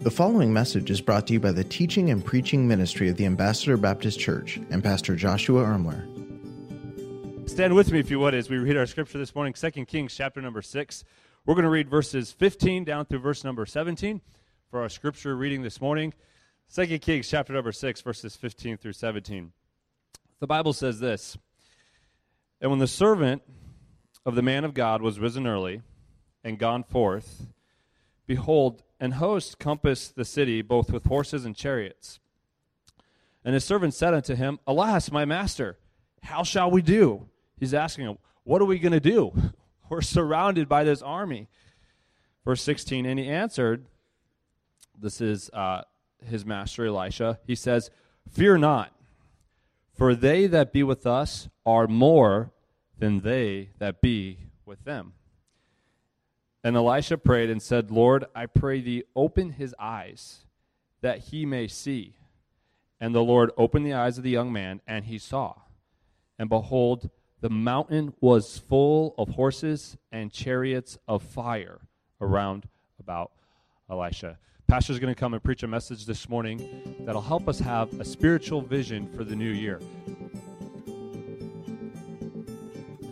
The 0.00 0.12
following 0.12 0.52
message 0.52 0.92
is 0.92 1.00
brought 1.00 1.26
to 1.26 1.32
you 1.32 1.40
by 1.40 1.50
the 1.50 1.64
teaching 1.64 2.10
and 2.10 2.24
preaching 2.24 2.68
ministry 2.68 3.08
of 3.08 3.16
the 3.16 3.26
Ambassador 3.26 3.76
Baptist 3.76 4.20
Church 4.20 4.56
and 4.70 4.82
Pastor 4.82 5.16
Joshua 5.16 5.64
Ermler. 5.64 6.06
Stand 7.50 7.74
with 7.74 7.90
me, 7.90 7.98
if 7.98 8.08
you 8.08 8.20
would, 8.20 8.32
as 8.32 8.48
we 8.48 8.58
read 8.58 8.76
our 8.76 8.86
scripture 8.86 9.18
this 9.18 9.34
morning, 9.34 9.54
2 9.54 9.86
Kings 9.86 10.14
chapter 10.14 10.40
number 10.40 10.62
6. 10.62 11.02
We're 11.44 11.54
going 11.54 11.64
to 11.64 11.68
read 11.70 11.90
verses 11.90 12.30
15 12.30 12.84
down 12.84 13.06
through 13.06 13.18
verse 13.18 13.42
number 13.42 13.66
17 13.66 14.20
for 14.70 14.82
our 14.82 14.88
scripture 14.88 15.34
reading 15.34 15.62
this 15.62 15.80
morning. 15.80 16.14
2 16.72 17.00
Kings 17.00 17.28
chapter 17.28 17.52
number 17.52 17.72
6, 17.72 18.00
verses 18.00 18.36
15 18.36 18.76
through 18.76 18.92
17. 18.92 19.50
The 20.38 20.46
Bible 20.46 20.74
says 20.74 21.00
this 21.00 21.36
And 22.60 22.70
when 22.70 22.78
the 22.78 22.86
servant 22.86 23.42
of 24.24 24.36
the 24.36 24.42
man 24.42 24.64
of 24.64 24.74
God 24.74 25.02
was 25.02 25.18
risen 25.18 25.44
early 25.44 25.82
and 26.44 26.56
gone 26.56 26.84
forth, 26.84 27.48
behold, 28.28 28.84
an 29.00 29.12
host 29.12 29.58
compassed 29.58 30.14
the 30.14 30.24
city 30.24 30.62
both 30.62 30.92
with 30.92 31.06
horses 31.06 31.44
and 31.44 31.56
chariots. 31.56 32.20
And 33.44 33.54
his 33.54 33.64
servant 33.64 33.94
said 33.94 34.14
unto 34.14 34.36
him, 34.36 34.60
Alas, 34.66 35.10
my 35.10 35.24
master, 35.24 35.78
how 36.22 36.44
shall 36.44 36.70
we 36.70 36.82
do? 36.82 37.26
He's 37.58 37.74
asking 37.74 38.04
him, 38.04 38.18
What 38.44 38.62
are 38.62 38.66
we 38.66 38.78
going 38.78 38.92
to 38.92 39.00
do? 39.00 39.32
We're 39.88 40.02
surrounded 40.02 40.68
by 40.68 40.84
this 40.84 41.02
army. 41.02 41.48
Verse 42.44 42.62
16, 42.62 43.06
and 43.06 43.18
he 43.18 43.26
answered, 43.26 43.86
This 44.96 45.20
is 45.20 45.50
uh, 45.50 45.82
his 46.24 46.44
master 46.44 46.86
Elisha. 46.86 47.38
He 47.46 47.54
says, 47.54 47.90
Fear 48.30 48.58
not, 48.58 48.92
for 49.96 50.14
they 50.14 50.46
that 50.46 50.72
be 50.72 50.82
with 50.82 51.06
us 51.06 51.48
are 51.64 51.86
more 51.86 52.52
than 52.98 53.20
they 53.20 53.70
that 53.78 54.02
be 54.02 54.38
with 54.66 54.84
them. 54.84 55.14
And 56.64 56.76
Elisha 56.76 57.18
prayed 57.18 57.50
and 57.50 57.62
said, 57.62 57.90
Lord, 57.90 58.24
I 58.34 58.46
pray 58.46 58.80
thee, 58.80 59.04
open 59.14 59.52
his 59.52 59.74
eyes, 59.78 60.44
that 61.00 61.18
he 61.18 61.46
may 61.46 61.68
see. 61.68 62.16
And 63.00 63.14
the 63.14 63.22
Lord 63.22 63.52
opened 63.56 63.86
the 63.86 63.94
eyes 63.94 64.18
of 64.18 64.24
the 64.24 64.30
young 64.30 64.52
man, 64.52 64.80
and 64.86 65.04
he 65.04 65.18
saw. 65.18 65.54
And 66.38 66.48
behold, 66.48 67.10
the 67.40 67.50
mountain 67.50 68.12
was 68.20 68.58
full 68.58 69.14
of 69.16 69.30
horses 69.30 69.96
and 70.10 70.32
chariots 70.32 70.98
of 71.06 71.22
fire 71.22 71.80
around 72.20 72.68
about 72.98 73.30
Elisha. 73.88 74.38
Pastor's 74.66 74.98
going 74.98 75.14
to 75.14 75.18
come 75.18 75.32
and 75.32 75.42
preach 75.42 75.62
a 75.62 75.68
message 75.68 76.04
this 76.04 76.28
morning 76.28 76.96
that'll 77.06 77.22
help 77.22 77.48
us 77.48 77.58
have 77.60 78.00
a 78.00 78.04
spiritual 78.04 78.60
vision 78.60 79.08
for 79.16 79.24
the 79.24 79.36
new 79.36 79.50
year. 79.50 79.80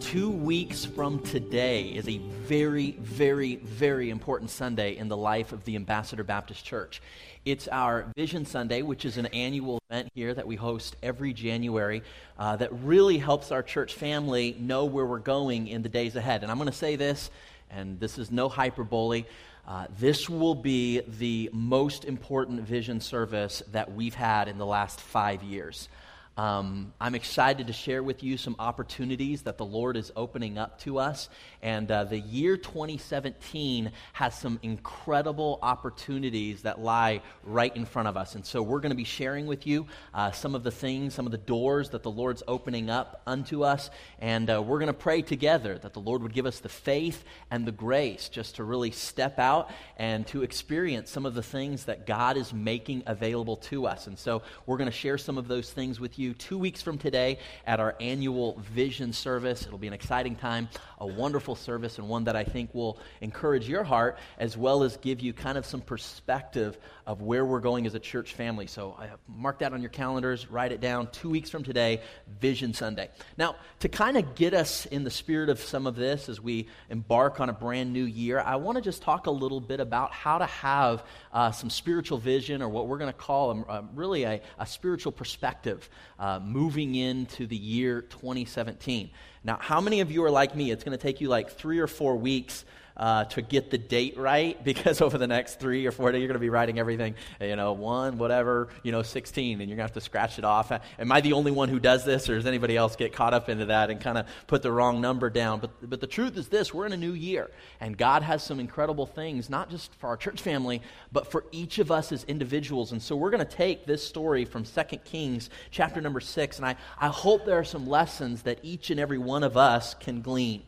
Two 0.07 0.31
weeks 0.31 0.85
from 0.85 1.19
today 1.19 1.87
is 1.87 2.07
a 2.07 2.19
very, 2.19 2.93
very, 2.93 3.57
very 3.57 4.09
important 4.09 4.49
Sunday 4.49 4.97
in 4.97 5.09
the 5.09 5.17
life 5.17 5.51
of 5.51 5.65
the 5.65 5.75
Ambassador 5.75 6.23
Baptist 6.23 6.65
Church. 6.65 7.03
It's 7.45 7.67
our 7.67 8.07
Vision 8.15 8.47
Sunday, 8.47 8.83
which 8.83 9.05
is 9.05 9.17
an 9.17 9.27
annual 9.27 9.81
event 9.91 10.11
here 10.15 10.33
that 10.33 10.47
we 10.47 10.55
host 10.55 10.95
every 11.03 11.33
January 11.33 12.05
uh, 12.39 12.55
that 12.55 12.73
really 12.85 13.19
helps 13.19 13.51
our 13.51 13.65
church 13.65 13.95
family 13.95 14.57
know 14.61 14.85
where 14.85 15.05
we're 15.05 15.19
going 15.19 15.67
in 15.67 15.83
the 15.83 15.89
days 15.89 16.15
ahead. 16.15 16.45
And 16.45 16.53
I'm 16.53 16.59
going 16.59 16.71
to 16.71 16.77
say 16.77 16.95
this, 16.95 17.29
and 17.69 17.99
this 17.99 18.17
is 18.17 18.31
no 18.31 18.49
hyperbole. 18.49 19.25
Uh, 19.67 19.87
this 19.99 20.29
will 20.29 20.55
be 20.55 21.01
the 21.19 21.51
most 21.53 22.05
important 22.05 22.61
vision 22.61 23.01
service 23.01 23.61
that 23.73 23.93
we've 23.93 24.15
had 24.15 24.47
in 24.47 24.57
the 24.57 24.67
last 24.67 25.01
five 25.01 25.43
years. 25.43 25.89
Um, 26.37 26.93
I'm 27.01 27.15
excited 27.15 27.69
to 27.69 27.73
share 27.73 28.03
with 28.03 28.23
you 28.23 28.37
some 28.37 28.57
opportunities 28.59 29.43
that 29.43 29.57
the 29.57 29.65
Lord 29.65 29.97
is 29.97 30.13
opening 30.15 30.59
up 30.59 30.79
to 30.81 30.99
us. 30.99 31.31
And 31.63 31.91
uh, 31.91 32.05
the 32.05 32.19
year 32.19 32.59
2017 32.59 33.91
has 34.13 34.39
some 34.39 34.59
incredible 34.63 35.59
opportunities 35.63 36.63
that 36.63 36.79
lie 36.79 37.23
right 37.43 37.75
in 37.75 37.87
front 37.87 38.09
of 38.09 38.19
us. 38.19 38.35
And 38.35 38.45
so 38.45 38.63
we're 38.63 38.81
going 38.81 38.91
to 38.91 38.97
be 38.97 39.05
sharing 39.05 39.47
with 39.47 39.67
you 39.67 39.87
uh, 40.13 40.31
some 40.31 40.55
of 40.55 40.63
the 40.63 40.71
things, 40.71 41.15
some 41.15 41.25
of 41.25 41.33
the 41.33 41.39
doors 41.39 41.91
that 41.91 42.03
the 42.03 42.11
Lord's 42.11 42.43
opening 42.47 42.91
up 42.91 43.23
unto 43.27 43.65
us. 43.65 43.89
And 44.19 44.51
uh, 44.51 44.63
we're 44.63 44.79
going 44.79 44.89
to 44.89 44.93
pray 44.93 45.23
together 45.23 45.79
that 45.79 45.95
the 45.95 46.01
Lord 46.01 46.23
would 46.23 46.35
give 46.35 46.45
us 46.45 46.59
the 46.59 46.69
faith 46.69 47.25
and 47.51 47.67
the 47.67 47.73
grace 47.73 48.29
just 48.29 48.57
to 48.57 48.65
really 48.65 48.91
step 48.91 49.39
out 49.39 49.71
and 49.97 50.27
to 50.27 50.43
experience 50.43 51.11
some 51.11 51.25
of 51.25 51.35
the 51.35 51.43
things 51.43 51.87
that 51.87 52.07
God 52.07 52.37
is 52.37 52.53
making 52.53 53.05
available 53.07 53.57
to 53.57 53.87
us. 53.87 54.07
And 54.07 54.19
so 54.19 54.43
we're 54.67 54.77
going 54.77 54.91
to 54.91 54.97
share 54.97 55.17
some 55.17 55.39
of 55.39 55.49
those 55.49 55.73
things 55.73 55.99
with 55.99 56.19
you 56.19 56.26
you 56.27 56.35
two 56.35 56.59
weeks 56.59 56.83
from 56.83 56.99
today 56.99 57.39
at 57.67 57.81
our 57.81 57.95
annual 58.01 58.59
vision 58.75 59.13
service. 59.13 59.65
It'll 59.65 59.79
be 59.79 59.87
an 59.87 59.93
exciting 59.93 60.35
time, 60.35 60.69
a 60.99 61.07
wonderful 61.07 61.55
service, 61.55 61.99
and 61.99 62.09
one 62.09 62.25
that 62.25 62.37
I 62.37 62.45
think 62.45 62.75
will 62.75 62.99
encourage 63.21 63.69
your 63.69 63.85
heart 63.85 64.19
as 64.39 64.57
well 64.57 64.83
as 64.83 64.97
give 64.97 65.21
you 65.21 65.33
kind 65.33 65.59
of 65.59 65.67
some 65.67 65.81
perspective 65.81 66.79
of 67.07 67.23
where 67.23 67.45
we're 67.45 67.61
going 67.61 67.87
as 67.87 67.95
a 67.95 68.01
church 68.01 68.35
family. 68.35 68.67
So 68.67 68.97
I 68.99 69.11
mark 69.29 69.61
that 69.61 69.73
on 69.73 69.81
your 69.81 69.91
calendars, 69.91 70.51
write 70.51 70.73
it 70.73 70.81
down. 70.81 71.09
Two 71.13 71.31
weeks 71.31 71.51
from 71.51 71.63
today, 71.63 72.01
Vision 72.41 72.75
Sunday. 72.75 73.11
Now, 73.39 73.57
to 73.81 73.89
kind 73.89 74.17
of 74.17 74.35
get 74.35 74.55
us 74.55 74.87
in 74.87 75.05
the 75.05 75.11
spirit 75.11 75.49
of 75.49 75.61
some 75.61 75.87
of 75.87 75.95
this 75.95 76.29
as 76.29 76.41
we 76.41 76.69
embark 76.91 77.41
on 77.41 77.49
a 77.49 77.53
brand 77.53 77.93
new 77.93 78.05
year, 78.05 78.41
I 78.41 78.57
want 78.57 78.77
to 78.77 78.83
just 78.83 79.03
talk 79.03 79.27
a 79.27 79.31
little 79.31 79.61
bit 79.61 79.81
about 79.81 80.13
how 80.13 80.39
to 80.39 80.47
have 80.47 81.05
uh, 81.33 81.53
some 81.53 81.71
spiritual 81.71 82.19
vision, 82.19 82.63
or 82.63 82.69
what 82.69 82.89
we're 82.89 82.99
going 82.99 83.13
to 83.13 83.19
call 83.19 83.51
a, 83.51 83.73
a, 83.73 83.89
really 83.95 84.25
a, 84.25 84.41
a 84.59 84.67
spiritual 84.67 85.13
perspective 85.13 85.89
uh, 86.19 86.41
moving 86.41 86.95
into 86.95 87.47
the 87.47 87.57
year 87.57 88.03
2017. 88.03 89.11
Now, 89.47 89.59
how 89.61 89.81
many 89.81 90.01
of 90.01 90.11
you 90.11 90.25
are 90.25 90.31
like 90.31 90.57
me? 90.57 90.73
It's 90.73 90.83
going 90.83 90.99
to 90.99 91.01
take 91.01 91.21
you 91.21 91.29
like 91.29 91.51
three 91.51 91.79
or 91.79 91.87
four 91.87 92.17
weeks 92.17 92.65
uh, 92.97 93.25
to 93.25 93.43
get 93.43 93.71
the 93.71 93.79
date 93.79 94.17
right 94.17 94.63
because 94.65 95.01
over 95.01 95.19
the 95.19 95.27
next 95.27 95.61
three 95.61 95.87
or 95.87 95.93
four 95.93 96.13
days, 96.13 96.21
you're 96.21 96.29
going 96.29 96.35
to 96.35 96.41
be 96.41 96.51
writing 96.51 96.79
everything, 96.79 97.15
you 97.41 97.57
know, 97.57 97.73
one, 97.73 98.19
whatever, 98.19 98.69
you 98.83 98.93
know, 98.93 99.03
16, 99.03 99.61
and 99.61 99.69
you're 99.69 99.77
going 99.77 99.79
to 99.79 99.83
have 99.83 99.93
to 99.93 100.01
scratch 100.01 100.39
it 100.39 100.45
off. 100.45 100.73
Am 100.99 101.13
I 101.13 101.21
the 101.21 101.33
only 101.33 101.51
one 101.51 101.69
who 101.69 101.79
does 101.79 102.05
this, 102.05 102.29
or 102.29 102.37
does 102.37 102.47
anybody 102.47 102.77
else 102.77 102.97
get 102.97 103.13
caught 103.13 103.35
up 103.35 103.49
into 103.49 103.67
that 103.67 103.91
and 103.91 104.01
kind 104.01 104.19
of 104.19 104.27
put 104.47 104.63
the 104.63 104.73
wrong 104.73 105.01
number 105.01 105.31
down? 105.31 105.61
But, 105.61 105.89
but 105.89 106.01
the 106.01 106.07
truth 106.07 106.37
is 106.37 106.49
this 106.49 106.73
we're 106.73 106.87
in 106.87 106.93
a 106.93 106.97
new 106.97 107.13
year, 107.13 107.51
and 107.81 107.97
God 107.97 108.23
has 108.23 108.43
some 108.43 108.61
incredible 108.61 109.07
things, 109.07 109.51
not 109.51 109.71
just 109.71 109.95
for 109.97 110.09
our 110.09 110.17
church 110.17 110.41
family, 110.41 110.83
but 111.13 111.31
for 111.31 111.45
each 111.53 111.79
of 111.79 111.91
us 111.91 112.13
as 112.13 112.25
individuals. 112.25 112.93
And 112.93 113.03
so 113.03 113.17
we're 113.17 113.31
going 113.31 113.47
to 113.47 113.57
take 113.57 113.87
this 113.87 114.07
story 114.07 114.45
from 114.45 114.65
2 114.65 114.83
Kings, 115.05 115.51
chapter 115.71 116.01
number 116.01 116.21
6, 116.21 116.57
and 116.59 116.67
I, 116.67 116.77
I 116.99 117.09
hope 117.09 117.45
there 117.45 117.59
are 117.59 117.65
some 117.65 117.87
lessons 117.87 118.43
that 118.43 118.59
each 118.63 118.91
and 118.91 119.01
every 119.01 119.19
one 119.19 119.43
of 119.43 119.57
us 119.57 119.95
can 119.95 120.21
glean. 120.23 120.63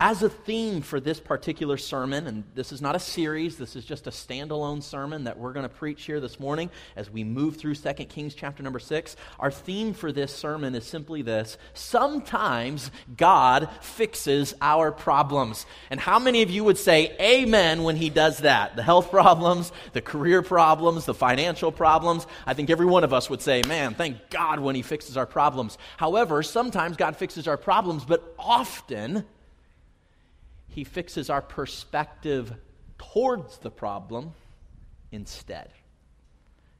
As 0.00 0.22
a 0.22 0.28
theme 0.28 0.80
for 0.80 1.00
this 1.00 1.18
particular 1.18 1.76
sermon, 1.76 2.28
and 2.28 2.44
this 2.54 2.70
is 2.70 2.80
not 2.80 2.94
a 2.94 3.00
series, 3.00 3.56
this 3.56 3.74
is 3.74 3.84
just 3.84 4.06
a 4.06 4.10
standalone 4.10 4.80
sermon 4.80 5.24
that 5.24 5.36
we're 5.36 5.52
going 5.52 5.68
to 5.68 5.68
preach 5.68 6.04
here 6.04 6.20
this 6.20 6.38
morning 6.38 6.70
as 6.94 7.10
we 7.10 7.24
move 7.24 7.56
through 7.56 7.74
2 7.74 7.92
Kings 8.04 8.36
chapter 8.36 8.62
number 8.62 8.78
6. 8.78 9.16
Our 9.40 9.50
theme 9.50 9.92
for 9.94 10.12
this 10.12 10.32
sermon 10.32 10.76
is 10.76 10.86
simply 10.86 11.22
this 11.22 11.58
Sometimes 11.74 12.92
God 13.16 13.68
fixes 13.80 14.54
our 14.60 14.92
problems. 14.92 15.66
And 15.90 15.98
how 15.98 16.20
many 16.20 16.42
of 16.42 16.50
you 16.50 16.62
would 16.62 16.78
say 16.78 17.16
amen 17.20 17.82
when 17.82 17.96
he 17.96 18.08
does 18.08 18.38
that? 18.38 18.76
The 18.76 18.84
health 18.84 19.10
problems, 19.10 19.72
the 19.94 20.00
career 20.00 20.42
problems, 20.42 21.06
the 21.06 21.14
financial 21.14 21.72
problems. 21.72 22.24
I 22.46 22.54
think 22.54 22.70
every 22.70 22.86
one 22.86 23.02
of 23.02 23.12
us 23.12 23.28
would 23.28 23.42
say, 23.42 23.62
man, 23.64 23.94
thank 23.94 24.30
God 24.30 24.60
when 24.60 24.76
he 24.76 24.82
fixes 24.82 25.16
our 25.16 25.26
problems. 25.26 25.76
However, 25.96 26.44
sometimes 26.44 26.96
God 26.96 27.16
fixes 27.16 27.48
our 27.48 27.56
problems, 27.56 28.04
but 28.04 28.32
often, 28.38 29.24
he 30.68 30.84
fixes 30.84 31.30
our 31.30 31.42
perspective 31.42 32.54
towards 32.98 33.58
the 33.58 33.70
problem 33.70 34.32
instead. 35.12 35.70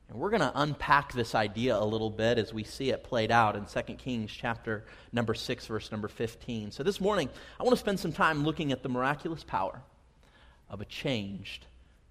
And 0.08 0.18
we're 0.18 0.30
going 0.30 0.40
to 0.40 0.52
unpack 0.54 1.12
this 1.12 1.34
idea 1.34 1.76
a 1.76 1.84
little 1.84 2.10
bit 2.10 2.38
as 2.38 2.54
we 2.54 2.64
see 2.64 2.90
it 2.90 3.04
played 3.04 3.30
out 3.30 3.56
in 3.56 3.66
2 3.66 3.94
Kings 3.94 4.32
chapter 4.32 4.84
number 5.12 5.34
6 5.34 5.66
verse 5.66 5.92
number 5.92 6.08
15. 6.08 6.70
So 6.70 6.82
this 6.82 7.00
morning, 7.00 7.28
I 7.60 7.62
want 7.62 7.74
to 7.74 7.80
spend 7.80 8.00
some 8.00 8.12
time 8.12 8.44
looking 8.44 8.72
at 8.72 8.82
the 8.82 8.88
miraculous 8.88 9.44
power 9.44 9.82
of 10.70 10.80
a 10.80 10.86
changed 10.86 11.66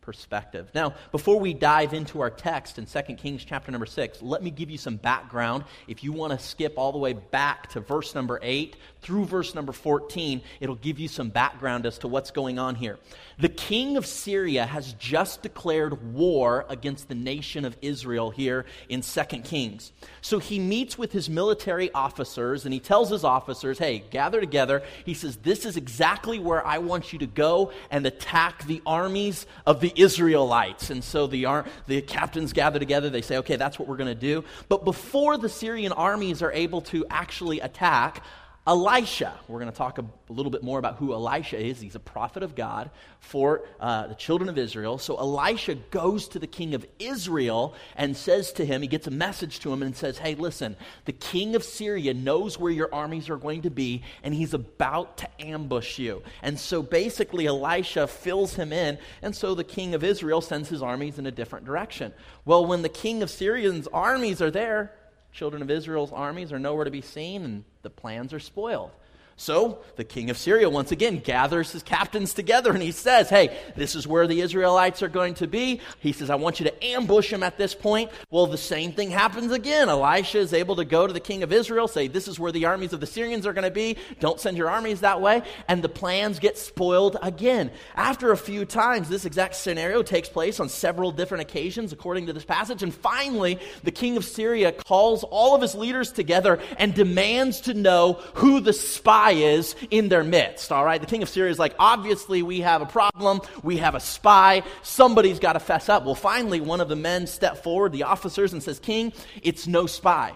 perspective. 0.08 0.72
Now, 0.74 0.94
before 1.12 1.38
we 1.38 1.54
dive 1.54 1.94
into 1.94 2.22
our 2.22 2.30
text 2.30 2.80
in 2.80 2.86
2 2.86 3.16
Kings 3.16 3.44
chapter 3.44 3.74
number 3.74 3.86
6, 3.86 4.22
let 4.22 4.42
me 4.42 4.50
give 4.50 4.72
you 4.72 4.78
some 4.78 4.96
background. 4.96 5.66
If 5.90 6.02
you 6.02 6.14
want 6.14 6.32
to 6.32 6.40
skip 6.40 6.76
all 6.78 6.94
the 6.94 6.98
way 6.98 7.12
back 7.12 7.70
to 7.72 7.82
verse 7.82 8.16
number 8.16 8.40
8 8.42 8.78
through 9.02 9.26
verse 9.26 9.54
number 9.54 9.74
14, 9.74 10.42
it'll 10.62 10.76
give 10.76 10.98
you 10.98 11.10
some 11.10 11.28
background 11.28 11.86
as 11.86 11.98
to 12.00 12.08
what's 12.08 12.32
going 12.32 12.58
on 12.58 12.76
here. 12.76 12.98
The 13.38 13.50
king 13.50 13.98
of 13.98 14.06
Syria 14.06 14.66
has 14.66 14.94
just 14.94 15.42
declared 15.42 16.14
war 16.14 16.66
against 16.70 17.10
the 17.10 17.16
nation 17.16 17.66
of 17.66 17.76
Israel 17.82 18.30
here 18.30 18.66
in 18.88 19.02
2 19.02 19.22
Kings. 19.44 19.92
So 20.22 20.40
he 20.40 20.58
meets 20.58 20.98
with 20.98 21.12
his 21.12 21.30
military 21.30 21.92
officers 21.92 22.64
and 22.64 22.74
he 22.74 22.80
tells 22.80 23.10
his 23.10 23.26
officers, 23.26 23.78
hey, 23.78 24.06
gather 24.10 24.40
together. 24.40 24.84
He 25.06 25.14
says, 25.14 25.36
this 25.36 25.66
is 25.66 25.76
exactly 25.76 26.40
where 26.40 26.66
I 26.66 26.78
want 26.78 27.12
you 27.12 27.20
to 27.20 27.28
go 27.28 27.74
and 27.92 28.06
attack 28.06 28.64
the 28.64 28.82
armies 28.86 29.46
of 29.66 29.82
the 29.82 29.92
Israelites. 29.98 30.90
And 30.90 31.04
so 31.04 31.28
the, 31.28 31.64
the 31.88 32.02
captains 32.02 32.54
gather 32.54 32.80
together. 32.80 33.10
They 33.10 33.22
say, 33.22 33.38
okay, 33.38 33.56
that's 33.56 33.78
what 33.80 33.88
we're 33.88 33.98
going 33.98 34.08
to 34.08 34.16
do. 34.16 34.44
But 34.70 34.86
before 34.86 35.38
the 35.38 35.50
Syrian 35.50 35.92
armies 35.92 36.42
are 36.42 36.52
able 36.52 36.82
to 36.82 37.06
actually 37.10 37.60
attack, 37.60 38.24
Elisha. 38.68 39.34
We're 39.48 39.60
going 39.60 39.72
to 39.72 39.78
talk 39.78 39.98
a, 39.98 40.06
little 40.28 40.52
bit 40.52 40.62
more 40.62 40.78
about 40.78 40.98
who 40.98 41.14
Elisha 41.14 41.58
is. 41.58 41.80
He's 41.80 41.96
a 41.96 42.02
prophet 42.02 42.44
of 42.44 42.54
God 42.54 42.90
for 43.22 43.62
uh, 43.80 44.08
the 44.08 44.16
children 44.16 44.50
of 44.50 44.58
Israel. 44.58 44.98
So 44.98 45.16
Elisha 45.16 45.76
goes 45.76 46.28
to 46.30 46.40
the 46.40 46.48
king 46.48 46.76
of 46.76 46.86
Israel 47.00 47.74
and 47.96 48.16
says 48.16 48.52
to 48.54 48.66
him, 48.66 48.82
he 48.82 48.90
gets 48.90 49.08
a 49.08 49.12
message 49.12 49.62
to 49.62 49.72
him 49.72 49.82
and 49.82 49.96
says, 49.96 50.18
Hey, 50.18 50.36
listen, 50.36 50.76
the 51.06 51.14
king 51.14 51.56
of 51.56 51.64
Syria 51.64 52.14
knows 52.14 52.60
where 52.60 52.72
your 52.72 52.94
armies 52.94 53.30
are 53.30 53.38
going 53.38 53.62
to 53.62 53.70
be, 53.70 54.04
and 54.22 54.34
he's 54.34 54.54
about 54.54 55.18
to 55.20 55.30
ambush 55.42 55.98
you. 55.98 56.22
And 56.42 56.60
so 56.60 56.84
basically, 56.84 57.48
Elisha 57.48 58.06
fills 58.08 58.54
him 58.56 58.74
in, 58.74 58.98
and 59.22 59.34
so 59.34 59.56
the 59.56 59.64
king 59.64 59.96
of 59.96 60.04
Israel 60.04 60.42
sends 60.42 60.68
his 60.68 60.82
armies 60.82 61.18
in 61.18 61.26
a 61.26 61.32
different 61.32 61.66
direction. 61.66 62.14
Well, 62.44 62.66
when 62.66 62.82
the 62.82 62.90
king 62.90 63.24
of 63.24 63.30
Syrian's 63.30 63.88
armies 63.88 64.42
are 64.42 64.52
there, 64.52 64.92
children 65.32 65.62
of 65.62 65.70
Israel's 65.70 66.12
armies 66.12 66.52
are 66.52 66.60
nowhere 66.60 66.86
to 66.86 66.92
be 66.92 67.02
seen, 67.02 67.44
and 67.44 67.64
the 67.88 68.02
plans 68.02 68.34
are 68.34 68.40
spoiled. 68.40 68.92
So 69.40 69.78
the 69.98 70.04
king 70.04 70.32
of 70.32 70.38
Syria 70.38 70.68
once 70.68 70.92
again 70.92 71.20
gathers 71.20 71.72
his 71.72 71.84
captains 71.84 72.34
together 72.34 72.72
and 72.72 72.82
he 72.82 72.92
says, 72.92 73.30
Hey, 73.30 73.56
this 73.76 73.94
is 73.94 74.08
where 74.08 74.26
the 74.26 74.42
Israelites 74.42 75.04
are 75.04 75.08
going 75.08 75.36
to 75.36 75.48
be. 75.48 75.80
He 76.00 76.12
says, 76.12 76.32
I 76.32 76.36
want 76.36 76.60
you 76.60 76.64
to 76.66 76.84
ambush 76.84 77.30
them 77.30 77.44
at 77.44 77.56
this 77.56 77.76
point. 77.76 78.10
Well, 78.32 78.48
the 78.48 78.58
same 78.58 78.94
thing 78.94 79.12
happens 79.12 79.52
again. 79.52 79.90
Elisha 79.90 80.40
is 80.40 80.54
able 80.54 80.78
to 80.78 80.86
go 80.86 81.06
to 81.06 81.14
the 81.14 81.20
king 81.20 81.44
of 81.44 81.54
Israel, 81.54 81.88
say, 81.88 82.08
This 82.08 82.28
is 82.28 82.40
where 82.40 82.52
the 82.52 82.66
armies 82.66 82.94
of 82.94 83.00
the 83.00 83.06
Syrians 83.06 83.46
are 83.46 83.54
going 83.54 83.64
to 83.64 83.70
be. 83.70 83.98
Don't 84.20 84.40
send 84.40 84.58
your 84.58 84.72
armies 84.72 85.02
that 85.02 85.22
way. 85.22 85.44
And 85.68 85.84
the 85.84 85.90
plans 85.90 86.40
get 86.40 86.58
spoiled 86.58 87.18
again. 87.22 87.70
After 87.96 88.32
a 88.32 88.38
few 88.38 88.66
times, 88.66 89.08
this 89.08 89.26
exact 89.26 89.54
scenario 89.54 90.02
takes 90.02 90.30
place 90.30 90.60
on 90.60 90.68
several 90.68 91.12
different 91.12 91.44
occasions, 91.44 91.94
according 91.94 92.26
to 92.26 92.34
this 92.34 92.44
passage. 92.44 92.82
And 92.82 92.94
finally, 92.94 93.60
the 93.84 93.92
king 93.92 94.18
of 94.18 94.26
Syria 94.26 94.72
calls 94.72 95.24
all 95.24 95.54
of 95.54 95.62
his 95.62 95.76
leaders 95.76 96.12
together 96.12 96.60
and 96.80 96.96
demands 96.96 97.62
to 97.62 97.76
know 97.76 98.14
who 98.34 98.62
the 98.62 98.74
spy 98.74 99.27
is 99.32 99.76
in 99.90 100.10
their 100.10 100.24
midst, 100.24 100.72
all 100.72 100.84
right? 100.84 101.00
The 101.00 101.08
king 101.08 101.24
of 101.24 101.30
Syria 101.30 101.52
is 101.52 101.60
like, 101.60 101.76
obviously, 101.80 102.42
we 102.42 102.62
have 102.62 102.82
a 102.82 102.86
problem. 102.86 103.42
We 103.64 103.78
have 103.78 103.96
a 103.96 104.00
spy. 104.00 104.64
Somebody's 104.84 105.40
got 105.40 105.54
to 105.54 105.60
fess 105.60 105.90
up. 105.90 106.06
Well, 106.06 106.16
finally, 106.16 106.62
one 106.62 106.82
of 106.82 106.90
the 106.90 106.96
men 106.96 107.28
step 107.28 107.64
forward, 107.64 107.92
the 107.92 108.04
officers, 108.04 108.54
and 108.54 108.62
says, 108.62 108.80
King, 108.80 109.14
it's 109.42 109.68
no 109.68 109.86
spy. 109.86 110.34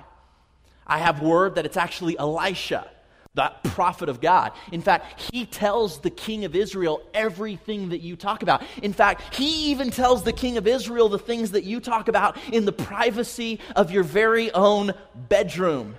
I 0.86 1.00
have 1.00 1.22
word 1.22 1.56
that 1.56 1.66
it's 1.66 1.78
actually 1.78 2.18
Elisha 2.18 2.90
the 3.34 3.52
prophet 3.64 4.10
of 4.10 4.20
God. 4.20 4.52
In 4.72 4.82
fact, 4.82 5.32
he 5.32 5.46
tells 5.46 6.00
the 6.00 6.10
king 6.10 6.44
of 6.44 6.56
Israel 6.56 7.02
everything 7.14 7.90
that 7.90 8.02
you 8.02 8.16
talk 8.16 8.44
about. 8.44 8.62
In 8.82 8.92
fact, 8.92 9.36
he 9.36 9.72
even 9.72 9.90
tells 9.90 10.24
the 10.24 10.34
king 10.34 10.58
of 10.58 10.68
Israel 10.68 11.08
the 11.08 11.20
things 11.20 11.52
that 11.52 11.64
you 11.64 11.80
talk 11.80 12.08
about 12.08 12.38
in 12.52 12.66
the 12.66 12.74
privacy 12.74 13.60
of 13.76 13.92
your 13.92 14.04
very 14.04 14.52
own 14.52 14.94
bedroom. 15.16 15.96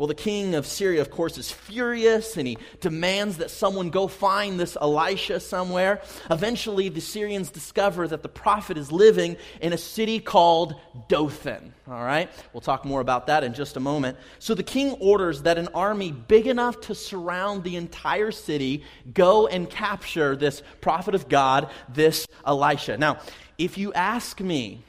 Well, 0.00 0.06
the 0.06 0.14
king 0.14 0.54
of 0.54 0.64
Syria, 0.64 1.02
of 1.02 1.10
course, 1.10 1.36
is 1.36 1.52
furious 1.52 2.38
and 2.38 2.48
he 2.48 2.56
demands 2.80 3.36
that 3.36 3.50
someone 3.50 3.90
go 3.90 4.08
find 4.08 4.58
this 4.58 4.74
Elisha 4.80 5.40
somewhere. 5.40 6.00
Eventually, 6.30 6.88
the 6.88 7.02
Syrians 7.02 7.50
discover 7.50 8.08
that 8.08 8.22
the 8.22 8.28
prophet 8.30 8.78
is 8.78 8.90
living 8.90 9.36
in 9.60 9.74
a 9.74 9.76
city 9.76 10.18
called 10.18 10.74
Dothan. 11.08 11.74
All 11.86 12.02
right? 12.02 12.30
We'll 12.54 12.62
talk 12.62 12.86
more 12.86 13.02
about 13.02 13.26
that 13.26 13.44
in 13.44 13.52
just 13.52 13.76
a 13.76 13.80
moment. 13.80 14.16
So 14.38 14.54
the 14.54 14.62
king 14.62 14.92
orders 15.00 15.42
that 15.42 15.58
an 15.58 15.68
army 15.74 16.12
big 16.12 16.46
enough 16.46 16.80
to 16.80 16.94
surround 16.94 17.62
the 17.62 17.76
entire 17.76 18.30
city 18.30 18.84
go 19.12 19.48
and 19.48 19.68
capture 19.68 20.34
this 20.34 20.62
prophet 20.80 21.14
of 21.14 21.28
God, 21.28 21.68
this 21.90 22.26
Elisha. 22.46 22.96
Now, 22.96 23.18
if 23.58 23.76
you 23.76 23.92
ask 23.92 24.40
me 24.40 24.82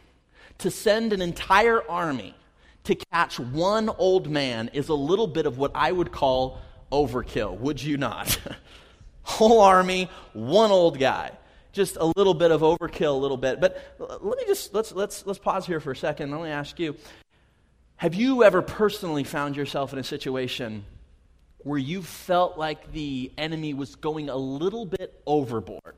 to 0.60 0.72
send 0.72 1.12
an 1.12 1.22
entire 1.22 1.84
army, 1.92 2.34
to 2.86 2.96
catch 2.96 3.40
one 3.40 3.90
old 3.90 4.30
man 4.30 4.70
is 4.74 4.90
a 4.90 4.94
little 4.94 5.28
bit 5.28 5.46
of 5.46 5.58
what 5.58 5.72
I 5.76 5.92
would 5.92 6.12
call 6.12 6.60
overkill, 6.92 7.58
would 7.60 7.82
you 7.82 7.98
not? 7.98 8.40
Whole 9.24 9.62
army, 9.62 10.10
one 10.34 10.72
old 10.72 11.00
guy. 11.00 11.32
Just 11.74 11.96
a 11.96 12.12
little 12.18 12.34
bit 12.34 12.52
of 12.52 12.62
overkill, 12.62 13.14
a 13.14 13.18
little 13.18 13.38
bit. 13.38 13.62
But 13.62 13.96
let 14.00 14.38
me 14.38 14.44
just 14.46 14.74
let's 14.74 14.92
let's 14.92 15.26
let's 15.26 15.40
pause 15.40 15.66
here 15.66 15.80
for 15.80 15.92
a 15.92 15.96
second. 15.96 16.32
Let 16.32 16.42
me 16.42 16.50
ask 16.50 16.78
you: 16.80 16.98
Have 17.96 18.14
you 18.14 18.44
ever 18.44 18.62
personally 18.62 19.24
found 19.24 19.56
yourself 19.56 19.94
in 19.94 20.00
a 20.00 20.04
situation 20.04 20.84
where 21.60 21.78
you 21.78 22.02
felt 22.02 22.58
like 22.58 22.92
the 22.92 23.32
enemy 23.38 23.74
was 23.74 23.96
going 23.96 24.30
a 24.30 24.36
little 24.36 24.86
bit 24.86 25.22
overboard 25.26 25.96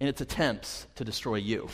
in 0.00 0.08
its 0.08 0.22
attempts 0.22 0.86
to 0.94 1.04
destroy 1.04 1.36
you? 1.36 1.68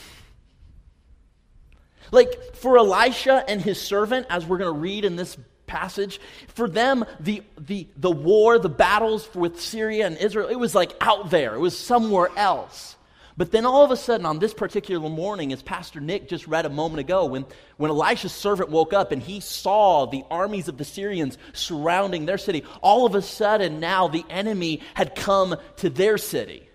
Like 2.15 2.55
for 2.55 2.79
Elisha 2.79 3.45
and 3.49 3.61
his 3.61 3.81
servant, 3.81 4.29
as 4.31 4.47
we're 4.47 4.59
going 4.59 4.73
to 4.73 4.81
read 4.81 5.05
in 5.05 5.17
this 5.17 5.37
passage, 5.67 6.21
for 6.47 6.69
them, 6.69 7.05
the, 7.19 7.43
the, 7.59 7.89
the 7.97 8.11
war, 8.11 8.61
the 8.61 8.69
battles 8.69 9.29
with 9.35 9.61
Syria 9.61 10.07
and 10.07 10.17
Israel, 10.19 10.49
it 10.49 10.55
was 10.55 10.77
like 10.77 10.93
out 11.01 11.31
there, 11.31 11.57
it 11.57 11.59
was 11.59 11.77
somewhere 11.77 12.29
else. 12.37 12.95
But 13.37 13.51
then 13.51 13.67
all 13.67 13.85
of 13.85 13.91
a 13.91 13.97
sudden, 13.97 14.27
on 14.27 14.39
this 14.39 14.55
particular 14.55 15.11
morning, 15.11 15.53
as 15.53 15.61
Pastor 15.61 16.01
Nick 16.01 16.29
just 16.29 16.47
read 16.47 16.67
a 16.67 16.71
moment 16.71 17.01
ago, 17.01 17.25
when, 17.25 17.47
when 17.79 17.91
Elisha's 17.91 18.31
servant 18.31 18.71
woke 18.71 18.93
up 18.93 19.11
and 19.11 19.21
he 19.21 19.41
saw 19.41 20.07
the 20.07 20.23
armies 20.31 20.69
of 20.69 20.79
the 20.79 20.85
Syrians 20.85 21.37
surrounding 21.53 22.27
their 22.27 22.39
city, 22.39 22.63
all 22.81 23.07
of 23.07 23.17
a 23.17 23.23
sudden 23.23 23.81
now 23.81 24.07
the 24.07 24.25
enemy 24.31 24.83
had 24.95 25.17
come 25.17 25.57
to 25.79 25.91
their 25.91 26.17
city. 26.17 26.69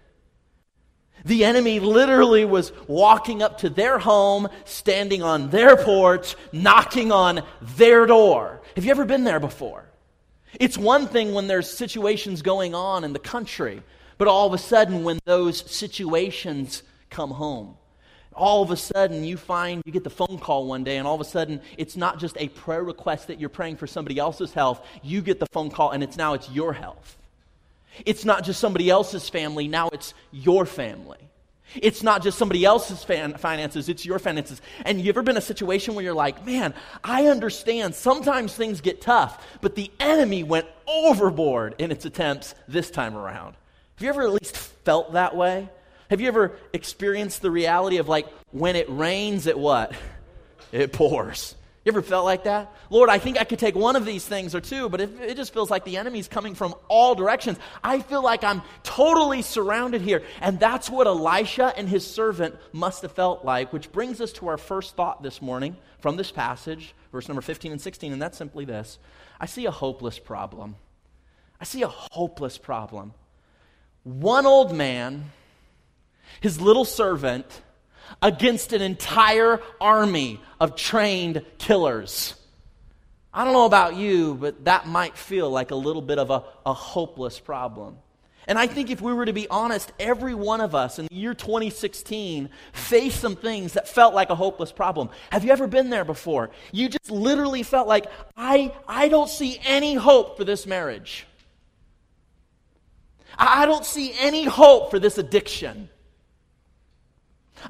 The 1.26 1.44
enemy 1.44 1.80
literally 1.80 2.46
was 2.46 2.72
walking 2.88 3.44
up 3.44 3.60
to 3.60 3.70
their 3.70 4.00
home, 4.00 4.48
standing 4.66 5.22
on 5.22 5.50
their 5.50 5.76
porch, 5.76 6.36
knocking 6.52 7.12
on 7.12 7.42
their 7.62 8.06
door. 8.06 8.62
Have 8.76 8.86
you 8.86 8.92
ever 8.92 9.06
been 9.06 9.24
there 9.24 9.40
before? 9.40 9.86
It's 10.60 10.78
one 10.78 11.08
thing 11.08 11.34
when 11.34 11.48
there's 11.48 11.70
situations 11.70 12.42
going 12.42 12.74
on 12.74 13.04
in 13.04 13.14
the 13.14 13.20
country, 13.20 13.84
but 14.18 14.28
all 14.28 14.48
of 14.48 14.54
a 14.54 14.58
sudden, 14.58 15.04
when 15.04 15.20
those 15.26 15.70
situations 15.70 16.84
come 17.10 17.32
home, 17.32 17.76
all 18.34 18.64
of 18.64 18.72
a 18.72 18.78
sudden 18.78 19.24
you 19.24 19.38
find 19.38 19.84
you 19.86 19.92
get 19.92 20.04
the 20.04 20.10
phone 20.10 20.40
call 20.40 20.66
one 20.66 20.84
day, 20.84 20.98
and 20.98 21.08
all 21.08 21.16
of 21.16 21.22
a 21.22 21.26
sudden 21.26 21.62
it's 21.78 21.98
not 21.98 22.20
just 22.20 22.38
a 22.40 22.48
prayer 22.50 22.84
request 22.84 23.28
that 23.28 23.40
you're 23.40 23.50
praying 23.50 23.76
for 23.76 23.86
somebody 23.86 24.18
else's 24.18 24.54
health. 24.54 24.86
You 25.04 25.22
get 25.22 25.40
the 25.40 25.48
phone 25.48 25.70
call, 25.70 25.92
and 25.92 26.02
it's 26.02 26.18
now 26.18 26.34
it's 26.34 26.50
your 26.50 26.74
health. 26.74 27.18
It's 28.06 28.26
not 28.26 28.44
just 28.44 28.60
somebody 28.60 28.90
else's 28.90 29.30
family, 29.30 29.68
now 29.68 29.90
it's 29.90 30.14
your 30.32 30.66
family. 30.66 31.18
It's 31.76 32.02
not 32.02 32.24
just 32.24 32.38
somebody 32.38 32.66
else's 32.66 33.04
fan- 33.04 33.38
finances, 33.38 33.90
it's 33.90 34.06
your 34.06 34.18
finances. 34.18 34.62
And 34.86 35.00
you 35.00 35.10
ever 35.10 35.22
been 35.22 35.36
in 35.36 35.38
a 35.38 35.42
situation 35.42 35.94
where 35.94 36.04
you're 36.04 36.14
like, 36.14 36.46
man, 36.46 36.74
I 37.04 37.28
understand 37.28 37.94
sometimes 37.94 38.56
things 38.56 38.82
get 38.82 39.02
tough, 39.02 39.46
but 39.62 39.76
the 39.76 39.92
enemy 40.00 40.44
went 40.44 40.66
overboard 40.88 41.76
in 41.78 41.92
its 41.92 42.06
attempts 42.06 42.56
this 42.68 42.90
time 42.90 43.16
around. 43.16 43.56
Have 43.96 44.04
you 44.04 44.10
ever 44.10 44.24
at 44.24 44.32
least 44.32 44.58
felt 44.58 45.14
that 45.14 45.36
way? 45.36 45.70
Have 46.10 46.22
you 46.22 46.28
ever 46.28 46.54
experienced 46.74 47.44
the 47.44 47.52
reality 47.52 47.98
of 47.98 48.08
like 48.08 48.28
when 48.52 48.76
it 48.76 48.88
rains, 48.90 49.48
it 49.48 49.58
what? 49.58 49.94
It 50.72 50.94
pours. 50.94 51.56
You 51.90 51.94
ever 51.94 52.04
felt 52.04 52.24
like 52.24 52.44
that? 52.44 52.72
Lord, 52.92 53.10
I 53.10 53.18
think 53.18 53.42
I 53.42 53.44
could 53.46 53.58
take 53.58 53.74
one 53.74 53.96
of 53.96 54.06
these 54.06 54.24
things 54.24 54.54
or 54.54 54.62
two, 54.62 54.90
but 54.90 55.02
it 55.02 55.36
just 55.36 55.52
feels 55.52 55.72
like 55.72 55.86
the 55.86 55.98
enemy's 55.98 56.28
coming 56.28 56.54
from 56.54 56.76
all 56.88 57.16
directions. 57.16 57.58
I 57.84 58.02
feel 58.02 58.22
like 58.22 58.44
I'm 58.44 58.62
totally 58.84 59.42
surrounded 59.42 60.02
here. 60.02 60.22
And 60.40 60.60
that's 60.60 60.88
what 60.88 61.08
Elisha 61.08 61.74
and 61.76 61.90
his 61.90 62.06
servant 62.06 62.56
must 62.74 63.02
have 63.02 63.14
felt 63.14 63.44
like, 63.44 63.74
which 63.74 63.92
brings 63.92 64.22
us 64.22 64.32
to 64.34 64.50
our 64.50 64.58
first 64.60 64.96
thought 64.96 65.24
this 65.24 65.42
morning 65.42 65.78
from 65.98 66.16
this 66.16 66.32
passage, 66.32 66.94
verse 67.12 67.28
number 67.28 67.42
15 67.42 67.72
and 67.72 67.82
16, 67.82 68.14
and 68.14 68.22
that's 68.22 68.38
simply 68.38 68.66
this 68.66 69.00
I 69.40 69.48
see 69.48 69.66
a 69.66 69.72
hopeless 69.72 70.20
problem. 70.20 70.76
I 71.60 71.64
see 71.64 71.82
a 71.82 71.88
hopeless 71.88 72.60
problem. 72.60 73.16
One 74.04 74.46
old 74.46 74.76
man, 74.76 75.32
his 76.40 76.62
little 76.62 76.86
servant, 76.86 77.64
against 78.22 78.74
an 78.74 78.82
entire 78.82 79.62
army 79.80 80.42
of 80.60 80.76
trained 80.76 81.46
killers. 81.58 82.36
I 83.34 83.44
don't 83.44 83.54
know 83.54 83.66
about 83.66 83.96
you, 83.96 84.36
but 84.36 84.66
that 84.66 84.88
might 84.88 85.18
feel 85.18 85.50
like 85.50 85.72
a 85.72 85.76
little 85.76 86.02
bit 86.02 86.18
of 86.18 86.30
a, 86.32 86.44
a 86.66 86.74
hopeless 86.74 87.40
problem. 87.40 87.98
And 88.48 88.58
I 88.58 88.66
think 88.66 88.90
if 88.90 89.00
we 89.00 89.14
were 89.14 89.26
to 89.26 89.34
be 89.34 89.48
honest, 89.48 89.92
every 90.00 90.34
one 90.34 90.60
of 90.60 90.74
us 90.74 90.98
in 90.98 91.06
the 91.06 91.14
year 91.14 91.36
2016 91.36 92.50
faced 92.74 93.20
some 93.20 93.36
things 93.36 93.74
that 93.74 93.88
felt 93.88 94.16
like 94.16 94.32
a 94.32 94.36
hopeless 94.36 94.72
problem. 94.72 95.12
Have 95.32 95.46
you 95.46 95.52
ever 95.52 95.68
been 95.68 95.92
there 95.92 96.04
before? 96.04 96.50
You 96.72 96.90
just 96.90 97.12
literally 97.12 97.62
felt 97.62 97.88
like, 97.88 98.08
I, 98.36 98.74
I 98.88 99.08
don't 99.08 99.30
see 99.30 99.60
any 99.64 99.94
hope 99.94 100.36
for 100.36 100.44
this 100.44 100.66
marriage. 100.66 101.28
I 103.38 103.68
don't 103.68 103.86
see 103.86 104.14
any 104.18 104.46
hope 104.46 104.90
for 104.90 104.98
this 104.98 105.20
addiction. 105.20 105.90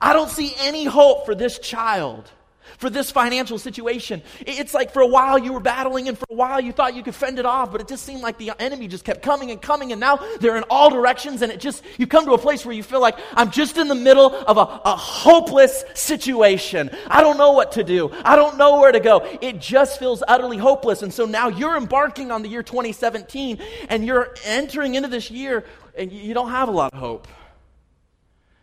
I 0.02 0.14
don't 0.14 0.30
see 0.30 0.54
any 0.60 0.86
hope 0.86 1.26
for 1.26 1.36
this 1.36 1.60
child. 1.60 2.32
for 2.78 2.90
this 2.90 3.12
financial 3.12 3.58
situation. 3.58 4.22
It's 4.42 4.74
like 4.74 4.94
for 4.94 5.02
a 5.02 5.08
while 5.08 5.38
you 5.38 5.52
were 5.52 5.60
battling, 5.60 6.08
and 6.08 6.18
for 6.18 6.28
a 6.30 6.36
while 6.36 6.62
you 6.62 6.72
thought 6.72 6.96
you 6.96 7.04
could 7.04 7.16
fend 7.16 7.40
it 7.40 7.46
off, 7.46 7.72
but 7.72 7.82
it 7.82 7.88
just 7.88 8.06
seemed 8.06 8.22
like 8.22 8.38
the 8.38 8.52
enemy 8.60 8.88
just 8.88 9.04
kept 9.04 9.22
coming 9.22 9.52
and 9.52 9.62
coming, 9.62 9.92
and 9.92 10.00
now 10.00 10.20
they're 10.40 10.56
in 10.56 10.64
all 10.70 10.90
directions, 10.90 11.42
and 11.42 11.52
it 11.52 11.60
just, 11.60 11.84
you 11.98 12.08
come 12.08 12.26
to 12.26 12.34
a 12.34 12.38
place 12.38 12.66
where 12.66 12.74
you 12.74 12.84
feel 12.84 13.02
like, 13.02 13.18
I'm 13.34 13.52
just 13.52 13.78
in 13.78 13.88
the 13.88 13.96
middle 13.96 14.34
of 14.34 14.58
a, 14.58 14.82
a 14.86 14.96
hopeless 14.96 15.84
situation. 15.94 16.90
I 17.08 17.22
don't 17.22 17.38
know 17.38 17.52
what 17.52 17.74
to 17.74 17.84
do. 17.84 18.12
I 18.24 18.36
don't 18.36 18.58
know 18.58 18.80
where 18.80 18.92
to 18.92 19.00
go. 19.00 19.28
It 19.42 19.60
just 19.60 20.00
feels 20.00 20.24
utterly 20.26 20.58
hopeless. 20.58 21.02
And 21.02 21.14
so 21.14 21.26
now 21.26 21.50
you're 21.50 21.76
embarking 21.76 22.32
on 22.32 22.44
the 22.44 22.50
year 22.50 22.64
2017, 22.64 23.60
and 23.90 24.06
you're 24.06 24.34
entering 24.46 24.96
into 24.96 25.10
this 25.10 25.30
year, 25.30 25.66
and 25.98 26.12
you 26.12 26.34
don't 26.34 26.52
have 26.52 26.70
a 26.70 26.72
lot 26.72 26.94
of 26.94 27.00
hope. 27.00 27.28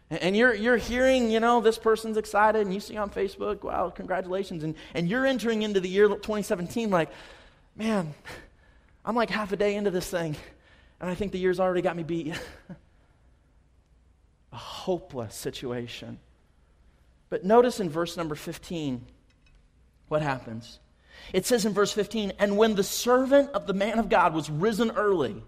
And 0.08 0.36
you're, 0.36 0.54
you're 0.54 0.76
hearing, 0.76 1.30
you 1.30 1.40
know, 1.40 1.60
this 1.60 1.78
person's 1.78 2.16
excited, 2.16 2.62
and 2.62 2.72
you 2.72 2.78
see 2.78 2.96
on 2.96 3.10
Facebook, 3.10 3.64
wow, 3.64 3.90
congratulations. 3.90 4.62
And, 4.62 4.76
and 4.94 5.08
you're 5.08 5.26
entering 5.26 5.62
into 5.62 5.80
the 5.80 5.88
year 5.88 6.06
2017 6.06 6.90
like, 6.90 7.10
man, 7.75 8.14
I'm 9.04 9.16
like 9.16 9.30
half 9.30 9.52
a 9.52 9.56
day 9.56 9.75
into 9.75 9.90
this 9.90 10.08
thing, 10.08 10.36
and 11.00 11.10
I 11.10 11.14
think 11.14 11.32
the 11.32 11.38
year's 11.38 11.58
already 11.58 11.82
got 11.82 11.96
me 11.96 12.04
beat. 12.04 12.34
a 14.52 14.56
hopeless 14.56 15.34
situation. 15.34 16.18
But 17.28 17.44
notice 17.44 17.78
in 17.78 17.90
verse 17.90 18.16
number 18.16 18.34
15 18.34 19.04
what 20.08 20.22
happens. 20.22 20.78
It 21.32 21.44
says 21.44 21.66
in 21.66 21.72
verse 21.72 21.92
15, 21.92 22.32
And 22.38 22.56
when 22.56 22.75
the 22.75 22.82
servant 22.82 23.50
of 23.50 23.66
the 23.66 23.75
man 23.75 23.98
of 23.98 24.08
God 24.08 24.32
was 24.32 24.48
risen 24.48 24.92
early 24.92 25.42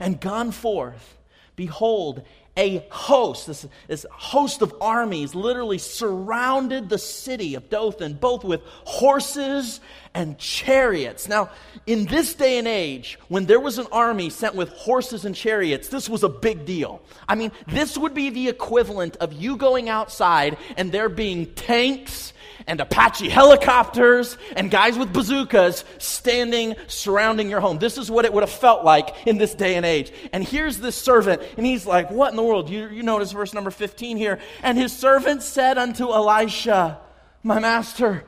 and 0.00 0.20
gone 0.20 0.50
forth, 0.50 1.18
behold, 1.54 2.22
a 2.60 2.86
host, 2.90 3.46
this, 3.46 3.66
this, 3.88 4.04
host 4.12 4.60
of 4.60 4.74
armies, 4.82 5.34
literally 5.34 5.78
surrounded 5.78 6.90
the 6.90 6.98
city 6.98 7.54
of 7.54 7.70
Dothan, 7.70 8.14
both 8.14 8.44
with 8.44 8.60
horses 8.84 9.80
and 10.14 10.36
chariots. 10.36 11.26
Now, 11.26 11.50
in 11.86 12.04
this 12.04 12.34
day 12.34 12.58
and 12.58 12.68
age, 12.68 13.18
when 13.28 13.46
there 13.46 13.60
was 13.60 13.78
an 13.78 13.86
army 13.90 14.28
sent 14.28 14.54
with 14.54 14.68
horses 14.70 15.24
and 15.24 15.34
chariots, 15.34 15.88
this 15.88 16.06
was 16.08 16.22
a 16.22 16.28
big 16.28 16.66
deal. 16.66 17.00
I 17.26 17.34
mean, 17.34 17.50
this 17.66 17.96
would 17.96 18.12
be 18.12 18.28
the 18.28 18.48
equivalent 18.48 19.16
of 19.16 19.32
you 19.32 19.56
going 19.56 19.88
outside 19.88 20.58
and 20.76 20.92
there 20.92 21.08
being 21.08 21.46
tanks 21.54 22.34
and 22.66 22.80
Apache 22.80 23.28
helicopters 23.28 24.36
and 24.56 24.70
guys 24.70 24.98
with 24.98 25.12
bazookas 25.12 25.84
standing 25.98 26.76
surrounding 26.86 27.50
your 27.50 27.60
home. 27.60 27.78
This 27.78 27.98
is 27.98 28.10
what 28.10 28.24
it 28.24 28.32
would 28.32 28.42
have 28.42 28.50
felt 28.50 28.84
like 28.84 29.26
in 29.26 29.38
this 29.38 29.54
day 29.54 29.76
and 29.76 29.86
age. 29.86 30.12
And 30.32 30.44
here's 30.44 30.78
this 30.78 30.96
servant, 30.96 31.42
and 31.56 31.66
he's 31.66 31.86
like, 31.86 32.10
What 32.10 32.30
in 32.30 32.36
the 32.36 32.42
world? 32.42 32.70
You, 32.70 32.88
you 32.88 33.02
notice 33.02 33.32
verse 33.32 33.54
number 33.54 33.70
15 33.70 34.16
here. 34.16 34.38
And 34.62 34.78
his 34.78 34.92
servant 34.92 35.42
said 35.42 35.78
unto 35.78 36.12
Elisha, 36.12 36.98
My 37.42 37.58
master, 37.58 38.24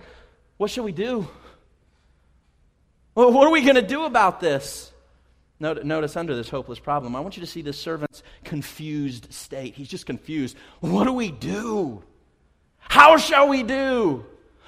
what 0.56 0.70
shall 0.70 0.84
we 0.84 0.92
do? 0.92 1.28
Well, 3.14 3.32
what 3.32 3.46
are 3.46 3.50
we 3.50 3.62
going 3.62 3.74
to 3.74 3.82
do 3.82 4.04
about 4.04 4.40
this? 4.40 4.92
Notice 5.62 6.16
under 6.16 6.34
this 6.34 6.48
hopeless 6.48 6.80
problem, 6.80 7.14
I 7.14 7.20
want 7.20 7.36
you 7.36 7.40
to 7.42 7.46
see 7.46 7.62
this 7.62 7.78
servant's 7.78 8.24
confused 8.42 9.32
state. 9.32 9.74
He's 9.76 9.86
just 9.86 10.06
confused. 10.06 10.56
What 10.80 11.04
do 11.04 11.12
we 11.12 11.30
do? 11.30 12.02
How 12.82 13.16
shall 13.16 13.48
we 13.48 13.62
do? 13.62 14.26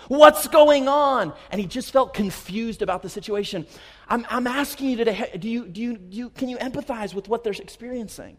What's 0.09 0.49
going 0.49 0.89
on? 0.89 1.33
And 1.51 1.61
he 1.61 1.67
just 1.67 1.91
felt 1.91 2.15
confused 2.15 2.83
about 2.83 3.03
the 3.03 3.09
situation. 3.09 3.67
I'm, 4.09 4.27
I'm 4.29 4.47
asking 4.47 4.91
you 4.91 4.97
today 4.97 5.31
do 5.39 5.49
you, 5.49 5.67
do, 5.67 5.81
you, 5.81 5.97
do 5.97 6.17
you, 6.17 6.31
can 6.31 6.49
you 6.49 6.59
empathize 6.59 7.15
with 7.15 7.29
what 7.29 7.45
they're 7.45 7.53
experiencing? 7.53 8.37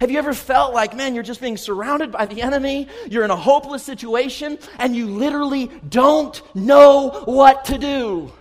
Have 0.00 0.10
you 0.10 0.18
ever 0.18 0.32
felt 0.32 0.74
like, 0.74 0.94
man, 0.94 1.14
you're 1.14 1.24
just 1.24 1.40
being 1.40 1.56
surrounded 1.56 2.12
by 2.12 2.26
the 2.26 2.42
enemy, 2.42 2.88
you're 3.10 3.24
in 3.24 3.30
a 3.30 3.36
hopeless 3.36 3.82
situation, 3.82 4.58
and 4.78 4.94
you 4.94 5.06
literally 5.06 5.70
don't 5.88 6.40
know 6.54 7.22
what 7.24 7.64
to 7.66 7.78
do? 7.78 8.32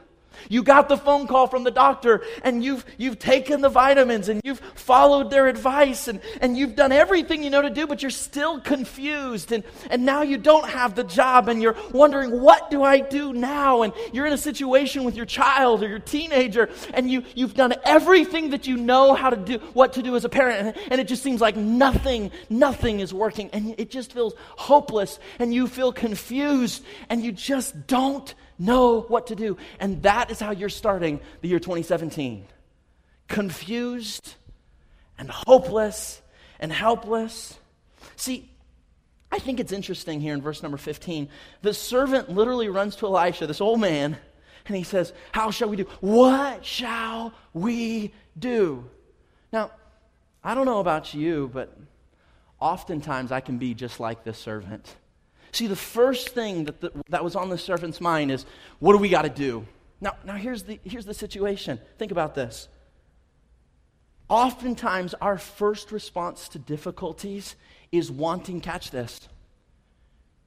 You 0.49 0.63
got 0.63 0.89
the 0.89 0.97
phone 0.97 1.27
call 1.27 1.47
from 1.47 1.63
the 1.63 1.71
doctor 1.71 2.23
and 2.43 2.63
you've, 2.63 2.85
you've 2.97 3.19
taken 3.19 3.61
the 3.61 3.69
vitamins 3.69 4.29
and 4.29 4.41
you've 4.43 4.59
followed 4.75 5.29
their 5.29 5.47
advice 5.47 6.07
and, 6.07 6.21
and 6.41 6.57
you've 6.57 6.75
done 6.75 6.91
everything 6.91 7.43
you 7.43 7.49
know 7.49 7.61
to 7.61 7.69
do, 7.69 7.87
but 7.87 8.01
you're 8.01 8.11
still 8.11 8.59
confused. 8.61 9.51
And, 9.51 9.63
and 9.89 10.05
now 10.05 10.21
you 10.21 10.37
don't 10.37 10.69
have 10.69 10.95
the 10.95 11.03
job 11.03 11.49
and 11.49 11.61
you're 11.61 11.75
wondering, 11.91 12.41
what 12.41 12.69
do 12.69 12.83
I 12.83 12.99
do 12.99 13.33
now? 13.33 13.81
And 13.81 13.93
you're 14.13 14.25
in 14.25 14.33
a 14.33 14.37
situation 14.37 15.03
with 15.03 15.15
your 15.15 15.25
child 15.25 15.83
or 15.83 15.87
your 15.87 15.99
teenager 15.99 16.69
and 16.93 17.09
you, 17.09 17.23
you've 17.35 17.53
done 17.53 17.73
everything 17.83 18.51
that 18.51 18.67
you 18.67 18.77
know 18.77 19.13
how 19.13 19.29
to 19.29 19.37
do, 19.37 19.57
what 19.73 19.93
to 19.93 20.01
do 20.01 20.15
as 20.15 20.25
a 20.25 20.29
parent. 20.29 20.67
And, 20.67 20.91
and 20.91 21.01
it 21.01 21.07
just 21.07 21.23
seems 21.23 21.41
like 21.41 21.55
nothing, 21.55 22.31
nothing 22.49 22.99
is 22.99 23.13
working. 23.13 23.49
And 23.51 23.75
it 23.77 23.89
just 23.89 24.13
feels 24.13 24.33
hopeless 24.37 25.19
and 25.39 25.53
you 25.53 25.67
feel 25.67 25.91
confused 25.91 26.83
and 27.09 27.23
you 27.23 27.31
just 27.31 27.87
don't 27.87 28.33
know 28.57 29.01
what 29.01 29.27
to 29.27 29.35
do. 29.35 29.57
And 29.79 30.03
that 30.03 30.31
is 30.31 30.39
how 30.39 30.51
you're 30.51 30.69
starting 30.69 31.19
the 31.41 31.47
year 31.47 31.59
2017 31.59 32.45
confused 33.27 34.35
and 35.17 35.29
hopeless 35.29 36.21
and 36.59 36.71
helpless. 36.71 37.57
See, 38.15 38.49
I 39.31 39.39
think 39.39 39.59
it's 39.59 39.71
interesting 39.71 40.21
here 40.21 40.33
in 40.33 40.41
verse 40.41 40.63
number 40.63 40.77
15. 40.77 41.29
The 41.61 41.73
servant 41.73 42.29
literally 42.29 42.69
runs 42.69 42.95
to 42.97 43.07
Elisha, 43.07 43.47
this 43.47 43.61
old 43.61 43.81
man, 43.81 44.17
and 44.65 44.75
he 44.75 44.83
says, 44.83 45.13
How 45.31 45.51
shall 45.51 45.69
we 45.69 45.77
do? 45.77 45.83
What 45.99 46.65
shall 46.65 47.33
we 47.53 48.13
do? 48.37 48.89
Now, 49.51 49.71
I 50.43 50.53
don't 50.53 50.65
know 50.65 50.79
about 50.79 51.13
you, 51.13 51.49
but 51.53 51.77
oftentimes 52.59 53.31
I 53.31 53.41
can 53.41 53.57
be 53.57 53.73
just 53.73 53.99
like 53.99 54.23
this 54.23 54.37
servant. 54.37 54.95
See, 55.51 55.67
the 55.67 55.75
first 55.75 56.29
thing 56.29 56.65
that, 56.65 56.81
the, 56.81 56.91
that 57.09 57.23
was 57.23 57.35
on 57.35 57.49
the 57.49 57.57
servant's 57.57 58.01
mind 58.01 58.31
is, 58.31 58.45
what 58.79 58.93
do 58.93 58.99
we 58.99 59.09
got 59.09 59.23
to 59.23 59.29
do? 59.29 59.65
Now, 60.01 60.15
now 60.25 60.35
here's, 60.35 60.63
the, 60.63 60.79
here's 60.83 61.05
the 61.05 61.13
situation. 61.13 61.79
Think 61.97 62.11
about 62.11 62.35
this. 62.35 62.67
Oftentimes, 64.29 65.13
our 65.15 65.37
first 65.37 65.91
response 65.91 66.49
to 66.49 66.59
difficulties 66.59 67.55
is 67.91 68.11
wanting, 68.11 68.59
catch 68.59 68.91
this, 68.91 69.27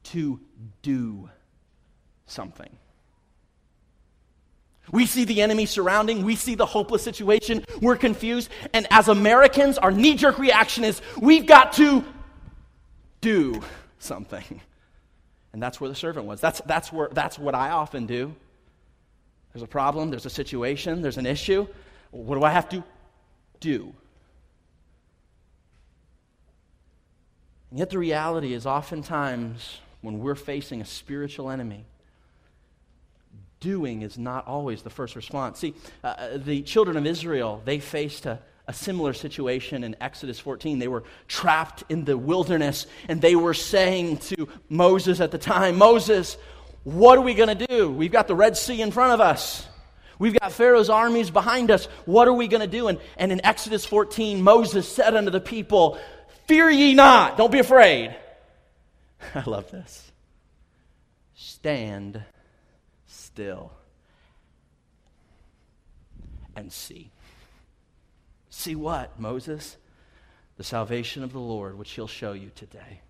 to 0.04 0.40
do 0.83 1.30
something. 2.26 2.71
We 4.92 5.07
see 5.07 5.25
the 5.25 5.40
enemy 5.40 5.66
surrounding, 5.66 6.25
we 6.25 6.37
see 6.37 6.57
the 6.57 6.66
hopeless 6.66 7.02
situation, 7.02 7.64
we're 7.80 7.97
confused, 7.97 8.50
and 8.73 8.87
as 8.90 9.09
Americans, 9.09 9.78
our 9.78 9.92
knee 9.92 10.16
jerk 10.16 10.38
reaction 10.38 10.85
is 10.85 11.00
we've 11.21 11.47
got 11.47 11.73
to 11.75 12.04
do 13.21 13.62
something. 13.99 14.61
And 15.52 15.62
that's 15.62 15.80
where 15.80 15.88
the 15.88 15.97
servant 15.97 16.26
was. 16.26 16.40
That's, 16.40 16.61
that's, 16.66 16.92
where, 16.92 17.09
that's 17.12 17.38
what 17.38 17.54
I 17.54 17.71
often 17.71 18.07
do. 18.07 18.35
There's 19.52 19.62
a 19.62 19.69
problem, 19.69 20.11
there's 20.11 20.26
a 20.26 20.30
situation, 20.30 21.02
there's 21.02 21.19
an 21.19 21.26
issue. 21.26 21.66
What 22.12 22.37
do 22.37 22.45
I 22.45 22.50
have 22.50 22.69
to 22.71 22.85
do? 23.59 23.92
And 27.71 27.78
yet, 27.78 27.90
the 27.90 27.99
reality 27.99 28.52
is, 28.52 28.66
oftentimes, 28.66 29.78
when 30.02 30.19
we're 30.19 30.35
facing 30.35 30.80
a 30.80 30.85
spiritual 30.85 31.50
enemy, 31.50 31.85
doing 33.61 34.02
is 34.02 34.19
not 34.19 34.47
always 34.47 34.83
the 34.83 34.90
first 34.90 35.14
response. 35.14 35.59
See, 35.59 35.75
uh, 36.02 36.37
the 36.37 36.62
children 36.62 36.97
of 36.97 37.07
Israel, 37.07 37.62
they 37.64 37.78
faced 37.78 38.26
a, 38.26 38.40
a 38.70 38.72
similar 38.72 39.12
situation 39.12 39.82
in 39.82 39.96
Exodus 40.00 40.38
14. 40.38 40.78
They 40.78 40.86
were 40.86 41.02
trapped 41.26 41.82
in 41.88 42.04
the 42.04 42.16
wilderness 42.16 42.86
and 43.08 43.20
they 43.20 43.34
were 43.34 43.52
saying 43.52 44.18
to 44.18 44.48
Moses 44.68 45.18
at 45.18 45.32
the 45.32 45.38
time, 45.38 45.76
Moses, 45.76 46.36
what 46.84 47.18
are 47.18 47.20
we 47.20 47.34
going 47.34 47.58
to 47.58 47.66
do? 47.66 47.90
We've 47.90 48.12
got 48.12 48.28
the 48.28 48.36
Red 48.36 48.56
Sea 48.56 48.80
in 48.80 48.92
front 48.92 49.12
of 49.12 49.20
us. 49.20 49.66
We've 50.20 50.38
got 50.38 50.52
Pharaoh's 50.52 50.88
armies 50.88 51.30
behind 51.32 51.72
us. 51.72 51.86
What 52.04 52.28
are 52.28 52.32
we 52.32 52.46
going 52.46 52.60
to 52.60 52.68
do? 52.68 52.86
And, 52.86 53.00
and 53.16 53.32
in 53.32 53.44
Exodus 53.44 53.84
14, 53.84 54.40
Moses 54.40 54.88
said 54.88 55.16
unto 55.16 55.32
the 55.32 55.40
people, 55.40 55.98
Fear 56.46 56.70
ye 56.70 56.94
not, 56.94 57.36
don't 57.36 57.50
be 57.50 57.58
afraid. 57.58 58.14
I 59.34 59.42
love 59.46 59.68
this. 59.72 60.12
Stand 61.34 62.22
still 63.08 63.72
and 66.54 66.72
see. 66.72 67.10
See 68.61 68.75
what, 68.75 69.19
Moses? 69.19 69.79
The 70.59 70.64
salvation 70.64 71.25
of 71.25 71.33
the 71.33 71.38
Lord, 71.38 71.79
which 71.79 71.93
he'll 71.93 72.07
show 72.07 72.35
you 72.35 72.50
today. 72.55 73.00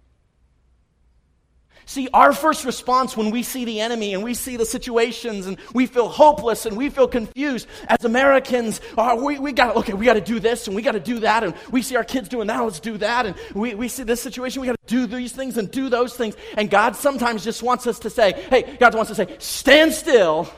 See, 1.86 2.08
our 2.14 2.32
first 2.32 2.64
response 2.64 3.16
when 3.16 3.32
we 3.32 3.42
see 3.42 3.64
the 3.64 3.80
enemy 3.80 4.14
and 4.14 4.22
we 4.22 4.34
see 4.34 4.56
the 4.56 4.64
situations 4.64 5.48
and 5.48 5.58
we 5.74 5.86
feel 5.86 6.08
hopeless 6.08 6.66
and 6.66 6.76
we 6.76 6.88
feel 6.88 7.08
confused 7.08 7.66
as 7.88 8.04
Americans, 8.04 8.80
oh, 8.96 9.24
we, 9.24 9.40
we 9.40 9.50
got 9.50 9.74
okay, 9.74 9.92
we 9.92 10.06
got 10.06 10.14
to 10.14 10.20
do 10.20 10.38
this 10.38 10.68
and 10.68 10.76
we 10.76 10.82
got 10.82 10.92
to 10.92 11.00
do 11.00 11.18
that 11.18 11.42
and 11.42 11.52
we 11.72 11.82
see 11.82 11.96
our 11.96 12.04
kids 12.04 12.28
doing 12.28 12.46
that, 12.46 12.60
let's 12.60 12.78
do 12.78 12.96
that. 12.98 13.26
And 13.26 13.34
we, 13.52 13.74
we 13.74 13.88
see 13.88 14.04
this 14.04 14.22
situation, 14.22 14.60
we 14.60 14.68
got 14.68 14.80
to 14.80 14.86
do 14.86 15.08
these 15.08 15.32
things 15.32 15.56
and 15.56 15.68
do 15.68 15.88
those 15.88 16.14
things. 16.14 16.36
And 16.56 16.70
God 16.70 16.94
sometimes 16.94 17.42
just 17.42 17.60
wants 17.60 17.88
us 17.88 17.98
to 18.00 18.10
say, 18.10 18.34
hey, 18.50 18.76
God 18.78 18.94
wants 18.94 19.08
to 19.08 19.16
say, 19.16 19.34
stand 19.40 19.94
still 19.94 20.48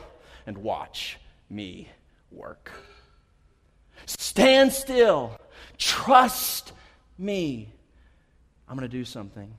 and 0.45 0.59
watch 0.59 1.17
me 1.49 1.89
work. 2.29 2.71
Stand 4.33 4.73
still. 4.73 5.39
Trust 5.77 6.73
me. 7.19 7.69
I'm 8.67 8.75
going 8.75 8.89
to 8.89 8.97
do 8.97 9.05
something. 9.05 9.53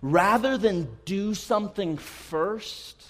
rather 0.00 0.56
than 0.56 0.88
do 1.04 1.34
something 1.34 1.98
first, 1.98 3.04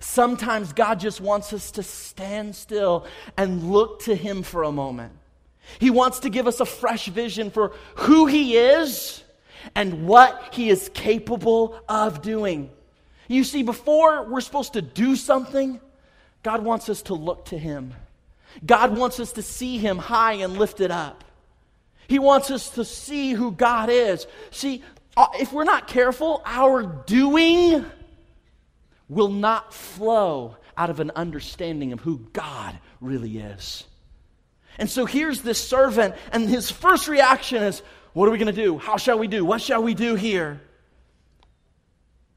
sometimes 0.00 0.72
God 0.72 1.00
just 1.00 1.20
wants 1.20 1.52
us 1.52 1.70
to 1.72 1.82
stand 1.82 2.56
still 2.56 3.06
and 3.36 3.70
look 3.70 4.00
to 4.04 4.14
Him 4.14 4.42
for 4.42 4.62
a 4.62 4.72
moment. 4.72 5.12
He 5.78 5.90
wants 5.90 6.20
to 6.20 6.30
give 6.30 6.46
us 6.46 6.60
a 6.60 6.64
fresh 6.64 7.08
vision 7.08 7.50
for 7.50 7.74
who 7.96 8.24
He 8.24 8.56
is 8.56 9.22
and 9.74 10.06
what 10.06 10.54
He 10.54 10.70
is 10.70 10.90
capable 10.94 11.78
of 11.90 12.22
doing. 12.22 12.70
You 13.26 13.44
see, 13.44 13.62
before 13.62 14.24
we're 14.24 14.40
supposed 14.40 14.72
to 14.72 14.80
do 14.80 15.14
something, 15.14 15.78
God 16.42 16.64
wants 16.64 16.88
us 16.88 17.02
to 17.02 17.14
look 17.14 17.44
to 17.46 17.58
Him. 17.58 17.92
God 18.64 18.96
wants 18.96 19.20
us 19.20 19.32
to 19.32 19.42
see 19.42 19.78
Him 19.78 19.98
high 19.98 20.34
and 20.34 20.58
lifted 20.58 20.90
up. 20.90 21.24
He 22.08 22.18
wants 22.18 22.50
us 22.50 22.70
to 22.70 22.84
see 22.84 23.32
who 23.32 23.52
God 23.52 23.90
is. 23.90 24.26
See, 24.50 24.82
uh, 25.16 25.26
if 25.34 25.52
we're 25.52 25.64
not 25.64 25.88
careful, 25.88 26.42
our 26.46 26.82
doing 26.82 27.84
will 29.08 29.30
not 29.30 29.74
flow 29.74 30.56
out 30.76 30.90
of 30.90 31.00
an 31.00 31.10
understanding 31.16 31.92
of 31.92 32.00
who 32.00 32.18
God 32.32 32.78
really 33.00 33.38
is. 33.38 33.84
And 34.78 34.88
so 34.88 35.06
here's 35.06 35.42
this 35.42 35.60
servant, 35.66 36.14
and 36.32 36.48
his 36.48 36.70
first 36.70 37.08
reaction 37.08 37.62
is, 37.62 37.82
What 38.12 38.28
are 38.28 38.30
we 38.30 38.38
going 38.38 38.54
to 38.54 38.62
do? 38.62 38.78
How 38.78 38.96
shall 38.96 39.18
we 39.18 39.26
do? 39.26 39.44
What 39.44 39.60
shall 39.60 39.82
we 39.82 39.94
do 39.94 40.14
here? 40.14 40.60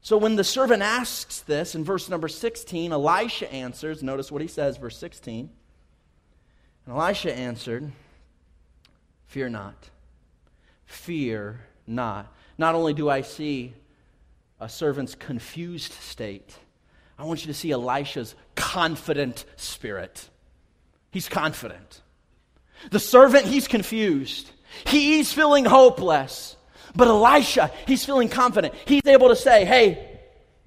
So 0.00 0.18
when 0.18 0.34
the 0.34 0.44
servant 0.44 0.82
asks 0.82 1.40
this 1.40 1.76
in 1.76 1.84
verse 1.84 2.08
number 2.08 2.26
16, 2.26 2.92
Elisha 2.92 3.50
answers. 3.52 4.02
Notice 4.02 4.32
what 4.32 4.42
he 4.42 4.48
says, 4.48 4.76
verse 4.76 4.98
16. 4.98 5.48
And 6.86 6.96
Elisha 6.96 7.34
answered, 7.34 7.90
Fear 9.26 9.50
not. 9.50 9.90
Fear 10.84 11.60
not. 11.86 12.32
Not 12.58 12.74
only 12.74 12.92
do 12.92 13.08
I 13.08 13.22
see 13.22 13.74
a 14.60 14.68
servant's 14.68 15.14
confused 15.14 15.92
state, 15.92 16.54
I 17.18 17.24
want 17.24 17.40
you 17.40 17.46
to 17.46 17.54
see 17.54 17.70
Elisha's 17.70 18.34
confident 18.54 19.44
spirit. 19.56 20.28
He's 21.10 21.28
confident. 21.28 22.00
The 22.90 22.98
servant, 22.98 23.46
he's 23.46 23.68
confused. 23.68 24.50
He's 24.86 25.32
feeling 25.32 25.64
hopeless. 25.64 26.56
But 26.94 27.08
Elisha, 27.08 27.70
he's 27.86 28.04
feeling 28.04 28.28
confident. 28.28 28.74
He's 28.86 29.06
able 29.06 29.28
to 29.28 29.36
say, 29.36 29.64
hey, 29.64 30.11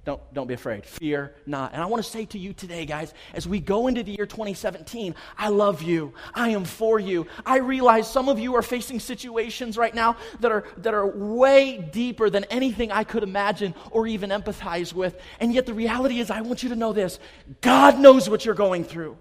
don't, 0.06 0.20
don't 0.32 0.46
be 0.46 0.54
afraid. 0.54 0.86
Fear 0.86 1.34
not. 1.46 1.72
And 1.72 1.82
I 1.82 1.86
want 1.86 2.02
to 2.02 2.08
say 2.08 2.26
to 2.26 2.38
you 2.38 2.52
today, 2.52 2.86
guys, 2.86 3.12
as 3.34 3.48
we 3.48 3.58
go 3.58 3.88
into 3.88 4.04
the 4.04 4.12
year 4.12 4.24
2017, 4.24 5.16
I 5.36 5.48
love 5.48 5.82
you. 5.82 6.14
I 6.32 6.50
am 6.50 6.64
for 6.64 7.00
you. 7.00 7.26
I 7.44 7.58
realize 7.58 8.08
some 8.08 8.28
of 8.28 8.38
you 8.38 8.54
are 8.54 8.62
facing 8.62 9.00
situations 9.00 9.76
right 9.76 9.92
now 9.92 10.16
that 10.38 10.52
are, 10.52 10.62
that 10.78 10.94
are 10.94 11.08
way 11.08 11.78
deeper 11.78 12.30
than 12.30 12.44
anything 12.44 12.92
I 12.92 13.02
could 13.02 13.24
imagine 13.24 13.74
or 13.90 14.06
even 14.06 14.30
empathize 14.30 14.92
with. 14.92 15.18
And 15.40 15.52
yet 15.52 15.66
the 15.66 15.74
reality 15.74 16.20
is, 16.20 16.30
I 16.30 16.40
want 16.40 16.62
you 16.62 16.68
to 16.68 16.76
know 16.76 16.92
this 16.92 17.18
God 17.60 17.98
knows 17.98 18.30
what 18.30 18.44
you're 18.44 18.54
going 18.54 18.84
through, 18.84 19.18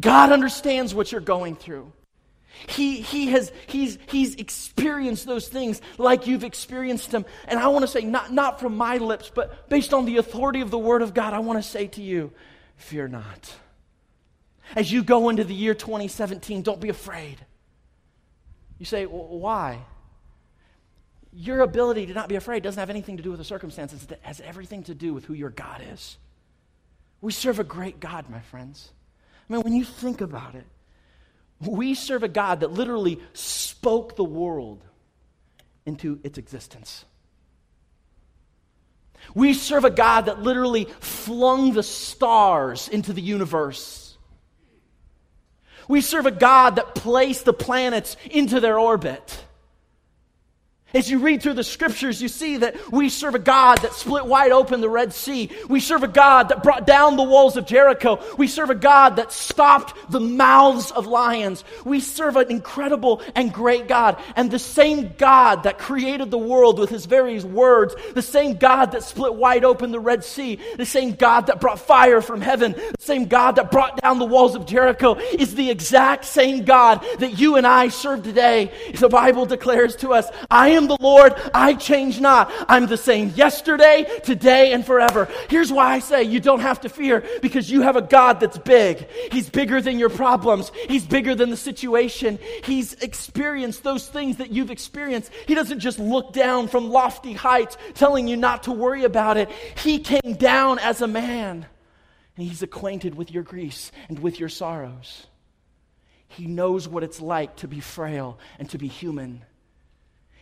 God 0.00 0.32
understands 0.32 0.94
what 0.94 1.12
you're 1.12 1.20
going 1.20 1.54
through. 1.54 1.92
He, 2.68 3.00
he 3.00 3.28
has, 3.28 3.52
he's, 3.66 3.98
he's 4.06 4.34
experienced 4.36 5.26
those 5.26 5.48
things 5.48 5.80
like 5.98 6.26
you've 6.26 6.44
experienced 6.44 7.10
them. 7.10 7.24
And 7.46 7.58
I 7.58 7.68
want 7.68 7.82
to 7.82 7.88
say, 7.88 8.02
not, 8.02 8.32
not 8.32 8.60
from 8.60 8.76
my 8.76 8.98
lips, 8.98 9.30
but 9.34 9.68
based 9.68 9.92
on 9.92 10.04
the 10.04 10.16
authority 10.16 10.60
of 10.60 10.70
the 10.70 10.78
Word 10.78 11.02
of 11.02 11.14
God, 11.14 11.34
I 11.34 11.40
want 11.40 11.62
to 11.62 11.68
say 11.68 11.86
to 11.88 12.02
you, 12.02 12.32
fear 12.76 13.08
not. 13.08 13.54
As 14.74 14.90
you 14.90 15.02
go 15.02 15.28
into 15.28 15.44
the 15.44 15.54
year 15.54 15.74
2017, 15.74 16.62
don't 16.62 16.80
be 16.80 16.88
afraid. 16.88 17.44
You 18.78 18.86
say, 18.86 19.04
why? 19.04 19.80
Your 21.32 21.60
ability 21.60 22.06
to 22.06 22.14
not 22.14 22.28
be 22.28 22.36
afraid 22.36 22.62
doesn't 22.62 22.78
have 22.78 22.90
anything 22.90 23.16
to 23.18 23.22
do 23.22 23.30
with 23.30 23.38
the 23.38 23.44
circumstances, 23.44 24.06
it 24.08 24.20
has 24.22 24.40
everything 24.40 24.84
to 24.84 24.94
do 24.94 25.12
with 25.12 25.24
who 25.24 25.34
your 25.34 25.50
God 25.50 25.82
is. 25.92 26.16
We 27.20 27.32
serve 27.32 27.58
a 27.58 27.64
great 27.64 28.00
God, 28.00 28.28
my 28.30 28.40
friends. 28.40 28.90
I 29.48 29.52
mean, 29.52 29.62
when 29.62 29.72
you 29.74 29.84
think 29.84 30.20
about 30.20 30.54
it, 30.54 30.64
we 31.60 31.94
serve 31.94 32.22
a 32.22 32.28
God 32.28 32.60
that 32.60 32.72
literally 32.72 33.20
spoke 33.32 34.16
the 34.16 34.24
world 34.24 34.82
into 35.86 36.18
its 36.22 36.38
existence. 36.38 37.04
We 39.34 39.54
serve 39.54 39.84
a 39.84 39.90
God 39.90 40.22
that 40.26 40.42
literally 40.42 40.84
flung 41.00 41.72
the 41.72 41.82
stars 41.82 42.88
into 42.88 43.12
the 43.12 43.22
universe. 43.22 44.16
We 45.88 46.00
serve 46.00 46.26
a 46.26 46.30
God 46.30 46.76
that 46.76 46.94
placed 46.94 47.44
the 47.44 47.52
planets 47.52 48.16
into 48.30 48.60
their 48.60 48.78
orbit. 48.78 49.44
As 50.94 51.10
you 51.10 51.18
read 51.18 51.42
through 51.42 51.54
the 51.54 51.64
scriptures, 51.64 52.22
you 52.22 52.28
see 52.28 52.58
that 52.58 52.92
we 52.92 53.08
serve 53.08 53.34
a 53.34 53.40
God 53.40 53.78
that 53.78 53.94
split 53.94 54.26
wide 54.26 54.52
open 54.52 54.80
the 54.80 54.88
Red 54.88 55.12
Sea. 55.12 55.50
We 55.68 55.80
serve 55.80 56.04
a 56.04 56.08
God 56.08 56.50
that 56.50 56.62
brought 56.62 56.86
down 56.86 57.16
the 57.16 57.24
walls 57.24 57.56
of 57.56 57.66
Jericho. 57.66 58.22
We 58.38 58.46
serve 58.46 58.70
a 58.70 58.76
God 58.76 59.16
that 59.16 59.32
stopped 59.32 60.10
the 60.10 60.20
mouths 60.20 60.92
of 60.92 61.06
lions. 61.06 61.64
We 61.84 61.98
serve 61.98 62.36
an 62.36 62.48
incredible 62.50 63.22
and 63.34 63.52
great 63.52 63.88
God. 63.88 64.22
And 64.36 64.50
the 64.50 64.58
same 64.60 65.12
God 65.18 65.64
that 65.64 65.78
created 65.78 66.30
the 66.30 66.38
world 66.38 66.78
with 66.78 66.90
his 66.90 67.06
very 67.06 67.34
words, 67.40 67.96
the 68.14 68.22
same 68.22 68.54
God 68.54 68.92
that 68.92 69.02
split 69.02 69.34
wide 69.34 69.64
open 69.64 69.90
the 69.90 69.98
Red 69.98 70.22
Sea, 70.22 70.60
the 70.76 70.86
same 70.86 71.14
God 71.14 71.48
that 71.48 71.60
brought 71.60 71.80
fire 71.80 72.20
from 72.20 72.40
heaven, 72.40 72.72
the 72.72 72.94
same 73.00 73.24
God 73.24 73.56
that 73.56 73.72
brought 73.72 74.00
down 74.00 74.20
the 74.20 74.24
walls 74.24 74.54
of 74.54 74.66
Jericho 74.66 75.14
is 75.14 75.56
the 75.56 75.70
exact 75.70 76.24
same 76.24 76.64
God 76.64 77.04
that 77.18 77.40
you 77.40 77.56
and 77.56 77.66
I 77.66 77.88
serve 77.88 78.22
today. 78.22 78.70
The 78.94 79.08
Bible 79.08 79.46
declares 79.46 79.96
to 79.96 80.12
us, 80.12 80.28
I 80.48 80.68
am 80.70 80.83
am 80.84 80.88
the 80.88 81.02
Lord, 81.02 81.34
I 81.52 81.74
change 81.74 82.20
not. 82.20 82.52
I'm 82.68 82.86
the 82.86 82.96
same 82.96 83.30
yesterday, 83.30 84.06
today, 84.22 84.72
and 84.72 84.84
forever. 84.84 85.28
Here's 85.48 85.72
why 85.72 85.94
I 85.94 85.98
say 85.98 86.22
you 86.22 86.40
don't 86.40 86.60
have 86.60 86.80
to 86.82 86.88
fear 86.88 87.24
because 87.42 87.70
you 87.70 87.82
have 87.82 87.96
a 87.96 88.02
God 88.02 88.40
that's 88.40 88.58
big. 88.58 89.06
He's 89.32 89.48
bigger 89.48 89.80
than 89.80 89.98
your 89.98 90.10
problems, 90.10 90.70
He's 90.88 91.04
bigger 91.04 91.34
than 91.34 91.50
the 91.50 91.56
situation. 91.56 92.38
He's 92.64 92.94
experienced 92.94 93.82
those 93.82 94.06
things 94.06 94.36
that 94.36 94.50
you've 94.50 94.70
experienced. 94.70 95.30
He 95.46 95.54
doesn't 95.54 95.80
just 95.80 95.98
look 95.98 96.32
down 96.32 96.68
from 96.68 96.90
lofty 96.90 97.32
heights 97.32 97.76
telling 97.94 98.28
you 98.28 98.36
not 98.36 98.64
to 98.64 98.72
worry 98.72 99.04
about 99.04 99.36
it. 99.36 99.50
He 99.76 99.98
came 99.98 100.34
down 100.34 100.78
as 100.78 101.00
a 101.00 101.06
man 101.06 101.66
and 102.36 102.46
He's 102.46 102.62
acquainted 102.62 103.14
with 103.14 103.30
your 103.30 103.42
griefs 103.42 103.92
and 104.08 104.18
with 104.18 104.40
your 104.40 104.48
sorrows. 104.48 105.26
He 106.28 106.46
knows 106.46 106.88
what 106.88 107.04
it's 107.04 107.20
like 107.20 107.56
to 107.56 107.68
be 107.68 107.78
frail 107.78 108.38
and 108.58 108.68
to 108.70 108.78
be 108.78 108.88
human. 108.88 109.42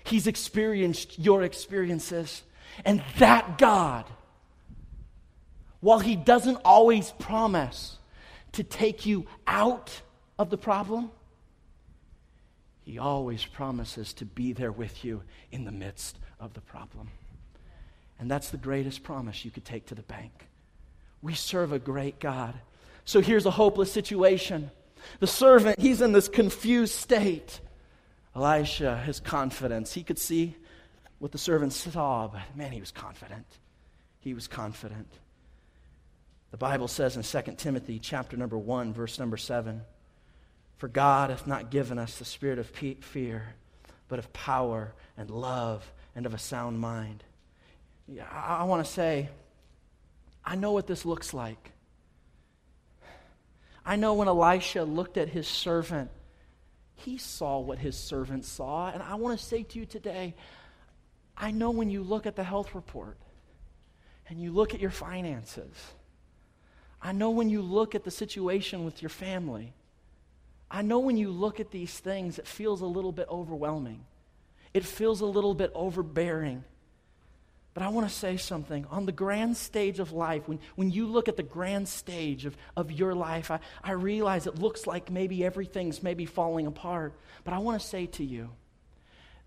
He's 0.05 0.27
experienced 0.27 1.19
your 1.19 1.43
experiences. 1.43 2.43
And 2.85 3.03
that 3.19 3.59
God, 3.59 4.07
while 5.81 5.99
He 5.99 6.17
doesn't 6.17 6.59
always 6.65 7.11
promise 7.19 7.99
to 8.53 8.63
take 8.63 9.07
you 9.07 9.27
out 9.47 10.03
of 10.39 10.51
the 10.51 10.59
problem, 10.59 11.11
He 12.85 12.99
always 12.99 13.45
promises 13.45 14.13
to 14.15 14.25
be 14.25 14.53
there 14.53 14.73
with 14.73 15.05
you 15.05 15.23
in 15.51 15.65
the 15.65 15.73
midst 15.73 16.19
of 16.41 16.55
the 16.55 16.61
problem. 16.61 17.09
And 18.19 18.31
that's 18.31 18.51
the 18.51 18.57
greatest 18.57 19.03
promise 19.03 19.45
you 19.45 19.51
could 19.51 19.65
take 19.65 19.87
to 19.87 19.95
the 19.95 20.03
bank. 20.03 20.49
We 21.23 21.35
serve 21.35 21.73
a 21.73 21.79
great 21.79 22.21
God. 22.21 22.55
So 23.05 23.21
here's 23.21 23.47
a 23.47 23.51
hopeless 23.51 23.93
situation. 23.93 24.71
The 25.21 25.27
servant, 25.27 25.81
he's 25.81 26.01
in 26.01 26.13
this 26.13 26.29
confused 26.29 26.95
state. 26.95 27.61
Elisha, 28.35 28.97
his 28.99 29.21
confidence, 29.21 29.93
he 29.93 30.03
could 30.03 30.19
see 30.19 30.57
what 31.19 31.33
the 31.33 31.39
servant 31.39 31.73
saw, 31.73 32.29
but 32.29 32.41
man, 32.57 32.73
he 32.73 32.81
was 32.81 32.91
confident. 32.91 33.47
He 34.21 34.35
was 34.35 34.49
confident. 34.49 35.09
The 36.51 36.57
Bible 36.57 36.89
says 36.89 37.17
in 37.17 37.23
2 37.23 37.53
Timothy 37.57 37.99
chapter 37.99 38.37
number 38.37 38.59
1, 38.59 38.93
verse 38.93 39.19
number 39.19 39.37
7, 39.37 39.83
For 40.77 40.89
God 40.89 41.31
hath 41.31 41.47
not 41.47 41.71
given 41.71 41.99
us 41.99 42.19
the 42.19 42.25
spirit 42.25 42.59
of 42.59 42.67
fear, 42.67 43.55
but 44.09 44.19
of 44.19 44.33
power 44.33 44.95
and 45.17 45.31
love 45.31 45.91
and 46.15 46.27
of 46.27 46.35
a 46.35 46.39
sound 46.39 46.79
mind. 46.79 47.25
I 48.31 48.65
want 48.65 48.85
to 48.85 48.91
say, 48.91 49.29
I 50.45 50.57
know 50.57 50.73
what 50.73 50.87
this 50.87 51.05
looks 51.05 51.33
like. 51.33 51.73
I 53.85 53.97
know 53.97 54.15
when 54.15 54.29
Elisha 54.29 54.85
looked 54.85 55.17
at 55.17 55.29
his 55.29 55.49
servant 55.49 56.11
he 57.03 57.19
saw 57.19 57.59
what 57.59 57.79
his 57.79 57.97
servant 57.97 58.45
saw. 58.45 58.91
And 58.91 59.03
I 59.03 59.17
want 59.17 59.39
to 59.39 59.45
say 59.45 59.63
to 59.63 59.79
you 59.79 59.87
today 59.87 60.35
I 61.37 61.51
know 61.51 61.71
when 61.71 61.91
you 61.91 62.03
look 62.03 62.27
at 62.27 62.37
the 62.37 62.45
health 62.45 62.75
report 62.75 63.17
and 64.29 64.41
you 64.41 64.53
look 64.53 64.75
at 64.75 64.81
your 64.81 64.91
finances, 64.91 65.75
I 67.01 67.13
know 67.13 67.31
when 67.31 67.51
you 67.51 67.63
look 67.63 67.95
at 67.95 68.05
the 68.05 68.11
situation 68.11 68.85
with 68.85 69.03
your 69.03 69.09
family, 69.09 69.73
I 70.71 70.83
know 70.83 71.01
when 71.01 71.17
you 71.17 71.31
look 71.31 71.59
at 71.59 71.71
these 71.71 71.99
things, 71.99 72.39
it 72.39 72.47
feels 72.47 72.81
a 72.81 72.87
little 72.87 73.13
bit 73.13 73.27
overwhelming. 73.31 74.05
It 74.73 74.85
feels 74.85 75.21
a 75.21 75.27
little 75.27 75.55
bit 75.55 75.71
overbearing. 75.75 76.65
But 77.75 77.83
I 77.83 77.89
want 77.89 78.09
to 78.09 78.15
say 78.15 78.37
something. 78.37 78.85
On 78.91 79.07
the 79.07 79.13
grand 79.13 79.57
stage 79.57 79.99
of 79.99 80.13
life, 80.13 80.47
when, 80.47 80.61
when 80.77 80.91
you 80.91 81.07
look 81.07 81.29
at 81.29 81.37
the 81.37 81.43
grand 81.43 81.89
stage 81.89 82.45
of, 82.45 82.57
of 82.77 82.93
your 82.93 83.15
life, 83.15 83.51
I, 83.51 83.61
I 83.83 83.93
realize 83.93 84.47
it 84.47 84.59
looks 84.59 84.87
like 84.87 85.11
maybe 85.11 85.45
everything's 85.45 86.03
maybe 86.03 86.27
falling 86.27 86.67
apart. 86.67 87.15
But 87.45 87.55
I 87.55 87.59
want 87.59 87.81
to 87.81 87.87
say 87.87 88.07
to 88.07 88.25
you 88.25 88.51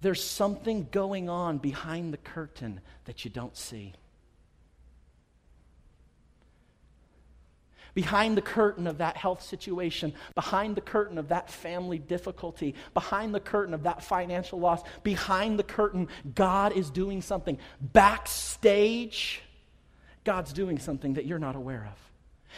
there's 0.02 0.24
something 0.24 0.88
going 0.92 1.30
on 1.30 1.58
behind 1.60 2.14
the 2.14 2.18
curtain 2.18 2.82
that 3.06 3.26
you 3.26 3.32
don't 3.32 3.56
see. 3.56 3.94
Behind 7.96 8.38
the 8.38 8.42
curtain 8.42 8.86
of 8.86 9.00
that 9.00 9.18
health 9.18 9.42
situation, 9.42 10.14
behind 10.36 10.76
the 10.76 10.82
curtain 10.82 11.18
of 11.18 11.30
that 11.30 11.50
family 11.50 11.98
difficulty, 11.98 12.76
behind 12.94 13.34
the 13.34 13.40
curtain 13.40 13.74
of 13.74 13.84
that 13.84 14.04
financial 14.04 14.60
loss, 14.60 14.84
behind 15.02 15.58
the 15.58 15.64
curtain, 15.64 16.08
God 16.36 16.74
is 16.74 16.92
doing 16.92 17.22
something. 17.22 17.58
Backstage, 17.82 19.42
God's 20.24 20.54
doing 20.54 20.78
something 20.78 21.16
that 21.16 21.26
you're 21.26 21.40
not 21.40 21.56
aware 21.56 21.90
of. 21.92 22.05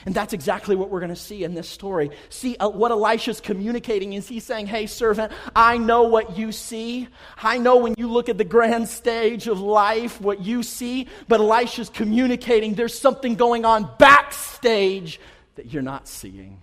And 0.05 0.15
that's 0.15 0.33
exactly 0.33 0.75
what 0.75 0.89
we're 0.89 0.99
going 0.99 1.09
to 1.09 1.15
see 1.15 1.43
in 1.43 1.53
this 1.53 1.67
story. 1.67 2.11
See 2.29 2.55
uh, 2.57 2.69
what 2.69 2.91
Elisha's 2.91 3.41
communicating 3.41 4.13
is 4.13 4.27
he's 4.27 4.43
saying, 4.43 4.67
Hey, 4.67 4.85
servant, 4.85 5.31
I 5.55 5.77
know 5.77 6.03
what 6.03 6.37
you 6.37 6.51
see. 6.51 7.07
I 7.41 7.57
know 7.57 7.77
when 7.77 7.95
you 7.97 8.07
look 8.07 8.29
at 8.29 8.37
the 8.37 8.45
grand 8.45 8.89
stage 8.89 9.47
of 9.47 9.59
life 9.59 10.21
what 10.21 10.41
you 10.41 10.63
see, 10.63 11.07
but 11.27 11.39
Elisha's 11.39 11.89
communicating 11.89 12.75
there's 12.75 12.97
something 12.97 13.35
going 13.35 13.65
on 13.65 13.89
backstage 13.97 15.19
that 15.55 15.73
you're 15.73 15.81
not 15.81 16.07
seeing. 16.07 16.59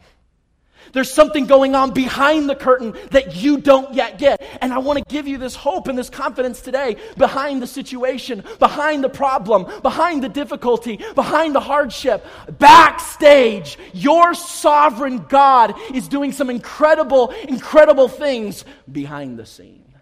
There's 0.92 1.12
something 1.12 1.46
going 1.46 1.74
on 1.74 1.92
behind 1.92 2.48
the 2.48 2.54
curtain 2.54 2.94
that 3.10 3.36
you 3.36 3.58
don't 3.58 3.94
yet 3.94 4.18
get. 4.18 4.42
And 4.60 4.72
I 4.72 4.78
want 4.78 4.98
to 4.98 5.04
give 5.08 5.26
you 5.26 5.38
this 5.38 5.54
hope 5.54 5.88
and 5.88 5.98
this 5.98 6.10
confidence 6.10 6.60
today 6.60 6.96
behind 7.16 7.62
the 7.62 7.66
situation, 7.66 8.44
behind 8.58 9.02
the 9.02 9.08
problem, 9.08 9.66
behind 9.82 10.22
the 10.22 10.28
difficulty, 10.28 11.00
behind 11.14 11.54
the 11.54 11.60
hardship. 11.60 12.24
Backstage, 12.58 13.78
your 13.92 14.34
sovereign 14.34 15.24
God 15.28 15.74
is 15.92 16.08
doing 16.08 16.32
some 16.32 16.50
incredible, 16.50 17.30
incredible 17.48 18.08
things 18.08 18.64
behind 18.90 19.38
the 19.38 19.46
scene. 19.46 19.94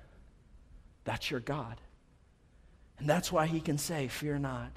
That's 1.05 1.31
your 1.31 1.41
God. 1.41 1.81
And 2.99 3.09
that's 3.09 3.33
why 3.33 3.47
he 3.47 3.61
can 3.61 3.79
say, 3.79 4.09
Fear 4.09 4.39
not. 4.39 4.71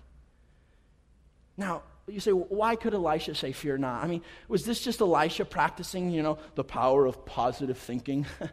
Now, 1.58 1.84
you 2.08 2.20
say, 2.20 2.32
why 2.32 2.76
could 2.76 2.94
Elisha 2.94 3.36
say, 3.36 3.52
Fear 3.52 3.80
not? 3.80 4.04
I 4.04 4.08
mean, 4.08 4.22
was 4.48 4.66
this 4.66 4.82
just 4.82 5.02
Elisha 5.02 5.46
practicing, 5.46 6.12
you 6.12 6.22
know, 6.22 6.38
the 6.56 6.64
power 6.64 7.06
of 7.06 7.26
positive 7.26 7.78
thinking? 7.78 8.26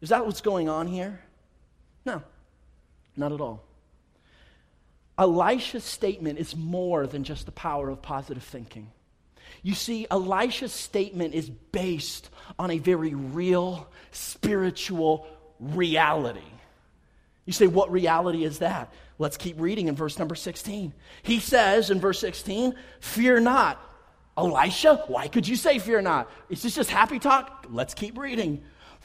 Is 0.00 0.08
that 0.10 0.24
what's 0.24 0.40
going 0.40 0.68
on 0.68 0.86
here? 0.86 1.20
No, 2.06 2.22
not 3.16 3.32
at 3.32 3.40
all. 3.40 3.62
Elisha's 5.18 5.84
statement 5.84 6.38
is 6.38 6.56
more 6.56 7.06
than 7.06 7.24
just 7.24 7.44
the 7.44 7.52
power 7.52 7.90
of 7.90 8.00
positive 8.00 8.42
thinking. 8.42 8.90
You 9.62 9.74
see, 9.74 10.06
Elisha's 10.10 10.72
statement 10.72 11.34
is 11.34 11.50
based 11.50 12.30
on 12.58 12.70
a 12.70 12.78
very 12.78 13.12
real 13.12 13.90
spiritual 14.12 15.26
reality. 15.58 16.40
You 17.44 17.52
say, 17.52 17.66
what 17.66 17.92
reality 17.92 18.44
is 18.44 18.60
that? 18.60 18.92
Let's 19.20 19.36
keep 19.36 19.60
reading 19.60 19.88
in 19.88 19.96
verse 19.96 20.18
number 20.18 20.34
16. 20.34 20.94
He 21.22 21.40
says 21.40 21.90
in 21.90 22.00
verse 22.00 22.18
16, 22.20 22.74
Fear 23.00 23.40
not. 23.40 23.78
Elisha, 24.34 25.04
why 25.08 25.28
could 25.28 25.46
you 25.46 25.56
say 25.56 25.78
fear 25.78 26.00
not? 26.00 26.30
Is 26.48 26.62
this 26.62 26.74
just 26.74 26.88
happy 26.88 27.18
talk? 27.18 27.66
Let's 27.68 27.92
keep 27.92 28.16
reading. 28.16 28.62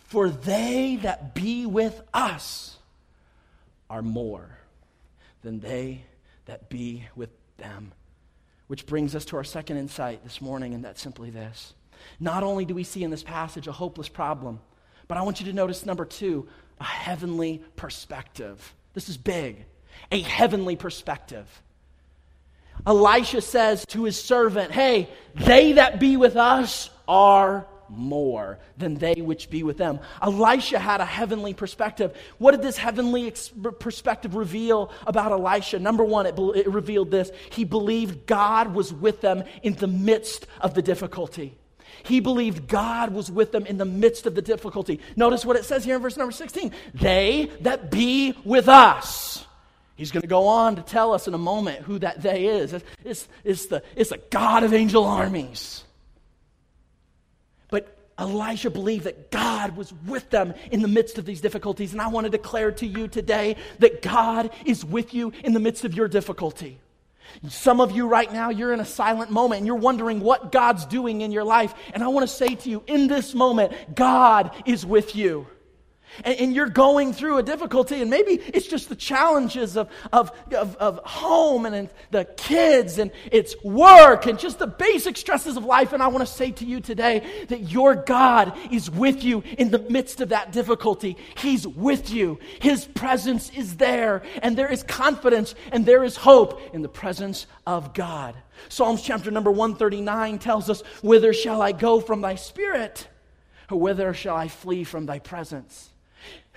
For 0.07 0.29
they 0.29 0.99
that 1.01 1.35
be 1.35 1.65
with 1.65 2.01
us 2.13 2.77
are 3.89 4.01
more 4.01 4.57
than 5.41 5.59
they 5.59 6.05
that 6.45 6.69
be 6.69 7.03
with 7.17 7.31
them. 7.57 7.91
Which 8.67 8.85
brings 8.85 9.15
us 9.15 9.25
to 9.25 9.35
our 9.35 9.43
second 9.43 9.75
insight 9.75 10.23
this 10.23 10.39
morning, 10.39 10.73
and 10.73 10.85
that's 10.85 11.01
simply 11.01 11.29
this. 11.29 11.73
Not 12.21 12.41
only 12.41 12.63
do 12.63 12.73
we 12.73 12.85
see 12.85 13.03
in 13.03 13.11
this 13.11 13.23
passage 13.23 13.67
a 13.67 13.73
hopeless 13.73 14.07
problem, 14.07 14.61
but 15.09 15.17
I 15.17 15.23
want 15.23 15.41
you 15.41 15.45
to 15.47 15.53
notice 15.53 15.85
number 15.85 16.05
two, 16.05 16.47
a 16.79 16.85
heavenly 16.85 17.61
perspective. 17.75 18.73
This 18.93 19.09
is 19.09 19.17
big 19.17 19.65
a 20.11 20.21
heavenly 20.21 20.75
perspective. 20.75 21.47
Elisha 22.85 23.41
says 23.41 23.85
to 23.87 24.03
his 24.03 24.21
servant, 24.21 24.71
Hey, 24.71 25.09
they 25.33 25.73
that 25.73 25.99
be 25.99 26.17
with 26.17 26.35
us 26.35 26.89
are 27.07 27.65
more 27.89 28.57
than 28.77 28.95
they 28.95 29.21
which 29.21 29.49
be 29.49 29.63
with 29.63 29.77
them. 29.77 29.99
Elisha 30.21 30.79
had 30.79 31.01
a 31.01 31.05
heavenly 31.05 31.53
perspective. 31.53 32.15
What 32.37 32.51
did 32.51 32.61
this 32.61 32.77
heavenly 32.77 33.27
ex- 33.27 33.51
perspective 33.79 34.35
reveal 34.35 34.91
about 35.05 35.31
Elisha? 35.31 35.79
Number 35.79 36.03
one, 36.03 36.25
it, 36.25 36.35
be- 36.35 36.51
it 36.55 36.67
revealed 36.67 37.11
this 37.11 37.31
he 37.51 37.63
believed 37.63 38.25
God 38.25 38.73
was 38.73 38.93
with 38.93 39.21
them 39.21 39.43
in 39.63 39.75
the 39.75 39.87
midst 39.87 40.47
of 40.61 40.73
the 40.73 40.81
difficulty. 40.81 41.55
He 42.03 42.19
believed 42.19 42.67
God 42.67 43.13
was 43.13 43.31
with 43.31 43.51
them 43.51 43.65
in 43.65 43.77
the 43.77 43.85
midst 43.85 44.25
of 44.25 44.35
the 44.35 44.41
difficulty. 44.41 44.99
Notice 45.15 45.45
what 45.45 45.55
it 45.55 45.65
says 45.65 45.83
here 45.83 45.95
in 45.95 46.01
verse 46.01 46.17
number 46.17 46.31
16 46.31 46.71
they 46.93 47.51
that 47.61 47.89
be 47.89 48.35
with 48.43 48.67
us 48.67 49.45
He's 49.95 50.11
going 50.11 50.21
to 50.21 50.27
go 50.27 50.47
on 50.47 50.75
to 50.75 50.81
tell 50.81 51.13
us 51.13 51.27
in 51.27 51.33
a 51.33 51.39
moment 51.39 51.81
who 51.81 51.99
that 51.99 52.21
they 52.21 52.47
is. 52.47 52.73
It's, 53.03 53.27
it's, 53.43 53.67
the, 53.67 53.81
it's 53.95 54.09
the 54.09 54.19
God 54.29 54.63
of 54.63 54.73
angel 54.73 55.05
armies. 55.05 55.83
But 57.69 57.97
Elijah 58.19 58.69
believed 58.69 59.05
that 59.05 59.31
God 59.31 59.77
was 59.77 59.93
with 60.05 60.29
them 60.29 60.53
in 60.69 60.81
the 60.81 60.89
midst 60.89 61.17
of 61.17 61.25
these 61.25 61.39
difficulties. 61.39 61.93
And 61.93 62.01
I 62.01 62.09
want 62.09 62.25
to 62.25 62.29
declare 62.29 62.71
to 62.73 62.85
you 62.85 63.07
today 63.07 63.55
that 63.79 64.01
God 64.01 64.51
is 64.65 64.83
with 64.83 65.13
you 65.13 65.31
in 65.43 65.53
the 65.53 65.61
midst 65.61 65.85
of 65.85 65.93
your 65.93 66.09
difficulty. 66.09 66.77
Some 67.47 67.79
of 67.79 67.91
you 67.91 68.07
right 68.07 68.31
now, 68.31 68.49
you're 68.49 68.73
in 68.73 68.79
a 68.81 68.85
silent 68.85 69.31
moment 69.31 69.59
and 69.59 69.67
you're 69.67 69.75
wondering 69.75 70.19
what 70.19 70.51
God's 70.51 70.85
doing 70.85 71.21
in 71.21 71.31
your 71.31 71.43
life. 71.43 71.73
And 71.93 72.03
I 72.03 72.09
want 72.09 72.27
to 72.27 72.33
say 72.33 72.55
to 72.55 72.69
you, 72.69 72.83
in 72.85 73.07
this 73.07 73.33
moment, 73.33 73.95
God 73.95 74.51
is 74.65 74.85
with 74.85 75.15
you 75.15 75.47
and, 76.23 76.39
and, 76.39 76.55
you're 76.55 76.69
going 76.69 77.13
through 77.13 77.37
a 77.37 77.43
difficulty, 77.43 78.01
and 78.01 78.09
maybe 78.09 78.33
it's 78.53 78.67
just 78.67 78.89
the 78.89 78.95
challenges 78.95 79.75
of, 79.75 79.89
of, 80.13 80.31
of, 80.53 80.75
of 80.77 80.99
home 80.99 81.65
and, 81.65 81.75
and 81.75 81.89
the 82.11 82.25
kids 82.37 82.99
and 82.99 83.11
it's 83.31 83.55
work 83.63 84.25
and 84.25 84.39
just 84.39 84.59
the 84.59 84.67
basic 84.67 85.17
stresses 85.17 85.57
of 85.57 85.65
life. 85.65 85.93
And 85.93 86.01
I 86.01 86.07
want 86.07 86.25
to 86.25 86.31
say 86.31 86.51
to 86.51 86.65
you 86.65 86.79
today 86.79 87.45
that 87.49 87.71
your 87.71 87.95
God 87.95 88.57
is 88.71 88.89
with 88.89 89.23
you 89.23 89.43
in 89.57 89.71
the 89.71 89.79
midst 89.79 90.21
of 90.21 90.29
that 90.29 90.51
difficulty. 90.51 91.17
He's 91.37 91.67
with 91.67 92.09
you, 92.09 92.39
His 92.59 92.85
presence 92.85 93.49
is 93.49 93.77
there, 93.77 94.23
and 94.41 94.57
there 94.57 94.71
is 94.71 94.83
confidence 94.83 95.55
and 95.71 95.85
there 95.85 96.03
is 96.03 96.15
hope 96.15 96.61
in 96.73 96.81
the 96.81 96.89
presence 96.89 97.47
of 97.67 97.93
God. 97.93 98.35
Psalms 98.69 99.01
chapter 99.01 99.31
number 99.31 99.51
139 99.51 100.39
tells 100.39 100.69
us, 100.69 100.81
Whither 101.01 101.33
shall 101.33 101.61
I 101.61 101.71
go 101.71 101.99
from 101.99 102.21
thy 102.21 102.35
spirit? 102.35 103.07
Or 103.69 103.79
whither 103.79 104.13
shall 104.13 104.35
I 104.35 104.47
flee 104.47 104.83
from 104.83 105.05
thy 105.05 105.19
presence? 105.19 105.91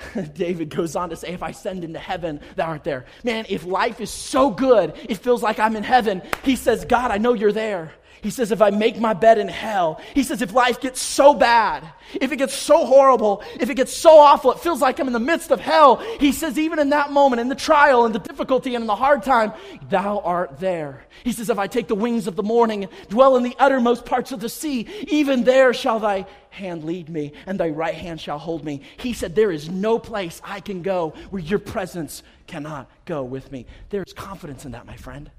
David 0.34 0.70
goes 0.70 0.96
on 0.96 1.10
to 1.10 1.16
say, 1.16 1.32
If 1.32 1.42
I 1.42 1.52
send 1.52 1.84
into 1.84 1.98
heaven, 1.98 2.40
thou 2.56 2.66
art 2.66 2.84
there. 2.84 3.06
Man, 3.24 3.46
if 3.48 3.64
life 3.64 4.00
is 4.00 4.10
so 4.10 4.50
good, 4.50 4.94
it 5.08 5.16
feels 5.16 5.42
like 5.42 5.58
I'm 5.58 5.76
in 5.76 5.82
heaven. 5.82 6.22
He 6.44 6.56
says, 6.56 6.84
God, 6.84 7.10
I 7.10 7.18
know 7.18 7.34
you're 7.34 7.52
there. 7.52 7.92
He 8.22 8.30
says, 8.30 8.50
if 8.50 8.60
I 8.60 8.70
make 8.70 8.98
my 8.98 9.14
bed 9.14 9.38
in 9.38 9.48
hell, 9.48 10.00
he 10.14 10.22
says, 10.22 10.42
if 10.42 10.52
life 10.52 10.80
gets 10.80 11.00
so 11.00 11.34
bad, 11.34 11.88
if 12.14 12.32
it 12.32 12.36
gets 12.36 12.54
so 12.54 12.84
horrible, 12.86 13.42
if 13.60 13.70
it 13.70 13.74
gets 13.74 13.94
so 13.94 14.18
awful, 14.18 14.52
it 14.52 14.60
feels 14.60 14.80
like 14.80 14.98
I'm 14.98 15.06
in 15.06 15.12
the 15.12 15.20
midst 15.20 15.50
of 15.50 15.60
hell. 15.60 15.96
He 16.18 16.32
says, 16.32 16.58
even 16.58 16.78
in 16.78 16.90
that 16.90 17.12
moment, 17.12 17.40
in 17.40 17.48
the 17.48 17.54
trial 17.54 18.06
and 18.06 18.14
the 18.14 18.18
difficulty 18.18 18.74
and 18.74 18.82
in 18.82 18.86
the 18.86 18.96
hard 18.96 19.22
time, 19.22 19.52
thou 19.88 20.20
art 20.20 20.58
there. 20.58 21.04
He 21.24 21.32
says, 21.32 21.50
if 21.50 21.58
I 21.58 21.66
take 21.66 21.88
the 21.88 21.94
wings 21.94 22.26
of 22.26 22.36
the 22.36 22.42
morning 22.42 22.84
and 22.84 22.92
dwell 23.08 23.36
in 23.36 23.42
the 23.42 23.56
uttermost 23.58 24.04
parts 24.04 24.32
of 24.32 24.40
the 24.40 24.48
sea, 24.48 24.88
even 25.08 25.44
there 25.44 25.72
shall 25.72 25.98
thy 26.00 26.26
hand 26.50 26.84
lead 26.84 27.08
me 27.08 27.32
and 27.46 27.60
thy 27.60 27.68
right 27.68 27.94
hand 27.94 28.20
shall 28.20 28.38
hold 28.38 28.64
me. 28.64 28.82
He 28.96 29.12
said, 29.12 29.34
there 29.34 29.50
is 29.50 29.68
no 29.68 29.98
place 29.98 30.40
I 30.42 30.60
can 30.60 30.82
go 30.82 31.14
where 31.30 31.42
your 31.42 31.58
presence 31.58 32.22
cannot 32.46 32.90
go 33.04 33.22
with 33.22 33.52
me. 33.52 33.66
There's 33.90 34.12
confidence 34.12 34.64
in 34.64 34.72
that, 34.72 34.86
my 34.86 34.96
friend. 34.96 35.30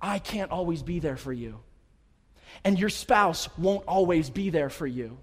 I 0.00 0.18
can't 0.18 0.50
always 0.50 0.82
be 0.82 1.00
there 1.00 1.16
for 1.16 1.32
you. 1.32 1.60
And 2.64 2.78
your 2.78 2.88
spouse 2.88 3.48
won't 3.58 3.84
always 3.86 4.30
be 4.30 4.50
there 4.50 4.70
for 4.70 4.86
you. 4.86 5.18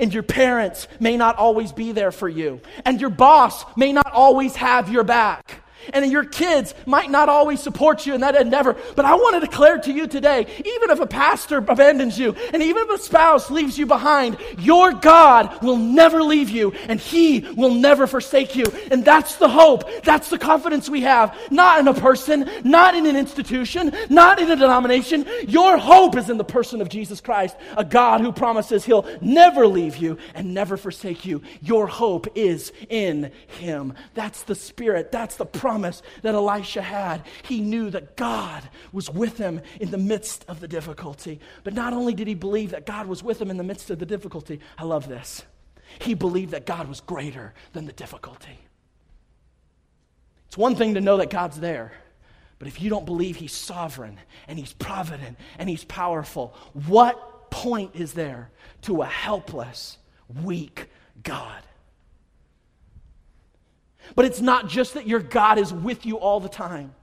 And 0.00 0.12
your 0.12 0.22
parents 0.22 0.88
may 1.00 1.16
not 1.16 1.36
always 1.36 1.72
be 1.72 1.92
there 1.92 2.12
for 2.12 2.28
you. 2.28 2.60
And 2.84 3.00
your 3.00 3.10
boss 3.10 3.64
may 3.76 3.92
not 3.92 4.10
always 4.12 4.56
have 4.56 4.90
your 4.90 5.04
back. 5.04 5.63
And 5.92 6.10
your 6.10 6.24
kids 6.24 6.74
might 6.86 7.10
not 7.10 7.28
always 7.28 7.60
support 7.60 8.06
you 8.06 8.14
in 8.14 8.20
that 8.20 8.36
endeavor. 8.36 8.76
But 8.96 9.04
I 9.04 9.14
want 9.14 9.34
to 9.34 9.40
declare 9.40 9.78
to 9.78 9.92
you 9.92 10.06
today 10.06 10.46
even 10.58 10.90
if 10.90 11.00
a 11.00 11.06
pastor 11.06 11.58
abandons 11.58 12.18
you, 12.18 12.34
and 12.52 12.62
even 12.62 12.84
if 12.84 13.00
a 13.00 13.02
spouse 13.02 13.50
leaves 13.50 13.78
you 13.78 13.86
behind, 13.86 14.36
your 14.58 14.92
God 14.92 15.62
will 15.62 15.76
never 15.76 16.22
leave 16.22 16.50
you, 16.50 16.72
and 16.88 17.00
He 17.00 17.40
will 17.56 17.74
never 17.74 18.06
forsake 18.06 18.56
you. 18.56 18.64
And 18.90 19.04
that's 19.04 19.36
the 19.36 19.48
hope. 19.48 20.04
That's 20.04 20.30
the 20.30 20.38
confidence 20.38 20.88
we 20.88 21.02
have. 21.02 21.36
Not 21.50 21.80
in 21.80 21.88
a 21.88 21.94
person, 21.94 22.48
not 22.64 22.94
in 22.94 23.06
an 23.06 23.16
institution, 23.16 23.92
not 24.08 24.40
in 24.40 24.50
a 24.50 24.56
denomination. 24.56 25.26
Your 25.46 25.76
hope 25.76 26.16
is 26.16 26.30
in 26.30 26.38
the 26.38 26.44
person 26.44 26.80
of 26.80 26.88
Jesus 26.88 27.20
Christ, 27.20 27.56
a 27.76 27.84
God 27.84 28.20
who 28.20 28.32
promises 28.32 28.84
He'll 28.84 29.06
never 29.20 29.66
leave 29.66 29.96
you 29.96 30.18
and 30.34 30.54
never 30.54 30.76
forsake 30.76 31.24
you. 31.24 31.42
Your 31.60 31.86
hope 31.86 32.28
is 32.34 32.72
in 32.88 33.32
Him. 33.46 33.94
That's 34.14 34.42
the 34.42 34.54
Spirit. 34.54 35.12
That's 35.12 35.36
the 35.36 35.46
promise 35.46 35.73
promise 35.74 36.02
that 36.22 36.36
Elisha 36.36 36.82
had. 36.82 37.24
He 37.42 37.60
knew 37.60 37.90
that 37.90 38.16
God 38.16 38.62
was 38.92 39.10
with 39.10 39.38
him 39.38 39.60
in 39.80 39.90
the 39.90 39.98
midst 39.98 40.44
of 40.46 40.60
the 40.60 40.68
difficulty. 40.68 41.40
But 41.64 41.74
not 41.74 41.92
only 41.92 42.14
did 42.14 42.28
he 42.28 42.34
believe 42.34 42.70
that 42.70 42.86
God 42.86 43.08
was 43.08 43.24
with 43.24 43.42
him 43.42 43.50
in 43.50 43.56
the 43.56 43.64
midst 43.64 43.90
of 43.90 43.98
the 43.98 44.06
difficulty, 44.06 44.60
I 44.78 44.84
love 44.84 45.08
this. 45.08 45.42
He 45.98 46.14
believed 46.14 46.52
that 46.52 46.64
God 46.64 46.88
was 46.88 47.00
greater 47.00 47.54
than 47.72 47.86
the 47.86 47.92
difficulty. 47.92 48.56
It's 50.46 50.56
one 50.56 50.76
thing 50.76 50.94
to 50.94 51.00
know 51.00 51.16
that 51.16 51.30
God's 51.30 51.58
there, 51.58 51.90
but 52.60 52.68
if 52.68 52.80
you 52.80 52.88
don't 52.88 53.04
believe 53.04 53.34
He's 53.34 53.52
sovereign 53.52 54.20
and 54.46 54.56
He's 54.56 54.72
provident 54.74 55.36
and 55.58 55.68
He's 55.68 55.82
powerful, 55.82 56.54
what 56.86 57.50
point 57.50 57.96
is 57.96 58.12
there 58.12 58.50
to 58.82 59.02
a 59.02 59.06
helpless, 59.06 59.98
weak 60.44 60.88
God? 61.24 61.62
But 64.14 64.24
it's 64.24 64.40
not 64.40 64.68
just 64.68 64.94
that 64.94 65.06
your 65.06 65.20
God 65.20 65.58
is 65.58 65.72
with 65.72 66.06
you 66.06 66.18
all 66.18 66.40
the 66.40 66.48
time. 66.48 66.94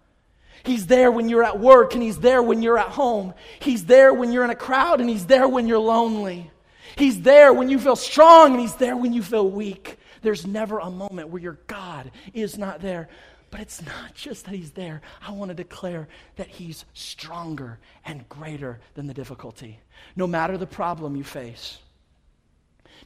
He's 0.64 0.88
there 0.88 1.12
when 1.12 1.28
you're 1.28 1.44
at 1.44 1.60
work 1.60 1.94
and 1.94 2.04
He's 2.04 2.20
there 2.20 2.42
when 2.44 2.62
you're 2.62 2.78
at 2.78 2.90
home. 2.90 3.34
He's 3.60 3.86
there 3.86 4.14
when 4.14 4.32
you're 4.32 4.44
in 4.44 4.50
a 4.50 4.56
crowd 4.56 5.00
and 5.00 5.10
He's 5.10 5.26
there 5.26 5.48
when 5.48 5.68
you're 5.68 5.80
lonely. 5.80 6.52
He's 6.96 7.22
there 7.22 7.54
when 7.54 7.70
you 7.70 7.80
feel 7.80 7.96
strong 7.96 8.52
and 8.52 8.60
He's 8.60 8.76
there 8.76 8.96
when 8.96 9.14
you 9.14 9.24
feel 9.24 9.50
weak. 9.50 9.98
There's 10.22 10.46
never 10.46 10.80
a 10.80 10.90
moment 10.90 11.30
where 11.30 11.42
your 11.42 11.60
God 11.68 12.12
is 12.34 12.58
not 12.58 12.82
there. 12.82 13.10
But 13.50 13.60
it's 13.60 13.82
not 13.82 14.14
just 14.14 14.46
that 14.46 14.56
He's 14.56 14.72
there. 14.72 15.02
I 15.22 15.32
want 15.32 15.50
to 15.50 15.56
declare 15.56 16.08
that 16.38 16.48
He's 16.48 16.86
stronger 16.94 17.80
and 18.06 18.28
greater 18.30 18.80
than 18.94 19.08
the 19.08 19.14
difficulty. 19.14 19.80
No 20.16 20.26
matter 20.26 20.58
the 20.58 20.68
problem 20.68 21.16
you 21.16 21.24
face, 21.24 21.80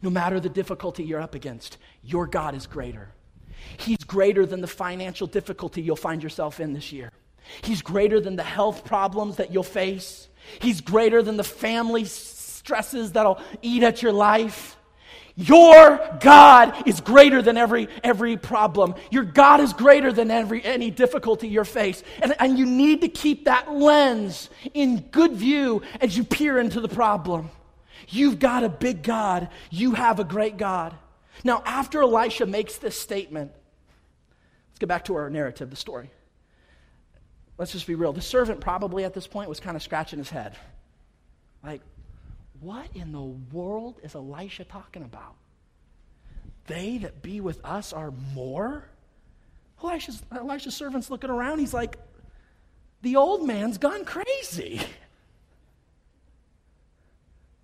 no 0.02 0.10
matter 0.10 0.40
the 0.40 0.50
difficulty 0.50 1.04
you're 1.04 1.22
up 1.22 1.36
against, 1.36 1.78
your 2.04 2.28
God 2.28 2.54
is 2.54 2.68
greater. 2.68 3.10
He's 3.78 4.04
greater 4.06 4.46
than 4.46 4.62
the 4.62 4.68
financial 4.68 5.28
difficulty 5.28 5.82
you'll 5.82 5.96
find 5.96 6.24
yourself 6.24 6.60
in 6.60 6.74
this 6.74 6.92
year. 6.92 7.12
He's 7.64 7.82
greater 7.82 8.20
than 8.20 8.36
the 8.36 8.44
health 8.44 8.86
problems 8.86 9.38
that 9.38 9.52
you'll 9.52 9.64
face. 9.64 10.28
He's 10.60 10.82
greater 10.82 11.22
than 11.22 11.38
the 11.38 11.44
family 11.44 12.06
stresses 12.06 13.14
that'll 13.14 13.40
eat 13.62 13.84
at 13.84 14.02
your 14.02 14.12
life. 14.12 14.78
Your 15.38 16.00
God 16.22 16.88
is 16.88 17.02
greater 17.02 17.42
than 17.42 17.58
every, 17.58 17.90
every 18.04 18.38
problem. 18.38 18.96
Your 19.12 19.26
God 19.26 19.60
is 19.60 19.74
greater 19.74 20.14
than 20.14 20.32
every, 20.32 20.64
any 20.64 20.92
difficulty 20.92 21.50
you 21.50 21.64
face. 21.66 22.04
And, 22.22 22.34
and 22.40 22.58
you 22.58 22.66
need 22.66 23.02
to 23.02 23.10
keep 23.10 23.46
that 23.46 23.74
lens 23.74 24.50
in 24.74 25.02
good 25.12 25.34
view 25.34 25.82
as 26.00 26.16
you 26.16 26.24
peer 26.24 26.58
into 26.58 26.80
the 26.80 26.88
problem. 26.88 27.50
You've 28.08 28.40
got 28.40 28.64
a 28.64 28.70
big 28.70 29.04
God. 29.04 29.50
You 29.70 29.92
have 29.92 30.20
a 30.20 30.24
great 30.24 30.58
God. 30.58 30.96
Now, 31.44 31.62
after 31.66 32.02
Elisha 32.02 32.46
makes 32.46 32.78
this 32.78 33.00
statement, 33.00 33.52
let's 34.70 34.80
get 34.80 34.88
back 34.88 35.06
to 35.06 35.16
our 35.16 35.30
narrative, 35.30 35.70
the 35.70 35.76
story. 35.76 36.10
Let's 37.58 37.72
just 37.72 37.88
be 37.88 37.96
real. 37.96 38.14
The 38.14 38.22
servant 38.22 38.62
probably 38.62 39.04
at 39.04 39.14
this 39.14 39.28
point 39.28 39.50
was 39.50 39.60
kind 39.60 39.76
of 39.76 39.84
scratching 39.84 40.20
his 40.20 40.30
head. 40.30 40.58
Like, 41.64 41.82
what 42.60 42.88
in 42.94 43.12
the 43.12 43.22
world 43.22 44.00
is 44.04 44.16
Elisha 44.16 44.66
talking 44.66 45.04
about? 45.04 45.36
They 46.68 46.98
that 47.00 47.22
be 47.22 47.42
with 47.42 47.64
us 47.64 47.94
are 47.94 48.12
more? 48.34 48.86
Elisha's, 49.84 50.22
Elisha's 50.32 50.76
servant's 50.76 51.10
looking 51.10 51.30
around. 51.30 51.60
He's 51.60 51.74
like, 51.74 51.98
the 53.02 53.18
old 53.18 53.46
man's 53.46 53.78
gone 53.78 54.06
crazy. 54.06 54.82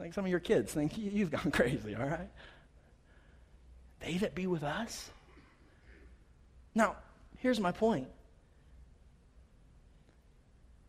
Like 0.01 0.15
some 0.15 0.25
of 0.25 0.31
your 0.31 0.39
kids 0.39 0.73
think 0.73 0.97
you've 0.97 1.29
gone 1.29 1.51
crazy, 1.53 1.93
all 1.93 2.07
right? 2.07 2.27
They 4.02 4.18
that 4.18 4.36
be 4.36 4.48
with 4.48 4.64
us? 4.64 5.10
Now, 6.74 6.96
here's 7.38 7.60
my 7.60 7.72
point. 7.72 8.08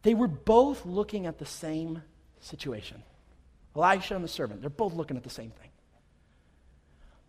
They 0.02 0.14
were 0.14 0.28
both 0.28 0.84
looking 0.84 1.26
at 1.26 1.38
the 1.38 1.46
same 1.46 2.02
situation. 2.40 3.02
Elisha 3.76 4.14
and 4.14 4.24
the 4.24 4.28
servant, 4.28 4.60
they're 4.60 4.70
both 4.70 4.94
looking 4.94 5.16
at 5.16 5.22
the 5.22 5.30
same 5.30 5.50
thing. 5.50 5.70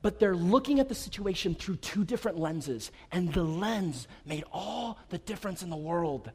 But 0.02 0.20
they're 0.20 0.36
looking 0.36 0.80
at 0.80 0.90
the 0.90 0.96
situation 0.96 1.56
through 1.56 1.78
two 1.78 2.04
different 2.04 2.38
lenses, 2.38 2.92
and 3.12 3.32
the 3.34 3.44
lens 3.44 4.08
made 4.26 4.44
all 4.52 4.98
the 5.10 5.18
difference 5.18 5.64
in 5.64 5.70
the 5.70 5.78
world. 5.78 6.32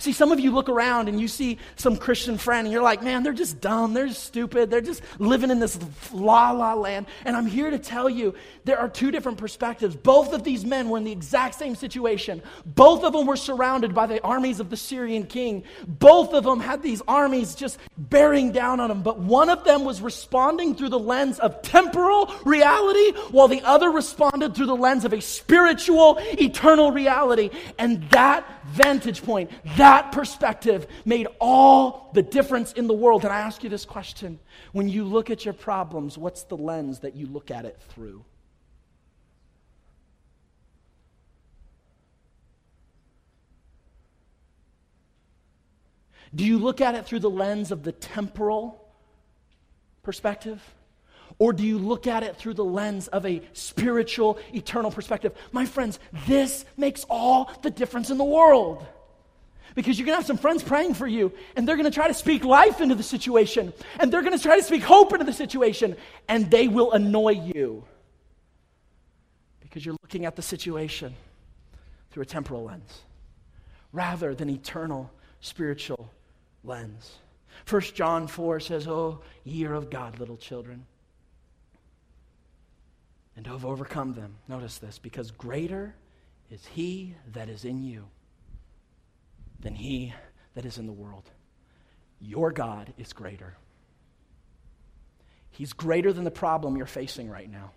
See, 0.00 0.12
some 0.12 0.30
of 0.30 0.38
you 0.38 0.52
look 0.52 0.68
around 0.68 1.08
and 1.08 1.20
you 1.20 1.26
see 1.26 1.58
some 1.74 1.96
Christian 1.96 2.38
friend 2.38 2.66
and 2.66 2.72
you're 2.72 2.84
like, 2.84 3.02
man, 3.02 3.24
they're 3.24 3.32
just 3.32 3.60
dumb. 3.60 3.94
They're 3.94 4.06
just 4.06 4.22
stupid. 4.22 4.70
They're 4.70 4.80
just 4.80 5.02
living 5.18 5.50
in 5.50 5.58
this 5.58 5.76
la 6.12 6.52
la 6.52 6.74
land. 6.74 7.06
And 7.24 7.36
I'm 7.36 7.46
here 7.46 7.68
to 7.68 7.80
tell 7.80 8.08
you 8.08 8.34
there 8.64 8.78
are 8.78 8.88
two 8.88 9.10
different 9.10 9.38
perspectives. 9.38 9.96
Both 9.96 10.32
of 10.32 10.44
these 10.44 10.64
men 10.64 10.88
were 10.88 10.98
in 10.98 11.04
the 11.04 11.10
exact 11.10 11.56
same 11.56 11.74
situation. 11.74 12.42
Both 12.64 13.02
of 13.02 13.12
them 13.12 13.26
were 13.26 13.36
surrounded 13.36 13.92
by 13.92 14.06
the 14.06 14.22
armies 14.22 14.60
of 14.60 14.70
the 14.70 14.76
Syrian 14.76 15.26
king. 15.26 15.64
Both 15.88 16.32
of 16.32 16.44
them 16.44 16.60
had 16.60 16.80
these 16.80 17.02
armies 17.08 17.56
just 17.56 17.80
bearing 17.96 18.52
down 18.52 18.78
on 18.78 18.90
them. 18.90 19.02
But 19.02 19.18
one 19.18 19.50
of 19.50 19.64
them 19.64 19.84
was 19.84 20.00
responding 20.00 20.76
through 20.76 20.90
the 20.90 20.98
lens 20.98 21.40
of 21.40 21.60
temporal 21.62 22.32
reality, 22.44 23.18
while 23.32 23.48
the 23.48 23.62
other 23.62 23.90
responded 23.90 24.54
through 24.54 24.66
the 24.66 24.76
lens 24.76 25.04
of 25.04 25.12
a 25.12 25.20
spiritual, 25.20 26.18
eternal 26.20 26.92
reality. 26.92 27.50
And 27.78 28.08
that 28.10 28.46
vantage 28.68 29.22
point, 29.22 29.50
that 29.76 29.87
perspective 30.12 30.86
made 31.04 31.26
all 31.40 32.10
the 32.14 32.22
difference 32.22 32.72
in 32.72 32.86
the 32.86 32.94
world. 32.94 33.24
And 33.24 33.32
I 33.32 33.40
ask 33.40 33.62
you 33.64 33.70
this 33.70 33.84
question 33.84 34.38
when 34.72 34.88
you 34.88 35.04
look 35.04 35.30
at 35.30 35.44
your 35.44 35.54
problems, 35.54 36.18
what's 36.18 36.42
the 36.44 36.56
lens 36.56 37.00
that 37.00 37.14
you 37.14 37.26
look 37.26 37.50
at 37.50 37.64
it 37.64 37.78
through? 37.88 38.24
Do 46.34 46.44
you 46.44 46.58
look 46.58 46.80
at 46.80 46.94
it 46.94 47.06
through 47.06 47.20
the 47.20 47.30
lens 47.30 47.70
of 47.70 47.82
the 47.82 47.92
temporal 47.92 48.84
perspective? 50.02 50.62
Or 51.38 51.52
do 51.52 51.64
you 51.64 51.78
look 51.78 52.06
at 52.06 52.22
it 52.22 52.36
through 52.36 52.54
the 52.54 52.64
lens 52.64 53.08
of 53.08 53.24
a 53.24 53.42
spiritual, 53.52 54.38
eternal 54.52 54.90
perspective? 54.90 55.34
My 55.52 55.64
friends, 55.66 55.98
this 56.26 56.64
makes 56.76 57.04
all 57.08 57.50
the 57.62 57.70
difference 57.70 58.10
in 58.10 58.18
the 58.18 58.24
world. 58.24 58.84
Because 59.78 59.96
you're 59.96 60.06
going 60.06 60.16
to 60.16 60.18
have 60.20 60.26
some 60.26 60.38
friends 60.38 60.64
praying 60.64 60.94
for 60.94 61.06
you, 61.06 61.32
and 61.54 61.66
they're 61.66 61.76
going 61.76 61.88
to 61.88 61.94
try 61.94 62.08
to 62.08 62.12
speak 62.14 62.42
life 62.42 62.80
into 62.80 62.96
the 62.96 63.04
situation, 63.04 63.72
and 64.00 64.12
they're 64.12 64.22
going 64.22 64.36
to 64.36 64.42
try 64.42 64.56
to 64.56 64.62
speak 64.64 64.82
hope 64.82 65.12
into 65.12 65.24
the 65.24 65.32
situation, 65.32 65.96
and 66.26 66.50
they 66.50 66.66
will 66.66 66.90
annoy 66.90 67.30
you. 67.54 67.84
Because 69.60 69.86
you're 69.86 69.94
looking 70.02 70.24
at 70.24 70.34
the 70.34 70.42
situation 70.42 71.14
through 72.10 72.24
a 72.24 72.26
temporal 72.26 72.64
lens 72.64 73.02
rather 73.92 74.34
than 74.34 74.50
eternal 74.50 75.12
spiritual 75.40 76.10
lens. 76.64 77.18
1 77.70 77.80
John 77.94 78.26
4 78.26 78.58
says, 78.58 78.88
Oh, 78.88 79.20
year 79.44 79.74
of 79.74 79.90
God, 79.90 80.18
little 80.18 80.36
children 80.36 80.86
and 83.36 83.46
have 83.46 83.64
overcome 83.64 84.14
them. 84.14 84.34
Notice 84.48 84.78
this 84.78 84.98
because 84.98 85.30
greater 85.30 85.94
is 86.50 86.66
he 86.66 87.14
that 87.32 87.48
is 87.48 87.64
in 87.64 87.84
you 87.84 88.06
than 89.60 89.74
he 89.74 90.14
that 90.54 90.64
is 90.64 90.78
in 90.78 90.86
the 90.86 90.92
world. 90.92 91.30
Your 92.20 92.52
God 92.52 92.92
is 92.98 93.12
greater. 93.12 93.56
He's 95.50 95.72
greater 95.72 96.12
than 96.12 96.24
the 96.24 96.30
problem 96.30 96.76
you're 96.76 96.86
facing 96.86 97.28
right 97.28 97.50
now. 97.50 97.72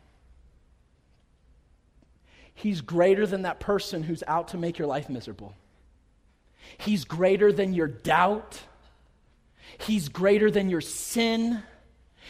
He's 2.53 2.81
greater 2.81 3.25
than 3.25 3.43
that 3.43 3.59
person 3.59 4.03
who's 4.03 4.23
out 4.27 4.49
to 4.49 4.57
make 4.57 4.77
your 4.77 4.87
life 4.87 5.09
miserable. 5.09 5.55
He's 6.77 7.05
greater 7.05 7.51
than 7.51 7.73
your 7.73 7.87
doubt. 7.87 8.59
He's 9.79 10.09
greater 10.09 10.51
than 10.51 10.69
your 10.69 10.81
sin. 10.81 11.63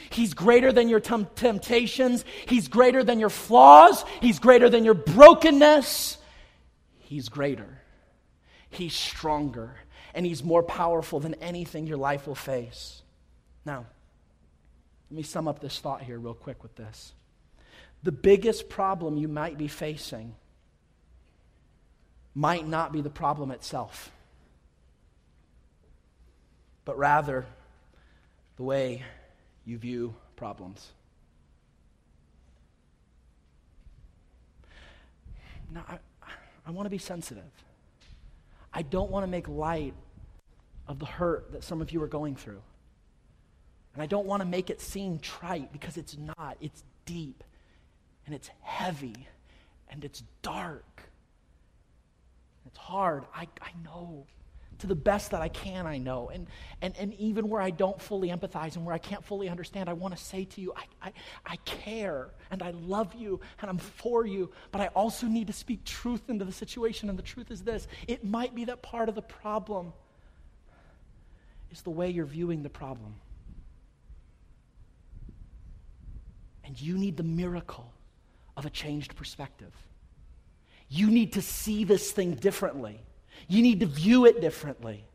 He's 0.09 0.33
greater 0.33 0.71
than 0.71 0.89
your 0.89 0.99
t- 0.99 1.25
temptations. 1.35 2.23
He's 2.45 2.67
greater 2.67 3.03
than 3.03 3.19
your 3.19 3.29
flaws. 3.29 4.05
He's 4.21 4.39
greater 4.39 4.69
than 4.69 4.85
your 4.85 4.93
brokenness. 4.93 6.17
He's 6.99 7.27
greater. 7.27 7.80
He's 8.71 8.93
stronger. 8.93 9.75
And 10.13 10.25
He's 10.25 10.43
more 10.43 10.63
powerful 10.63 11.19
than 11.19 11.35
anything 11.35 11.85
your 11.85 11.97
life 11.97 12.25
will 12.25 12.35
face. 12.35 13.03
Now, 13.65 13.85
let 15.09 15.17
me 15.17 15.23
sum 15.23 15.47
up 15.47 15.59
this 15.59 15.77
thought 15.79 16.01
here, 16.01 16.17
real 16.17 16.33
quick, 16.33 16.63
with 16.63 16.75
this. 16.75 17.13
The 18.03 18.11
biggest 18.11 18.69
problem 18.69 19.17
you 19.17 19.27
might 19.27 19.57
be 19.57 19.67
facing 19.67 20.33
might 22.33 22.67
not 22.67 22.91
be 22.91 23.01
the 23.01 23.09
problem 23.09 23.51
itself, 23.51 24.09
but 26.85 26.97
rather 26.97 27.45
the 28.55 28.63
way 28.63 29.03
you 29.65 29.77
view 29.77 30.15
problems. 30.35 30.91
Now, 35.73 35.85
I, 35.87 35.99
I 36.65 36.71
want 36.71 36.85
to 36.85 36.89
be 36.89 36.97
sensitive. 36.97 37.43
I 38.73 38.81
don't 38.81 39.11
want 39.11 39.23
to 39.23 39.27
make 39.27 39.47
light 39.47 39.93
of 40.87 40.99
the 40.99 41.05
hurt 41.05 41.51
that 41.51 41.63
some 41.63 41.81
of 41.81 41.91
you 41.91 42.01
are 42.03 42.07
going 42.07 42.35
through. 42.35 42.61
And 43.93 44.01
I 44.01 44.05
don't 44.05 44.25
want 44.25 44.41
to 44.41 44.47
make 44.47 44.69
it 44.69 44.79
seem 44.79 45.19
trite 45.19 45.71
because 45.73 45.97
it's 45.97 46.17
not. 46.17 46.57
It's 46.61 46.83
deep 47.05 47.43
and 48.25 48.33
it's 48.33 48.49
heavy 48.61 49.27
and 49.89 50.05
it's 50.05 50.23
dark. 50.41 51.03
It's 52.65 52.77
hard. 52.77 53.25
I, 53.35 53.47
I 53.61 53.71
know. 53.83 54.25
To 54.81 54.87
the 54.87 54.95
best 54.95 55.31
that 55.31 55.41
I 55.41 55.47
can, 55.47 55.87
I 55.87 55.97
know. 55.97 56.29
And, 56.29 56.47
and, 56.81 56.95
and 56.97 57.13
even 57.15 57.49
where 57.49 57.61
I 57.61 57.69
don't 57.69 58.01
fully 58.01 58.29
empathize 58.29 58.75
and 58.75 58.85
where 58.85 58.93
I 58.93 58.97
can't 58.97 59.23
fully 59.23 59.47
understand, 59.49 59.89
I 59.89 59.93
want 59.93 60.15
to 60.15 60.21
say 60.21 60.45
to 60.45 60.61
you, 60.61 60.73
I, 60.75 61.07
I, 61.07 61.13
I 61.45 61.55
care 61.57 62.29
and 62.49 62.61
I 62.61 62.71
love 62.71 63.13
you 63.15 63.39
and 63.61 63.69
I'm 63.69 63.77
for 63.77 64.25
you, 64.25 64.51
but 64.71 64.81
I 64.81 64.87
also 64.87 65.27
need 65.27 65.47
to 65.47 65.53
speak 65.53 65.83
truth 65.85 66.29
into 66.29 66.45
the 66.45 66.51
situation. 66.51 67.09
And 67.09 67.17
the 67.17 67.23
truth 67.23 67.51
is 67.51 67.61
this 67.61 67.87
it 68.07 68.23
might 68.23 68.53
be 68.53 68.65
that 68.65 68.81
part 68.81 69.09
of 69.09 69.15
the 69.15 69.21
problem 69.21 69.93
is 71.71 71.81
the 71.81 71.89
way 71.89 72.09
you're 72.09 72.25
viewing 72.25 72.63
the 72.63 72.69
problem. 72.69 73.15
And 76.63 76.79
you 76.79 76.97
need 76.97 77.17
the 77.17 77.23
miracle 77.23 77.91
of 78.57 78.65
a 78.65 78.69
changed 78.69 79.15
perspective. 79.15 79.73
You 80.89 81.09
need 81.09 81.33
to 81.33 81.41
see 81.41 81.83
this 81.83 82.11
thing 82.11 82.35
differently. 82.35 83.01
You 83.47 83.61
need 83.61 83.79
to 83.81 83.85
view 83.85 84.25
it 84.25 84.41
differently. 84.41 85.05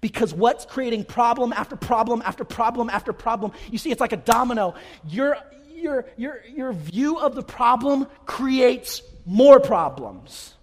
Because 0.00 0.34
what's 0.34 0.66
creating 0.66 1.04
problem 1.04 1.52
after 1.52 1.76
problem 1.76 2.22
after 2.24 2.44
problem 2.44 2.90
after 2.90 3.12
problem? 3.12 3.52
You 3.70 3.78
see, 3.78 3.90
it's 3.90 4.00
like 4.00 4.12
a 4.12 4.18
domino. 4.18 4.74
Your, 5.08 5.38
your, 5.74 6.06
your, 6.16 6.42
your 6.54 6.72
view 6.72 7.18
of 7.18 7.34
the 7.34 7.42
problem 7.42 8.06
creates 8.26 9.02
more 9.24 9.60
problems. 9.60 10.54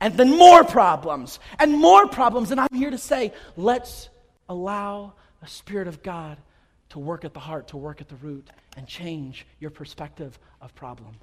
And 0.00 0.16
then 0.16 0.36
more 0.36 0.64
problems 0.64 1.38
and 1.58 1.72
more 1.76 2.08
problems. 2.08 2.50
And 2.50 2.60
I'm 2.60 2.68
here 2.72 2.90
to 2.90 2.98
say, 2.98 3.32
let's 3.56 4.08
allow 4.48 5.12
the 5.40 5.46
Spirit 5.46 5.88
of 5.88 6.02
God 6.02 6.38
to 6.90 6.98
work 6.98 7.24
at 7.24 7.34
the 7.34 7.40
heart, 7.40 7.68
to 7.68 7.76
work 7.76 8.00
at 8.00 8.08
the 8.08 8.16
root, 8.16 8.48
and 8.76 8.86
change 8.86 9.46
your 9.60 9.70
perspective 9.70 10.38
of 10.60 10.74
problems. 10.74 11.18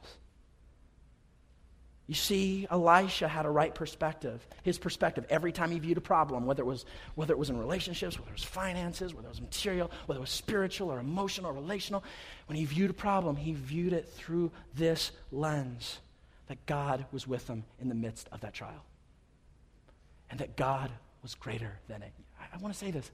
You 2.12 2.16
see, 2.16 2.68
Elisha 2.70 3.26
had 3.26 3.46
a 3.46 3.50
right 3.50 3.74
perspective. 3.74 4.46
His 4.64 4.78
perspective, 4.78 5.26
every 5.30 5.54
time 5.54 5.72
he 5.72 5.80
viewed 5.80 5.98
a 5.98 6.02
problem, 6.02 6.46
whether 6.46 6.62
it 6.62 6.66
was, 6.66 6.84
whether 7.16 7.32
it 7.34 7.38
was 7.38 7.50
in 7.50 7.58
relationships, 7.58 8.20
whether 8.20 8.32
it 8.32 8.34
was 8.34 8.44
finances, 8.44 9.14
whether 9.14 9.30
it 9.30 9.32
was 9.32 9.40
material, 9.40 9.90
whether 10.08 10.18
it 10.18 10.20
was 10.20 10.30
spiritual 10.30 10.92
or 10.92 11.00
emotional 11.00 11.50
or 11.50 11.54
relational, 11.54 12.04
when 12.48 12.58
he 12.58 12.66
viewed 12.66 12.90
a 12.90 12.94
problem, 12.94 13.38
he 13.38 13.54
viewed 13.54 13.94
it 13.94 14.10
through 14.10 14.52
this 14.76 15.14
lens 15.32 16.00
that 16.48 16.66
God 16.66 17.06
was 17.14 17.28
with 17.28 17.48
him 17.48 17.64
in 17.80 17.88
the 17.88 17.96
midst 17.96 18.28
of 18.34 18.42
that 18.42 18.54
trial. 18.54 18.84
And 20.30 20.38
that 20.42 20.58
God 20.58 20.92
was 21.22 21.34
greater 21.34 21.80
than 21.88 22.02
it. 22.02 22.12
I, 22.38 22.58
I 22.58 22.58
want 22.58 22.74
to 22.74 22.78
say 22.78 22.92
this. 22.92 23.10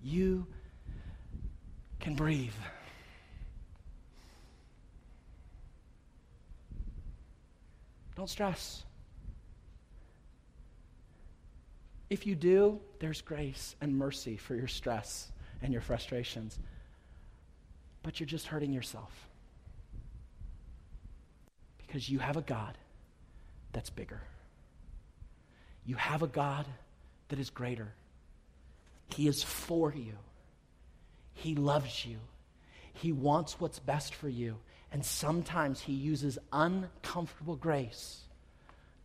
You 0.00 0.46
can 1.98 2.14
breathe. 2.14 2.52
Don't 8.16 8.28
stress. 8.28 8.84
If 12.10 12.26
you 12.26 12.34
do, 12.34 12.78
there's 12.98 13.22
grace 13.22 13.74
and 13.80 13.96
mercy 13.96 14.36
for 14.36 14.54
your 14.54 14.68
stress 14.68 15.32
and 15.62 15.72
your 15.72 15.80
frustrations. 15.80 16.58
But 18.02 18.20
you're 18.20 18.26
just 18.26 18.46
hurting 18.46 18.72
yourself. 18.72 19.10
Because 21.78 22.08
you 22.08 22.18
have 22.18 22.36
a 22.36 22.42
God 22.42 22.76
that's 23.72 23.90
bigger. 23.90 24.20
You 25.86 25.94
have 25.96 26.22
a 26.22 26.26
God 26.26 26.66
that 27.28 27.38
is 27.38 27.48
greater. 27.48 27.92
He 29.14 29.26
is 29.26 29.42
for 29.42 29.92
you. 29.94 30.14
He 31.34 31.54
loves 31.54 32.04
you. 32.04 32.18
He 32.92 33.12
wants 33.12 33.58
what's 33.58 33.78
best 33.78 34.14
for 34.14 34.28
you. 34.28 34.56
And 34.92 35.04
sometimes 35.04 35.80
He 35.80 35.94
uses 35.94 36.38
uncomfortable 36.52 37.56
grace 37.56 38.20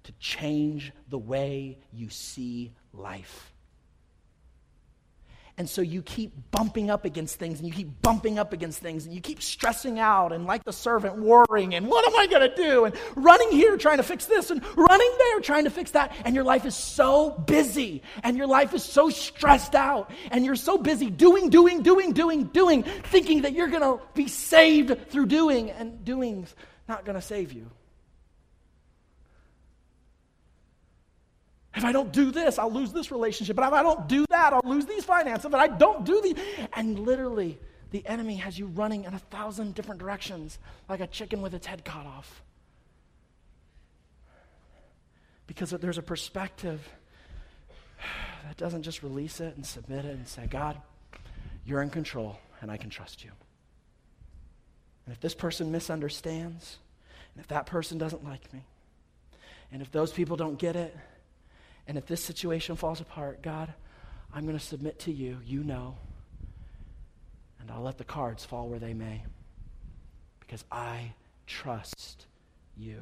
to 0.03 0.11
change 0.19 0.91
the 1.09 1.17
way 1.17 1.77
you 1.93 2.09
see 2.09 2.71
life. 2.93 3.51
And 5.59 5.67
so 5.67 5.81
you 5.81 6.03
keep 6.03 6.33
bumping 6.51 6.91
up 6.91 7.03
against 7.03 7.37
things 7.37 7.59
and 7.59 7.67
you 7.67 7.73
keep 7.73 8.01
bumping 8.03 8.37
up 8.37 8.53
against 8.53 8.79
things 8.79 9.05
and 9.05 9.15
you 9.15 9.21
keep 9.21 9.41
stressing 9.41 9.97
out 9.97 10.31
and, 10.31 10.45
like 10.45 10.63
the 10.63 10.71
servant, 10.71 11.17
worrying 11.17 11.73
and 11.73 11.87
what 11.87 12.07
am 12.07 12.15
I 12.15 12.27
going 12.27 12.47
to 12.47 12.55
do? 12.55 12.85
And 12.85 12.95
running 13.15 13.49
here 13.51 13.75
trying 13.75 13.97
to 13.97 14.03
fix 14.03 14.25
this 14.25 14.51
and 14.51 14.63
running 14.75 15.13
there 15.17 15.39
trying 15.39 15.63
to 15.63 15.71
fix 15.71 15.91
that. 15.91 16.15
And 16.25 16.35
your 16.35 16.43
life 16.43 16.65
is 16.65 16.75
so 16.75 17.31
busy 17.31 18.03
and 18.23 18.37
your 18.37 18.45
life 18.45 18.75
is 18.75 18.83
so 18.83 19.09
stressed 19.09 19.73
out 19.73 20.11
and 20.29 20.45
you're 20.45 20.55
so 20.55 20.77
busy 20.77 21.09
doing, 21.09 21.49
doing, 21.49 21.81
doing, 21.81 22.13
doing, 22.13 22.43
doing, 22.43 22.83
thinking 22.83 23.41
that 23.41 23.53
you're 23.53 23.69
going 23.69 23.81
to 23.81 23.99
be 24.13 24.27
saved 24.27 25.09
through 25.09 25.25
doing, 25.25 25.71
and 25.71 26.05
doing's 26.05 26.53
not 26.87 27.03
going 27.03 27.15
to 27.15 27.21
save 27.21 27.51
you. 27.51 27.69
If 31.75 31.85
I 31.85 31.91
don't 31.91 32.11
do 32.11 32.31
this, 32.31 32.57
I'll 32.57 32.71
lose 32.71 32.91
this 32.91 33.11
relationship. 33.11 33.55
But 33.55 33.67
if 33.67 33.73
I 33.73 33.83
don't 33.83 34.07
do 34.07 34.25
that, 34.29 34.53
I'll 34.53 34.61
lose 34.65 34.85
these 34.85 35.05
finances. 35.05 35.45
If 35.45 35.53
I 35.53 35.67
don't 35.67 36.05
do 36.05 36.21
these. 36.21 36.35
And 36.73 36.99
literally, 36.99 37.59
the 37.91 38.05
enemy 38.07 38.35
has 38.37 38.57
you 38.57 38.67
running 38.67 39.03
in 39.05 39.13
a 39.13 39.19
thousand 39.19 39.75
different 39.75 39.99
directions 39.99 40.57
like 40.89 40.99
a 40.99 41.07
chicken 41.07 41.41
with 41.41 41.53
its 41.53 41.67
head 41.67 41.85
cut 41.85 42.05
off. 42.05 42.41
Because 45.45 45.69
there's 45.69 45.97
a 45.97 46.03
perspective 46.03 46.81
that 48.47 48.57
doesn't 48.57 48.83
just 48.83 49.03
release 49.03 49.39
it 49.39 49.55
and 49.55 49.65
submit 49.65 50.05
it 50.05 50.15
and 50.15 50.27
say, 50.27 50.47
God, 50.47 50.81
you're 51.65 51.81
in 51.81 51.89
control 51.89 52.39
and 52.61 52.71
I 52.71 52.77
can 52.77 52.89
trust 52.89 53.23
you. 53.23 53.31
And 55.05 55.13
if 55.13 55.21
this 55.21 55.33
person 55.33 55.71
misunderstands, 55.71 56.77
and 57.33 57.41
if 57.41 57.47
that 57.47 57.65
person 57.65 57.97
doesn't 57.97 58.25
like 58.25 58.51
me, 58.53 58.65
and 59.71 59.81
if 59.81 59.91
those 59.91 60.11
people 60.11 60.35
don't 60.35 60.57
get 60.57 60.75
it, 60.75 60.95
and 61.87 61.97
if 61.97 62.05
this 62.05 62.23
situation 62.23 62.75
falls 62.75 63.01
apart, 63.01 63.41
God, 63.41 63.73
I'm 64.33 64.45
going 64.45 64.57
to 64.57 64.63
submit 64.63 64.99
to 64.99 65.11
you. 65.11 65.39
You 65.45 65.63
know. 65.63 65.97
And 67.59 67.71
I'll 67.71 67.81
let 67.81 67.97
the 67.97 68.03
cards 68.03 68.45
fall 68.45 68.67
where 68.67 68.79
they 68.79 68.93
may 68.93 69.23
because 70.39 70.63
I 70.71 71.13
trust 71.45 72.25
you. 72.77 73.01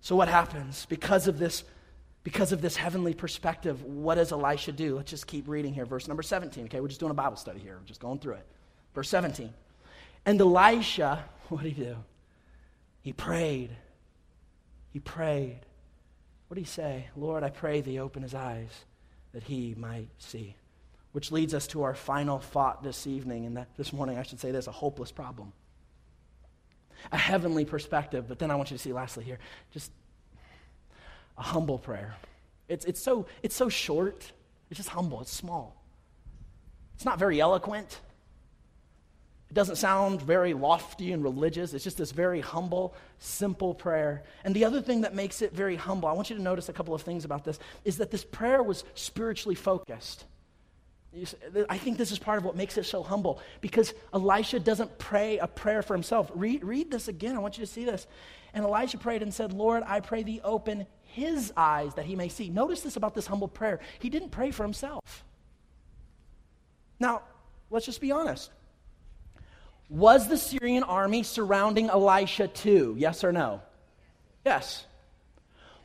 So 0.00 0.16
what 0.16 0.28
happens 0.28 0.86
because 0.86 1.28
of 1.28 1.38
this 1.38 1.64
because 2.24 2.52
of 2.52 2.60
this 2.60 2.76
heavenly 2.76 3.14
perspective, 3.14 3.82
what 3.84 4.16
does 4.16 4.32
Elisha 4.32 4.72
do? 4.72 4.96
Let's 4.96 5.10
just 5.10 5.26
keep 5.26 5.48
reading 5.48 5.72
here. 5.72 5.86
Verse 5.86 6.08
number 6.08 6.22
17. 6.22 6.64
Okay, 6.64 6.80
we're 6.80 6.88
just 6.88 7.00
doing 7.00 7.10
a 7.10 7.14
Bible 7.14 7.36
study 7.36 7.58
here. 7.58 7.78
We're 7.80 7.86
just 7.86 8.00
going 8.00 8.18
through 8.18 8.34
it. 8.34 8.46
Verse 8.94 9.08
17. 9.08 9.52
And 10.26 10.38
Elisha, 10.40 11.24
what 11.48 11.62
did 11.62 11.72
he 11.72 11.84
do? 11.84 11.96
He 13.00 13.12
prayed. 13.12 13.70
He 14.92 15.00
prayed. 15.00 15.60
What 16.48 16.54
do 16.54 16.60
he 16.60 16.66
say? 16.66 17.06
Lord, 17.14 17.42
I 17.42 17.50
pray 17.50 17.82
thee 17.82 18.00
open 18.00 18.22
his 18.22 18.34
eyes 18.34 18.70
that 19.32 19.42
he 19.42 19.74
might 19.76 20.08
see. 20.18 20.56
Which 21.12 21.30
leads 21.30 21.54
us 21.54 21.66
to 21.68 21.82
our 21.82 21.94
final 21.94 22.38
thought 22.38 22.82
this 22.82 23.06
evening, 23.06 23.46
and 23.46 23.66
this 23.76 23.92
morning 23.92 24.18
I 24.18 24.22
should 24.22 24.40
say 24.40 24.50
this 24.50 24.66
a 24.66 24.72
hopeless 24.72 25.12
problem. 25.12 25.52
A 27.12 27.18
heavenly 27.18 27.64
perspective, 27.64 28.26
but 28.28 28.38
then 28.38 28.50
I 28.50 28.56
want 28.56 28.70
you 28.70 28.76
to 28.76 28.82
see 28.82 28.92
lastly 28.92 29.24
here, 29.24 29.38
just 29.72 29.92
a 31.36 31.42
humble 31.42 31.78
prayer. 31.78 32.16
It's, 32.68 32.84
it's, 32.84 33.00
so, 33.00 33.26
it's 33.42 33.54
so 33.54 33.68
short, 33.68 34.32
it's 34.70 34.78
just 34.78 34.88
humble, 34.88 35.20
it's 35.20 35.32
small. 35.32 35.76
It's 36.94 37.04
not 37.04 37.18
very 37.18 37.40
eloquent. 37.40 38.00
It 39.50 39.54
doesn't 39.54 39.76
sound 39.76 40.20
very 40.20 40.52
lofty 40.52 41.12
and 41.12 41.22
religious. 41.22 41.72
It's 41.72 41.84
just 41.84 41.96
this 41.96 42.12
very 42.12 42.40
humble, 42.40 42.94
simple 43.18 43.74
prayer. 43.74 44.22
And 44.44 44.54
the 44.54 44.66
other 44.66 44.82
thing 44.82 45.00
that 45.02 45.14
makes 45.14 45.40
it 45.40 45.54
very 45.54 45.76
humble, 45.76 46.08
I 46.08 46.12
want 46.12 46.28
you 46.28 46.36
to 46.36 46.42
notice 46.42 46.68
a 46.68 46.72
couple 46.72 46.94
of 46.94 47.00
things 47.00 47.24
about 47.24 47.44
this, 47.44 47.58
is 47.84 47.96
that 47.98 48.10
this 48.10 48.24
prayer 48.24 48.62
was 48.62 48.84
spiritually 48.94 49.54
focused. 49.54 50.26
I 51.70 51.78
think 51.78 51.96
this 51.96 52.12
is 52.12 52.18
part 52.18 52.36
of 52.36 52.44
what 52.44 52.54
makes 52.54 52.76
it 52.76 52.84
so 52.84 53.02
humble 53.02 53.40
because 53.62 53.94
Elisha 54.12 54.60
doesn't 54.60 54.98
pray 54.98 55.38
a 55.38 55.46
prayer 55.46 55.82
for 55.82 55.94
himself. 55.94 56.30
Read, 56.34 56.62
read 56.62 56.90
this 56.90 57.08
again. 57.08 57.34
I 57.34 57.38
want 57.38 57.56
you 57.56 57.64
to 57.64 57.72
see 57.72 57.86
this. 57.86 58.06
And 58.52 58.64
Elisha 58.64 58.98
prayed 58.98 59.22
and 59.22 59.32
said, 59.32 59.54
Lord, 59.54 59.82
I 59.86 60.00
pray 60.00 60.22
thee 60.22 60.42
open 60.44 60.86
his 61.04 61.54
eyes 61.56 61.94
that 61.94 62.04
he 62.04 62.14
may 62.14 62.28
see. 62.28 62.50
Notice 62.50 62.82
this 62.82 62.96
about 62.96 63.14
this 63.14 63.26
humble 63.26 63.48
prayer. 63.48 63.80
He 63.98 64.10
didn't 64.10 64.28
pray 64.28 64.50
for 64.50 64.64
himself. 64.64 65.24
Now, 67.00 67.22
let's 67.70 67.86
just 67.86 68.02
be 68.02 68.12
honest. 68.12 68.50
Was 69.88 70.28
the 70.28 70.36
Syrian 70.36 70.82
army 70.82 71.22
surrounding 71.22 71.88
Elisha 71.88 72.48
too? 72.48 72.94
Yes 72.98 73.24
or 73.24 73.32
no? 73.32 73.62
Yes. 74.44 74.84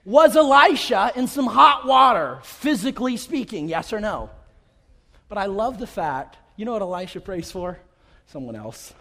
Was 0.06 0.36
Elisha 0.36 1.14
in 1.16 1.28
some 1.28 1.48
hot 1.48 1.86
water, 1.86 2.40
physically 2.44 3.16
speaking? 3.16 3.70
Yes 3.70 3.94
or 3.94 4.02
no? 4.02 4.30
But 5.30 5.38
I 5.38 5.46
love 5.46 5.80
the 5.80 5.88
fact, 5.88 6.38
you 6.58 6.66
know 6.66 6.74
what 6.74 6.82
Elisha 6.82 7.22
prays 7.22 7.50
for? 7.50 7.80
Someone 8.28 8.56
else. 8.56 8.94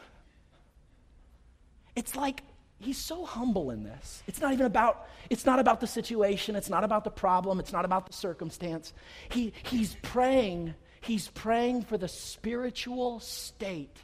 It's 1.96 2.14
like 2.14 2.42
he's 2.78 2.98
so 2.98 3.24
humble 3.24 3.70
in 3.72 3.82
this. 3.82 4.22
It's 4.28 4.40
not 4.40 4.52
even 4.52 4.66
about 4.66 5.08
it's 5.28 5.44
not 5.44 5.58
about 5.58 5.80
the 5.80 5.86
situation, 5.86 6.54
it's 6.54 6.70
not 6.70 6.84
about 6.84 7.04
the 7.04 7.10
problem, 7.10 7.58
it's 7.58 7.72
not 7.72 7.84
about 7.84 8.06
the 8.06 8.12
circumstance. 8.12 8.92
He 9.30 9.52
he's 9.64 9.96
praying, 10.02 10.74
he's 11.00 11.28
praying 11.28 11.82
for 11.82 11.98
the 11.98 12.08
spiritual 12.08 13.18
state 13.18 13.96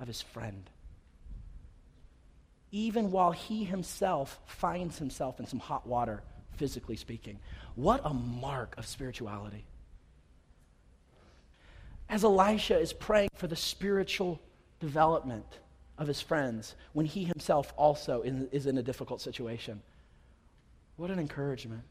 of 0.00 0.08
his 0.08 0.22
friend. 0.22 0.68
Even 2.72 3.10
while 3.10 3.32
he 3.32 3.64
himself 3.64 4.40
finds 4.46 4.98
himself 4.98 5.38
in 5.38 5.46
some 5.46 5.58
hot 5.58 5.86
water 5.86 6.22
physically 6.56 6.96
speaking. 6.96 7.38
What 7.74 8.00
a 8.04 8.12
mark 8.12 8.74
of 8.76 8.86
spirituality. 8.86 9.64
As 12.08 12.24
Elisha 12.24 12.78
is 12.78 12.92
praying 12.92 13.30
for 13.34 13.46
the 13.46 13.56
spiritual 13.56 14.40
development 14.80 15.46
of 15.96 16.06
his 16.06 16.20
friends 16.20 16.74
when 16.92 17.06
he 17.06 17.24
himself 17.24 17.72
also 17.76 18.22
is 18.22 18.66
in 18.66 18.78
a 18.78 18.82
difficult 18.82 19.20
situation. 19.20 19.82
What 20.96 21.10
an 21.10 21.18
encouragement. 21.18 21.82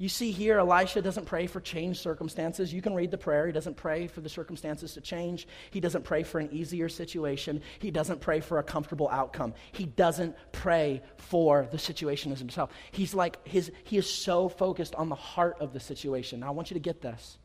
You 0.00 0.08
see 0.08 0.30
here, 0.30 0.58
Elisha 0.58 1.02
doesn't 1.02 1.26
pray 1.26 1.48
for 1.48 1.60
changed 1.60 2.00
circumstances. 2.00 2.72
You 2.72 2.80
can 2.80 2.94
read 2.94 3.10
the 3.10 3.18
prayer. 3.18 3.48
He 3.48 3.52
doesn't 3.52 3.76
pray 3.76 4.06
for 4.06 4.20
the 4.20 4.28
circumstances 4.28 4.94
to 4.94 5.00
change. 5.00 5.48
He 5.72 5.80
doesn't 5.80 6.04
pray 6.04 6.22
for 6.22 6.38
an 6.38 6.50
easier 6.52 6.88
situation. 6.88 7.62
He 7.80 7.90
doesn't 7.90 8.20
pray 8.20 8.38
for 8.38 8.60
a 8.60 8.62
comfortable 8.62 9.08
outcome. 9.08 9.54
He 9.72 9.86
doesn't 9.86 10.36
pray 10.52 11.02
for 11.16 11.68
the 11.72 11.80
situation 11.80 12.30
as 12.30 12.38
himself. 12.38 12.70
He's 12.92 13.12
like, 13.12 13.44
his, 13.46 13.72
he 13.82 13.98
is 13.98 14.08
so 14.08 14.48
focused 14.48 14.94
on 14.94 15.08
the 15.08 15.16
heart 15.16 15.56
of 15.58 15.72
the 15.72 15.80
situation. 15.80 16.40
Now, 16.40 16.48
I 16.48 16.50
want 16.50 16.70
you 16.70 16.74
to 16.74 16.80
get 16.80 17.00
this. 17.00 17.36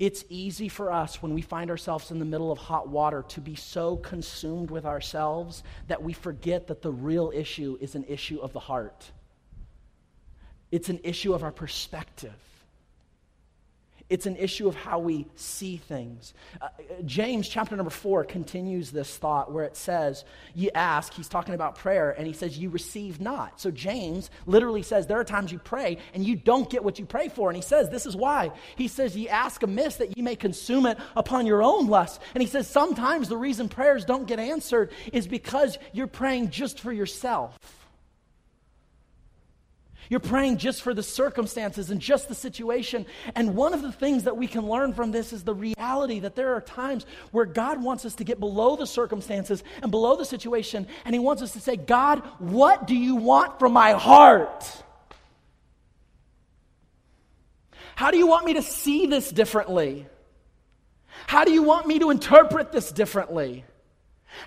It's 0.00 0.24
easy 0.28 0.68
for 0.68 0.90
us 0.90 1.22
when 1.22 1.34
we 1.34 1.42
find 1.42 1.70
ourselves 1.70 2.10
in 2.10 2.18
the 2.18 2.24
middle 2.24 2.50
of 2.50 2.58
hot 2.58 2.88
water 2.88 3.22
to 3.28 3.40
be 3.40 3.54
so 3.54 3.96
consumed 3.96 4.72
with 4.72 4.86
ourselves 4.86 5.62
that 5.86 6.02
we 6.02 6.14
forget 6.14 6.66
that 6.66 6.82
the 6.82 6.90
real 6.90 7.30
issue 7.32 7.78
is 7.80 7.94
an 7.94 8.04
issue 8.08 8.40
of 8.40 8.52
the 8.52 8.58
heart. 8.58 9.12
It's 10.70 10.88
an 10.88 11.00
issue 11.02 11.34
of 11.34 11.42
our 11.42 11.52
perspective. 11.52 12.34
It's 14.10 14.26
an 14.26 14.34
issue 14.36 14.66
of 14.66 14.74
how 14.74 14.98
we 14.98 15.28
see 15.36 15.76
things. 15.76 16.34
Uh, 16.60 16.68
James 17.06 17.48
chapter 17.48 17.76
number 17.76 17.90
four 17.90 18.24
continues 18.24 18.90
this 18.90 19.16
thought 19.16 19.52
where 19.52 19.64
it 19.64 19.76
says, 19.76 20.24
You 20.52 20.70
ask, 20.74 21.14
he's 21.14 21.28
talking 21.28 21.54
about 21.54 21.76
prayer, 21.76 22.10
and 22.10 22.26
he 22.26 22.32
says, 22.32 22.58
You 22.58 22.70
receive 22.70 23.20
not. 23.20 23.60
So 23.60 23.70
James 23.70 24.28
literally 24.46 24.82
says, 24.82 25.06
There 25.06 25.20
are 25.20 25.24
times 25.24 25.52
you 25.52 25.60
pray 25.60 25.98
and 26.12 26.24
you 26.24 26.34
don't 26.34 26.68
get 26.68 26.82
what 26.82 26.98
you 26.98 27.06
pray 27.06 27.28
for. 27.28 27.48
And 27.48 27.56
he 27.56 27.62
says, 27.62 27.88
This 27.88 28.04
is 28.04 28.16
why. 28.16 28.50
He 28.74 28.88
says, 28.88 29.16
Ye 29.16 29.28
ask 29.28 29.62
amiss 29.62 29.96
that 29.96 30.16
ye 30.16 30.24
may 30.24 30.34
consume 30.34 30.86
it 30.86 30.98
upon 31.14 31.46
your 31.46 31.62
own 31.62 31.86
lust. 31.86 32.20
And 32.34 32.42
he 32.42 32.48
says, 32.48 32.66
Sometimes 32.66 33.28
the 33.28 33.36
reason 33.36 33.68
prayers 33.68 34.04
don't 34.04 34.26
get 34.26 34.40
answered 34.40 34.90
is 35.12 35.28
because 35.28 35.78
you're 35.92 36.08
praying 36.08 36.50
just 36.50 36.80
for 36.80 36.92
yourself. 36.92 37.56
You're 40.10 40.18
praying 40.18 40.58
just 40.58 40.82
for 40.82 40.92
the 40.92 41.04
circumstances 41.04 41.88
and 41.88 42.00
just 42.00 42.28
the 42.28 42.34
situation. 42.34 43.06
And 43.36 43.54
one 43.54 43.72
of 43.72 43.80
the 43.80 43.92
things 43.92 44.24
that 44.24 44.36
we 44.36 44.48
can 44.48 44.68
learn 44.68 44.92
from 44.92 45.12
this 45.12 45.32
is 45.32 45.44
the 45.44 45.54
reality 45.54 46.18
that 46.18 46.34
there 46.34 46.56
are 46.56 46.60
times 46.60 47.06
where 47.30 47.44
God 47.44 47.80
wants 47.80 48.04
us 48.04 48.16
to 48.16 48.24
get 48.24 48.40
below 48.40 48.74
the 48.74 48.88
circumstances 48.88 49.62
and 49.80 49.92
below 49.92 50.16
the 50.16 50.24
situation. 50.24 50.88
And 51.04 51.14
He 51.14 51.20
wants 51.20 51.42
us 51.42 51.52
to 51.52 51.60
say, 51.60 51.76
God, 51.76 52.18
what 52.40 52.88
do 52.88 52.96
you 52.96 53.14
want 53.14 53.60
from 53.60 53.72
my 53.72 53.92
heart? 53.92 54.82
How 57.94 58.10
do 58.10 58.18
you 58.18 58.26
want 58.26 58.46
me 58.46 58.54
to 58.54 58.62
see 58.62 59.06
this 59.06 59.30
differently? 59.30 60.08
How 61.28 61.44
do 61.44 61.52
you 61.52 61.62
want 61.62 61.86
me 61.86 62.00
to 62.00 62.10
interpret 62.10 62.72
this 62.72 62.90
differently? 62.90 63.64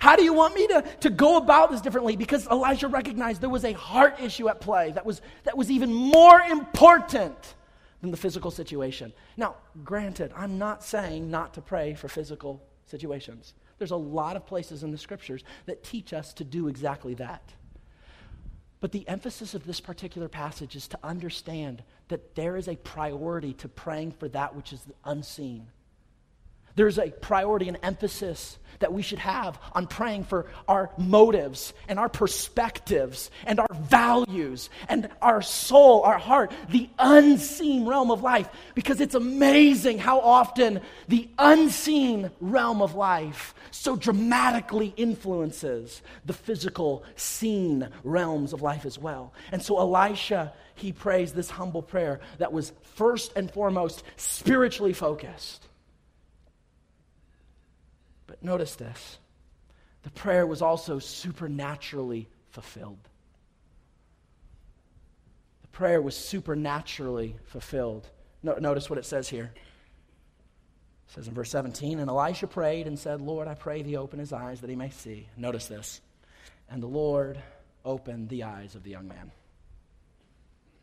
How 0.00 0.16
do 0.16 0.24
you 0.24 0.32
want 0.32 0.54
me 0.54 0.66
to, 0.68 0.84
to 1.00 1.10
go 1.10 1.36
about 1.36 1.70
this 1.70 1.80
differently? 1.80 2.16
Because 2.16 2.46
Elijah 2.48 2.88
recognized 2.88 3.40
there 3.40 3.50
was 3.50 3.64
a 3.64 3.72
heart 3.72 4.20
issue 4.20 4.48
at 4.48 4.60
play 4.60 4.92
that 4.92 5.04
was, 5.04 5.20
that 5.44 5.56
was 5.56 5.70
even 5.70 5.92
more 5.92 6.40
important 6.40 7.54
than 8.00 8.10
the 8.10 8.16
physical 8.16 8.50
situation. 8.50 9.12
Now, 9.36 9.56
granted, 9.84 10.32
I'm 10.36 10.58
not 10.58 10.82
saying 10.82 11.30
not 11.30 11.54
to 11.54 11.62
pray 11.62 11.94
for 11.94 12.08
physical 12.08 12.62
situations. 12.86 13.54
There's 13.78 13.90
a 13.90 13.96
lot 13.96 14.36
of 14.36 14.46
places 14.46 14.82
in 14.82 14.90
the 14.90 14.98
scriptures 14.98 15.42
that 15.66 15.82
teach 15.82 16.12
us 16.12 16.32
to 16.34 16.44
do 16.44 16.68
exactly 16.68 17.14
that. 17.14 17.52
But 18.80 18.92
the 18.92 19.08
emphasis 19.08 19.54
of 19.54 19.66
this 19.66 19.80
particular 19.80 20.28
passage 20.28 20.76
is 20.76 20.86
to 20.88 20.98
understand 21.02 21.82
that 22.08 22.34
there 22.34 22.56
is 22.56 22.68
a 22.68 22.76
priority 22.76 23.54
to 23.54 23.68
praying 23.68 24.12
for 24.12 24.28
that 24.28 24.54
which 24.54 24.74
is 24.74 24.86
unseen. 25.04 25.68
There's 26.74 26.98
a 26.98 27.10
priority 27.10 27.68
and 27.68 27.78
emphasis 27.82 28.58
that 28.80 28.92
we 28.92 29.02
should 29.02 29.18
have 29.18 29.58
on 29.72 29.86
praying 29.86 30.24
for 30.24 30.46
our 30.68 30.90
motives 30.98 31.72
and 31.88 31.98
our 31.98 32.08
perspectives 32.08 33.30
and 33.46 33.60
our 33.60 33.72
values 33.72 34.70
and 34.88 35.08
our 35.22 35.42
soul, 35.42 36.02
our 36.02 36.18
heart, 36.18 36.52
the 36.68 36.88
unseen 36.98 37.86
realm 37.86 38.10
of 38.10 38.22
life. 38.22 38.48
Because 38.74 39.00
it's 39.00 39.14
amazing 39.14 39.98
how 39.98 40.20
often 40.20 40.80
the 41.08 41.28
unseen 41.38 42.30
realm 42.40 42.82
of 42.82 42.94
life 42.94 43.54
so 43.70 43.96
dramatically 43.96 44.92
influences 44.96 46.02
the 46.24 46.32
physical, 46.32 47.04
seen 47.16 47.88
realms 48.02 48.52
of 48.52 48.62
life 48.62 48.84
as 48.84 48.98
well. 48.98 49.32
And 49.52 49.62
so 49.62 49.78
Elisha, 49.78 50.52
he 50.74 50.92
prays 50.92 51.32
this 51.32 51.50
humble 51.50 51.82
prayer 51.82 52.20
that 52.38 52.52
was 52.52 52.72
first 52.94 53.32
and 53.36 53.50
foremost 53.50 54.02
spiritually 54.16 54.92
focused. 54.92 55.68
Notice 58.44 58.76
this 58.76 59.18
the 60.02 60.10
prayer 60.10 60.46
was 60.46 60.62
also 60.62 60.98
supernaturally 61.00 62.28
fulfilled. 62.50 63.08
The 65.62 65.68
prayer 65.68 66.00
was 66.00 66.14
supernaturally 66.14 67.36
fulfilled. 67.46 68.06
No, 68.42 68.54
notice 68.60 68.90
what 68.90 68.98
it 68.98 69.06
says 69.06 69.28
here. 69.28 69.50
It 69.54 71.14
says 71.14 71.26
in 71.26 71.34
verse 71.34 71.50
17, 71.50 71.98
and 71.98 72.10
Elisha 72.10 72.46
prayed 72.46 72.86
and 72.86 72.98
said, 72.98 73.22
Lord, 73.22 73.48
I 73.48 73.54
pray 73.54 73.82
thee 73.82 73.96
open 73.96 74.18
his 74.18 74.32
eyes 74.32 74.60
that 74.60 74.68
he 74.68 74.76
may 74.76 74.90
see. 74.90 75.26
Notice 75.38 75.66
this. 75.66 76.02
And 76.68 76.82
the 76.82 76.86
Lord 76.86 77.38
opened 77.82 78.28
the 78.28 78.42
eyes 78.42 78.74
of 78.74 78.82
the 78.82 78.90
young 78.90 79.08
man. 79.08 79.32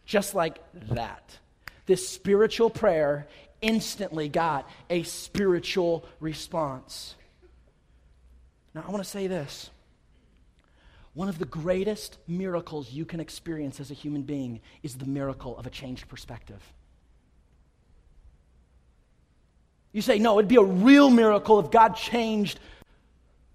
Just 0.06 0.34
like 0.34 0.58
that. 0.90 1.38
This 1.86 2.08
spiritual 2.10 2.72
prayer 2.72 3.28
instantly 3.62 4.30
got 4.30 4.68
a 4.90 5.04
spiritual 5.04 6.06
response. 6.20 7.16
Now, 8.74 8.84
I 8.88 8.92
want 8.92 9.04
to 9.04 9.10
say 9.10 9.28
this. 9.28 9.70
One 11.14 11.28
of 11.28 11.40
the 11.40 11.46
greatest 11.46 12.18
miracles 12.28 12.92
you 12.92 13.04
can 13.04 13.20
experience 13.20 13.80
as 13.80 13.92
a 13.92 13.94
human 13.94 14.22
being 14.22 14.62
is 14.82 14.96
the 14.96 15.06
miracle 15.06 15.58
of 15.58 15.66
a 15.66 15.70
changed 15.70 16.08
perspective. 16.08 16.62
You 19.92 20.02
say, 20.02 20.20
no, 20.20 20.40
it'd 20.40 20.48
be 20.48 20.56
a 20.56 20.64
real 20.64 21.10
miracle 21.10 21.60
if 21.60 21.70
God 21.70 21.96
changed 21.96 22.60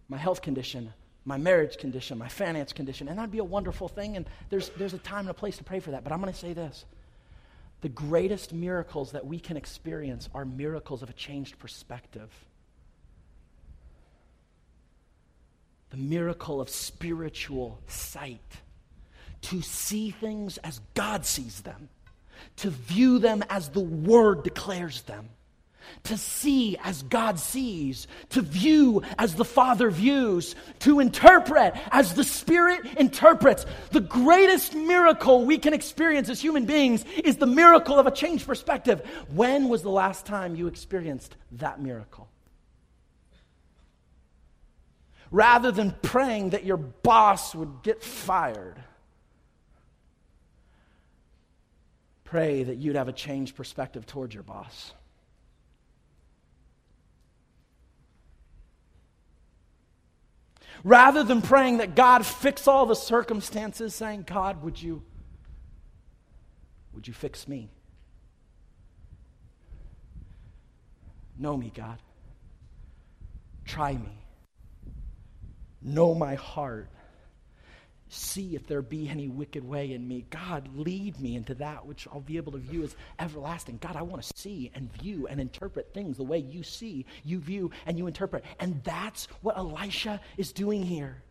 my 0.08 0.18
health 0.18 0.42
condition, 0.42 0.92
my 1.24 1.38
marriage 1.38 1.78
condition, 1.78 2.18
my 2.18 2.28
finance 2.28 2.74
condition, 2.74 3.08
and 3.08 3.18
that'd 3.18 3.30
be 3.30 3.38
a 3.38 3.44
wonderful 3.44 3.88
thing. 3.88 4.16
And 4.16 4.28
there's, 4.50 4.68
there's 4.76 4.92
a 4.92 4.98
time 4.98 5.20
and 5.20 5.30
a 5.30 5.34
place 5.34 5.56
to 5.56 5.64
pray 5.64 5.80
for 5.80 5.92
that. 5.92 6.04
But 6.04 6.12
I'm 6.12 6.20
going 6.20 6.32
to 6.32 6.38
say 6.38 6.52
this 6.52 6.84
the 7.80 7.88
greatest 7.88 8.52
miracles 8.52 9.12
that 9.12 9.26
we 9.26 9.38
can 9.38 9.56
experience 9.56 10.28
are 10.34 10.44
miracles 10.44 11.02
of 11.02 11.08
a 11.08 11.14
changed 11.14 11.58
perspective. 11.58 12.30
The 15.90 15.96
miracle 15.96 16.60
of 16.60 16.68
spiritual 16.68 17.80
sight, 17.86 18.40
to 19.42 19.62
see 19.62 20.10
things 20.10 20.58
as 20.58 20.80
God 20.94 21.24
sees 21.24 21.60
them, 21.60 21.88
to 22.56 22.70
view 22.70 23.18
them 23.18 23.44
as 23.48 23.68
the 23.68 23.80
Word 23.80 24.42
declares 24.42 25.02
them, 25.02 25.28
to 26.02 26.16
see 26.16 26.76
as 26.82 27.02
God 27.04 27.38
sees, 27.38 28.08
to 28.30 28.42
view 28.42 29.02
as 29.18 29.36
the 29.36 29.44
Father 29.44 29.88
views, 29.90 30.56
to 30.80 30.98
interpret 30.98 31.74
as 31.92 32.14
the 32.14 32.24
Spirit 32.24 32.84
interprets. 32.98 33.64
The 33.92 34.00
greatest 34.00 34.74
miracle 34.74 35.44
we 35.44 35.58
can 35.58 35.72
experience 35.74 36.28
as 36.28 36.40
human 36.40 36.64
beings 36.64 37.04
is 37.22 37.36
the 37.36 37.46
miracle 37.46 37.98
of 37.98 38.06
a 38.08 38.10
changed 38.10 38.46
perspective. 38.46 39.00
When 39.32 39.68
was 39.68 39.82
the 39.82 39.90
last 39.90 40.26
time 40.26 40.56
you 40.56 40.66
experienced 40.66 41.36
that 41.52 41.80
miracle? 41.80 42.28
Rather 45.30 45.72
than 45.72 45.94
praying 46.02 46.50
that 46.50 46.64
your 46.64 46.76
boss 46.76 47.54
would 47.54 47.82
get 47.82 48.02
fired. 48.02 48.76
Pray 52.24 52.62
that 52.64 52.76
you'd 52.76 52.96
have 52.96 53.08
a 53.08 53.12
changed 53.12 53.56
perspective 53.56 54.06
towards 54.06 54.34
your 54.34 54.42
boss. 54.42 54.92
Rather 60.84 61.24
than 61.24 61.40
praying 61.40 61.78
that 61.78 61.94
God 61.94 62.24
fix 62.26 62.68
all 62.68 62.86
the 62.86 62.94
circumstances, 62.94 63.94
saying, 63.94 64.24
God, 64.26 64.62
would 64.62 64.80
you, 64.80 65.02
would 66.92 67.08
you 67.08 67.14
fix 67.14 67.48
me? 67.48 67.70
Know 71.38 71.56
me, 71.56 71.72
God. 71.74 71.98
Try 73.64 73.92
me 73.94 74.25
know 75.86 76.14
my 76.14 76.34
heart. 76.34 76.88
See 78.08 78.54
if 78.54 78.66
there 78.66 78.82
be 78.82 79.08
any 79.08 79.26
wicked 79.26 79.64
way 79.64 79.92
in 79.92 80.06
me. 80.06 80.26
God, 80.30 80.68
lead 80.76 81.20
me 81.20 81.34
into 81.34 81.54
that 81.54 81.86
which 81.86 82.06
I'll 82.12 82.20
be 82.20 82.36
able 82.36 82.52
to 82.52 82.58
view 82.58 82.84
as 82.84 82.94
everlasting. 83.18 83.78
God, 83.78 83.96
I 83.96 84.02
want 84.02 84.22
to 84.22 84.32
see 84.36 84.70
and 84.74 84.92
view 84.92 85.26
and 85.26 85.40
interpret 85.40 85.92
things 85.92 86.16
the 86.16 86.22
way 86.22 86.38
you 86.38 86.62
see, 86.62 87.04
you 87.24 87.40
view, 87.40 87.72
and 87.84 87.98
you 87.98 88.06
interpret. 88.06 88.44
And 88.60 88.82
that's 88.84 89.26
what 89.42 89.56
Elisha 89.56 90.20
is 90.36 90.52
doing 90.52 90.84
here. 90.84 91.22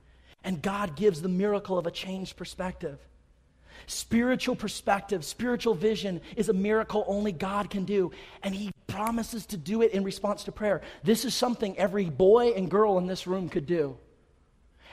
And 0.44 0.62
God 0.62 0.96
gives 0.96 1.22
the 1.22 1.30
miracle 1.30 1.78
of 1.78 1.88
a 1.88 1.92
changed 1.92 2.36
perspective. 2.36 3.00
Spiritual 3.88 4.56
perspective, 4.56 5.24
spiritual 5.24 5.76
vision 5.76 6.22
is 6.36 6.50
a 6.50 6.54
miracle 6.54 7.06
only 7.08 7.32
God 7.32 7.70
can 7.70 7.86
do. 7.86 8.12
And 8.44 8.54
He 8.54 8.72
promises 8.88 9.46
to 9.48 9.58
do 9.58 9.82
it 9.82 9.92
in 9.92 10.04
response 10.04 10.44
to 10.44 10.52
prayer. 10.52 10.82
This 11.04 11.24
is 11.24 11.34
something 11.34 11.78
every 11.78 12.10
boy 12.10 12.50
and 12.50 12.70
girl 12.70 12.98
in 12.98 13.08
this 13.08 13.28
room 13.28 13.48
could 13.48 13.66
do. 13.66 13.98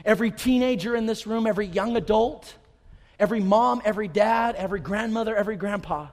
Every 0.05 0.31
teenager 0.31 0.97
in 0.97 1.07
this 1.07 1.27
room, 1.27 1.47
every 1.47 1.67
young 1.67 1.97
adult, 1.97 2.55
every 3.19 3.41
mom, 3.41 3.83
every 3.85 4.09
dad, 4.09 4.57
every 4.57 4.81
grandmother, 4.81 5.37
every 5.37 5.57
grandpa, 5.57 6.09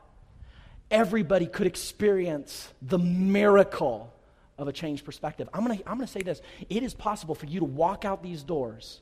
everybody 0.92 1.48
could 1.48 1.68
experience 1.68 2.72
the 2.82 3.00
miracle 3.00 4.14
of 4.58 4.68
a 4.68 4.74
changed 4.74 5.06
perspective. 5.06 5.50
I'm 5.54 5.66
going 5.66 5.78
to 5.78 5.90
I'm 5.90 5.96
going 5.96 6.08
to 6.08 6.12
say 6.12 6.22
this 6.22 6.42
it 6.70 6.84
is 6.84 6.94
possible 6.94 7.34
for 7.34 7.46
you 7.46 7.60
to 7.60 7.66
walk 7.66 8.06
out 8.06 8.22
these 8.22 8.44
doors 8.44 9.02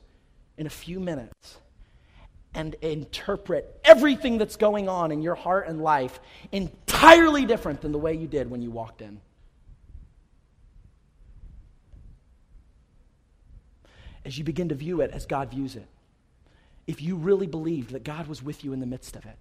in 0.56 0.66
a 0.66 0.70
few 0.70 1.00
minutes 1.00 1.58
and 2.54 2.74
interpret 2.80 3.78
everything 3.84 4.38
that's 4.38 4.56
going 4.56 4.88
on 4.88 5.12
in 5.12 5.20
your 5.20 5.34
heart 5.34 5.68
and 5.68 5.82
life 5.82 6.18
entirely 6.50 7.44
different 7.44 7.80
than 7.82 7.92
the 7.92 7.98
way 7.98 8.14
you 8.14 8.26
did 8.26 8.50
when 8.50 8.62
you 8.62 8.70
walked 8.70 9.02
in. 9.02 9.20
As 14.28 14.36
you 14.36 14.44
begin 14.44 14.68
to 14.68 14.74
view 14.74 15.00
it 15.00 15.10
as 15.12 15.24
God 15.24 15.50
views 15.50 15.74
it, 15.74 15.86
if 16.86 17.00
you 17.00 17.16
really 17.16 17.46
believed 17.46 17.92
that 17.92 18.04
God 18.04 18.26
was 18.26 18.42
with 18.42 18.62
you 18.62 18.74
in 18.74 18.78
the 18.78 18.84
midst 18.84 19.16
of 19.16 19.24
it, 19.24 19.38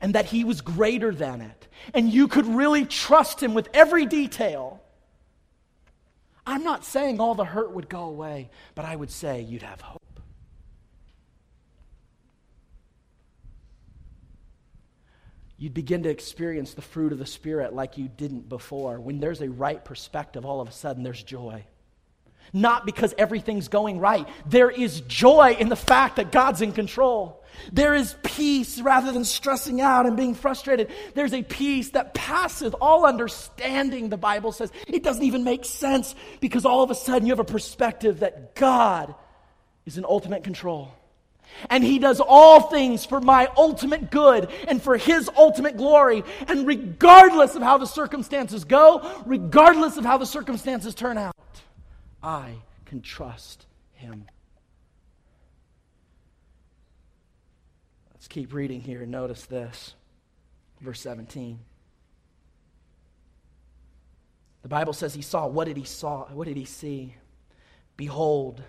and 0.00 0.14
that 0.14 0.26
He 0.26 0.44
was 0.44 0.60
greater 0.60 1.12
than 1.12 1.40
it, 1.40 1.66
and 1.92 2.08
you 2.12 2.28
could 2.28 2.46
really 2.46 2.86
trust 2.86 3.42
Him 3.42 3.54
with 3.54 3.68
every 3.74 4.06
detail. 4.06 4.80
I'm 6.46 6.62
not 6.62 6.84
saying 6.84 7.18
all 7.18 7.34
the 7.34 7.44
hurt 7.44 7.72
would 7.72 7.88
go 7.88 8.04
away, 8.04 8.50
but 8.76 8.84
I 8.84 8.94
would 8.94 9.10
say 9.10 9.40
you'd 9.40 9.62
have 9.62 9.80
hope. 9.80 9.98
you'd 15.58 15.74
begin 15.74 16.02
to 16.02 16.08
experience 16.08 16.74
the 16.74 16.82
fruit 16.82 17.12
of 17.12 17.20
the 17.20 17.26
Spirit 17.26 17.72
like 17.72 17.96
you 17.96 18.08
didn't 18.08 18.48
before. 18.48 18.98
When 18.98 19.20
there's 19.20 19.40
a 19.40 19.48
right 19.48 19.84
perspective, 19.84 20.44
all 20.44 20.60
of 20.60 20.68
a 20.68 20.72
sudden 20.72 21.04
there's 21.04 21.22
joy. 21.22 21.64
Not 22.52 22.84
because 22.84 23.14
everything's 23.16 23.68
going 23.68 23.98
right. 23.98 24.28
There 24.46 24.70
is 24.70 25.00
joy 25.02 25.56
in 25.58 25.68
the 25.68 25.76
fact 25.76 26.16
that 26.16 26.32
God's 26.32 26.60
in 26.60 26.72
control. 26.72 27.42
There 27.72 27.94
is 27.94 28.14
peace 28.22 28.80
rather 28.80 29.12
than 29.12 29.24
stressing 29.24 29.80
out 29.80 30.06
and 30.06 30.16
being 30.16 30.34
frustrated. 30.34 30.90
There's 31.14 31.32
a 31.32 31.42
peace 31.42 31.90
that 31.90 32.14
passeth 32.14 32.74
all 32.80 33.06
understanding, 33.06 34.08
the 34.08 34.16
Bible 34.16 34.52
says. 34.52 34.70
It 34.86 35.02
doesn't 35.02 35.22
even 35.22 35.44
make 35.44 35.64
sense 35.64 36.14
because 36.40 36.64
all 36.64 36.82
of 36.82 36.90
a 36.90 36.94
sudden 36.94 37.26
you 37.26 37.32
have 37.32 37.40
a 37.40 37.44
perspective 37.44 38.20
that 38.20 38.54
God 38.54 39.14
is 39.86 39.98
in 39.98 40.04
ultimate 40.04 40.44
control. 40.44 40.92
And 41.68 41.84
he 41.84 41.98
does 41.98 42.20
all 42.20 42.60
things 42.60 43.04
for 43.04 43.20
my 43.20 43.48
ultimate 43.56 44.10
good 44.10 44.50
and 44.68 44.82
for 44.82 44.96
his 44.96 45.30
ultimate 45.36 45.76
glory. 45.76 46.24
And 46.48 46.66
regardless 46.66 47.54
of 47.54 47.62
how 47.62 47.78
the 47.78 47.86
circumstances 47.86 48.64
go, 48.64 49.22
regardless 49.26 49.98
of 49.98 50.04
how 50.04 50.18
the 50.18 50.26
circumstances 50.26 50.94
turn 50.94 51.18
out, 51.18 51.34
I 52.22 52.54
can 52.84 53.00
trust 53.00 53.66
him. 53.94 54.26
Let's 58.12 58.28
keep 58.28 58.52
reading 58.52 58.80
here. 58.80 59.04
Notice 59.04 59.46
this. 59.46 59.94
Verse 60.80 61.00
17. 61.00 61.58
The 64.62 64.68
Bible 64.68 64.92
says 64.92 65.14
he 65.14 65.22
saw. 65.22 65.46
What 65.46 65.66
did 65.66 65.76
he 65.76 65.84
saw? 65.84 66.26
What 66.26 66.46
did 66.46 66.56
he 66.56 66.64
see? 66.64 67.16
Behold, 67.96 68.62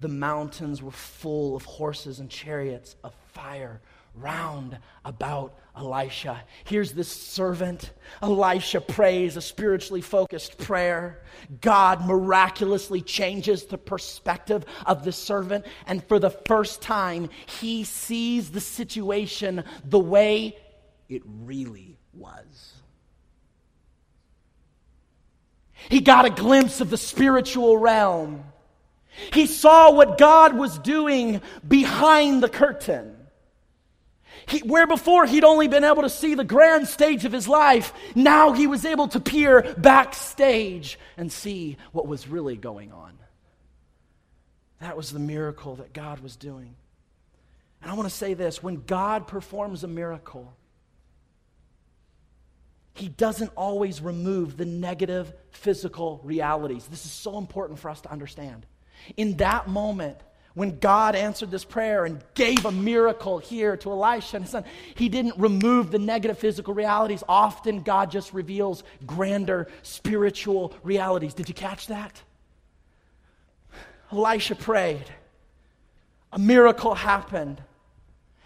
the 0.00 0.08
mountains 0.08 0.82
were 0.82 0.90
full 0.92 1.56
of 1.56 1.64
horses 1.64 2.20
and 2.20 2.30
chariots 2.30 2.94
of 3.02 3.14
fire 3.32 3.80
round 4.14 4.78
about 5.04 5.58
Elisha. 5.76 6.42
Here's 6.64 6.92
this 6.92 7.08
servant. 7.08 7.92
Elisha 8.22 8.80
prays 8.80 9.36
a 9.36 9.40
spiritually 9.40 10.00
focused 10.00 10.58
prayer. 10.58 11.22
God 11.60 12.06
miraculously 12.06 13.00
changes 13.00 13.64
the 13.64 13.78
perspective 13.78 14.64
of 14.86 15.04
the 15.04 15.12
servant, 15.12 15.66
and 15.86 16.04
for 16.04 16.18
the 16.18 16.30
first 16.30 16.80
time, 16.80 17.28
he 17.46 17.84
sees 17.84 18.50
the 18.50 18.60
situation 18.60 19.64
the 19.84 19.98
way 19.98 20.56
it 21.08 21.22
really 21.24 21.98
was. 22.12 22.74
He 25.88 26.00
got 26.00 26.24
a 26.24 26.30
glimpse 26.30 26.80
of 26.80 26.88
the 26.90 26.96
spiritual 26.96 27.76
realm. 27.76 28.44
He 29.32 29.46
saw 29.46 29.92
what 29.92 30.18
God 30.18 30.56
was 30.56 30.78
doing 30.78 31.40
behind 31.66 32.42
the 32.42 32.48
curtain. 32.48 33.13
He, 34.46 34.58
where 34.60 34.86
before 34.86 35.26
he'd 35.26 35.44
only 35.44 35.68
been 35.68 35.84
able 35.84 36.02
to 36.02 36.10
see 36.10 36.34
the 36.34 36.44
grand 36.44 36.88
stage 36.88 37.24
of 37.24 37.32
his 37.32 37.48
life, 37.48 37.92
now 38.14 38.52
he 38.52 38.66
was 38.66 38.84
able 38.84 39.08
to 39.08 39.20
peer 39.20 39.74
backstage 39.78 40.98
and 41.16 41.32
see 41.32 41.76
what 41.92 42.06
was 42.06 42.28
really 42.28 42.56
going 42.56 42.92
on. 42.92 43.18
That 44.80 44.96
was 44.96 45.10
the 45.10 45.18
miracle 45.18 45.76
that 45.76 45.92
God 45.92 46.20
was 46.20 46.36
doing. 46.36 46.74
And 47.80 47.90
I 47.90 47.94
want 47.94 48.08
to 48.08 48.14
say 48.14 48.34
this 48.34 48.62
when 48.62 48.82
God 48.86 49.26
performs 49.26 49.84
a 49.84 49.88
miracle, 49.88 50.54
he 52.94 53.08
doesn't 53.08 53.50
always 53.56 54.00
remove 54.00 54.56
the 54.56 54.64
negative 54.64 55.32
physical 55.50 56.20
realities. 56.22 56.86
This 56.86 57.04
is 57.04 57.12
so 57.12 57.38
important 57.38 57.78
for 57.78 57.90
us 57.90 58.00
to 58.02 58.12
understand. 58.12 58.66
In 59.16 59.36
that 59.38 59.68
moment, 59.68 60.18
when 60.54 60.78
God 60.78 61.16
answered 61.16 61.50
this 61.50 61.64
prayer 61.64 62.04
and 62.04 62.22
gave 62.34 62.64
a 62.64 62.70
miracle 62.70 63.38
here 63.38 63.76
to 63.78 63.90
Elisha 63.90 64.36
and 64.36 64.44
his 64.44 64.52
son, 64.52 64.64
he 64.94 65.08
didn't 65.08 65.36
remove 65.36 65.90
the 65.90 65.98
negative 65.98 66.38
physical 66.38 66.74
realities. 66.74 67.24
Often, 67.28 67.82
God 67.82 68.12
just 68.12 68.32
reveals 68.32 68.84
grander 69.04 69.66
spiritual 69.82 70.72
realities. 70.84 71.34
Did 71.34 71.48
you 71.48 71.54
catch 71.54 71.88
that? 71.88 72.22
Elisha 74.12 74.54
prayed. 74.54 75.06
A 76.32 76.38
miracle 76.38 76.94
happened. 76.94 77.60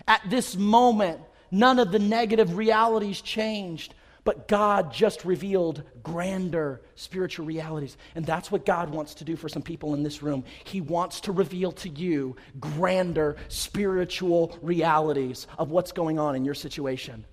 At 0.06 0.22
this 0.30 0.56
moment, 0.56 1.20
none 1.50 1.78
of 1.78 1.92
the 1.92 1.98
negative 1.98 2.56
realities 2.56 3.20
changed. 3.20 3.92
But 4.29 4.47
God 4.47 4.93
just 4.93 5.24
revealed 5.24 5.83
grander 6.03 6.83
spiritual 6.97 7.47
realities. 7.47 7.97
And 8.14 8.26
that's 8.26 8.53
what 8.53 8.66
God 8.66 8.91
wants 8.91 9.14
to 9.14 9.24
do 9.24 9.37
for 9.37 9.49
some 9.49 9.62
people 9.62 9.95
in 9.95 10.03
this 10.03 10.22
room. 10.22 10.45
He 10.64 10.83
wants 10.83 11.20
to 11.20 11.33
reveal 11.33 11.72
to 11.72 11.89
you 11.89 12.37
grander 12.61 13.37
spiritual 13.49 14.59
realities 14.61 15.47
of 15.59 15.70
what's 15.70 15.93
going 15.93 16.18
on 16.18 16.37
in 16.37 16.45
your 16.45 16.53
situation. 16.53 17.24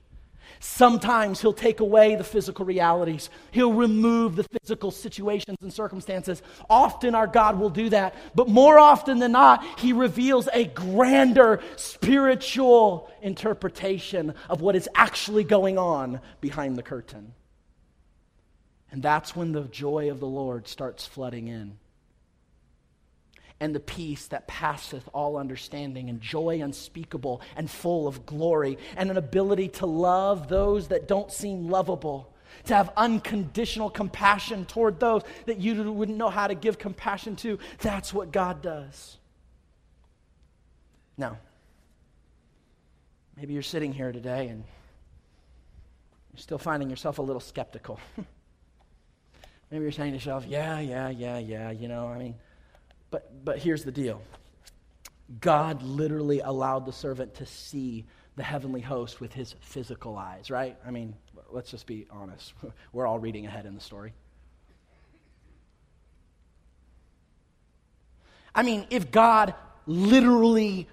Sometimes 0.65 1.39
he'll 1.39 1.53
take 1.53 1.79
away 1.79 2.15
the 2.15 2.23
physical 2.23 2.65
realities. 2.65 3.29
He'll 3.51 3.71
remove 3.71 4.35
the 4.35 4.43
physical 4.43 4.89
situations 4.89 5.57
and 5.61 5.71
circumstances. 5.71 6.41
Often 6.67 7.13
our 7.13 7.27
God 7.27 7.59
will 7.59 7.69
do 7.69 7.89
that. 7.89 8.15
But 8.33 8.49
more 8.49 8.79
often 8.79 9.19
than 9.19 9.31
not, 9.31 9.63
he 9.79 9.93
reveals 9.93 10.49
a 10.51 10.65
grander 10.65 11.61
spiritual 11.75 13.11
interpretation 13.21 14.33
of 14.49 14.61
what 14.61 14.75
is 14.75 14.89
actually 14.95 15.43
going 15.43 15.77
on 15.77 16.19
behind 16.41 16.77
the 16.77 16.83
curtain. 16.83 17.35
And 18.91 19.03
that's 19.03 19.35
when 19.35 19.51
the 19.51 19.65
joy 19.65 20.09
of 20.09 20.19
the 20.19 20.27
Lord 20.27 20.67
starts 20.67 21.05
flooding 21.05 21.47
in 21.47 21.77
and 23.59 23.73
the 23.73 23.79
peace 23.79 24.27
that 24.27 24.47
passeth 24.47 25.07
all 25.13 25.37
understanding, 25.37 26.09
and 26.09 26.19
joy 26.19 26.61
unspeakable 26.61 27.41
and 27.55 27.69
full 27.69 28.07
of 28.07 28.25
glory, 28.25 28.77
and 28.97 29.09
an 29.09 29.17
ability 29.17 29.69
to 29.69 29.85
love 29.85 30.49
those 30.49 30.89
that 30.89 31.07
don't 31.07 31.31
seem 31.31 31.69
lovable, 31.69 32.33
to 32.65 32.75
have 32.75 32.91
unconditional 32.97 33.89
compassion 33.89 34.65
toward 34.65 34.99
those 34.99 35.21
that 35.45 35.57
you 35.57 35.91
wouldn't 35.91 36.17
know 36.17 36.29
how 36.29 36.47
to 36.47 36.55
give 36.55 36.77
compassion 36.77 37.35
to. 37.37 37.57
That's 37.79 38.13
what 38.13 38.31
God 38.31 38.61
does. 38.61 39.17
Now, 41.17 41.37
maybe 43.37 43.53
you're 43.53 43.63
sitting 43.63 43.93
here 43.93 44.11
today 44.11 44.49
and 44.49 44.63
you're 46.33 46.41
still 46.41 46.57
finding 46.57 46.89
yourself 46.89 47.19
a 47.19 47.21
little 47.21 47.39
skeptical. 47.39 47.99
maybe 49.71 49.83
you're 49.83 49.91
saying 49.93 50.11
to 50.11 50.17
yourself, 50.17 50.45
yeah, 50.45 50.79
yeah, 50.79 51.09
yeah, 51.09 51.37
yeah, 51.37 51.71
you 51.71 51.87
know, 51.87 52.07
I 52.07 52.17
mean, 52.17 52.35
but, 53.15 53.45
but 53.45 53.59
here's 53.59 53.85
the 53.85 53.93
deal 53.93 54.21
God 55.39 55.81
literally 55.81 56.41
allowed 56.41 56.85
the 56.85 56.91
servant 56.91 57.35
to 57.35 57.45
see 57.45 58.03
the 58.35 58.43
heavenly 58.43 58.81
host 58.81 59.21
with 59.21 59.31
his 59.31 59.55
physical 59.61 60.17
eyes, 60.17 60.51
right? 60.51 60.77
I 60.85 60.91
mean, 60.91 61.15
let's 61.49 61.71
just 61.71 61.87
be 61.87 62.07
honest. 62.11 62.53
We're 62.91 63.07
all 63.07 63.17
reading 63.17 63.45
ahead 63.45 63.65
in 63.65 63.73
the 63.73 63.79
story. 63.79 64.11
I 68.53 68.63
mean, 68.63 68.85
if 68.89 69.11
God 69.11 69.53
literally 69.87 70.89